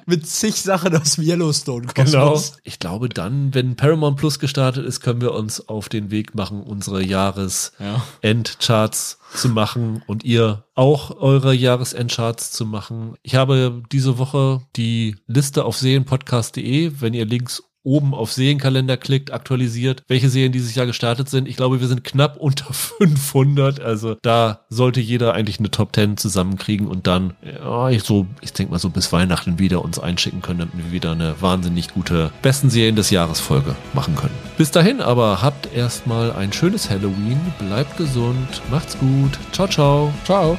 Mit 0.06 0.26
zig 0.26 0.62
Sachen 0.62 0.96
aus 0.96 1.18
Yellowstone. 1.18 1.88
Genau. 1.94 2.42
Ich 2.64 2.80
glaube 2.80 3.10
dann, 3.10 3.54
wenn 3.54 3.76
Paramount 3.76 4.18
Plus 4.18 4.40
gestartet 4.40 4.86
ist, 4.86 5.02
können 5.02 5.20
wir 5.20 5.34
uns 5.34 5.68
auf 5.68 5.90
den 5.90 6.12
Weg 6.12 6.34
machen, 6.36 6.64
unsere 6.64 7.04
Jahresendcharts 7.04 9.18
Ja. 9.20 9.38
zu 9.38 9.50
machen 9.50 10.02
und 10.08 10.24
ihr 10.24 10.64
auch 10.76 11.12
eure 11.20 11.54
Jahresendcharts 11.54 12.52
zu 12.52 12.66
machen. 12.66 13.16
Ich 13.22 13.36
habe 13.36 13.84
diese 13.92 14.18
Woche 14.18 14.62
die 14.76 15.18
Liste 15.28 15.66
auf 15.66 15.76
serienpodcast.de. 15.78 16.94
Wenn 17.02 17.14
ihr 17.14 17.26
links 17.26 17.64
oben 17.88 18.14
auf 18.14 18.34
Serienkalender 18.34 18.98
klickt, 18.98 19.32
aktualisiert, 19.32 20.04
welche 20.10 20.30
Serien 20.30 20.52
dieses 20.52 20.76
Jahr 20.76 20.86
gestartet 20.86 21.30
sind. 21.30 21.48
Ich 21.48 21.56
glaube, 21.56 21.80
wir 21.80 21.88
sind 21.88 22.04
knapp 22.04 22.38
unter 22.40 22.72
500. 22.74 23.80
Also 23.80 24.18
da 24.22 24.60
sollte 24.70 25.00
jeder 25.00 25.34
eigentlich 25.34 25.60
eine 25.60 25.72
Top 25.72 25.96
10 25.96 26.18
zusammenkriegen 26.18 26.88
und 26.88 27.08
dann, 27.08 27.34
ja, 27.42 27.90
ich 27.90 28.04
so, 28.04 28.28
ich 28.42 28.52
denke 28.52 28.74
mal 28.74 28.80
so 28.80 28.90
bis 28.90 29.14
Weihnachten 29.14 29.58
wieder 29.58 29.84
uns 29.84 30.00
einschicken 30.00 30.42
können, 30.42 30.60
damit 30.60 30.78
wir 30.78 30.92
wieder 30.92 31.14
eine 31.14 31.42
wahnsinnig 31.42 31.94
gute 31.94 32.32
besten 32.42 32.70
Serien 32.70 32.98
des 32.98 33.10
Jahres 33.10 33.40
Folge 33.40 33.76
machen 33.94 34.16
können. 34.16 34.36
Bis 34.58 34.72
dahin 34.72 35.00
aber 35.00 35.42
habt 35.42 35.74
erstmal 35.74 36.34
ein 36.34 36.52
schönes 36.52 36.90
Halloween, 36.90 37.40
bleibt 37.58 37.96
gesund, 37.98 38.62
macht's 38.70 38.98
gut, 39.00 39.40
ciao, 39.54 39.68
ciao. 39.68 40.14
Ciao. 40.26 40.58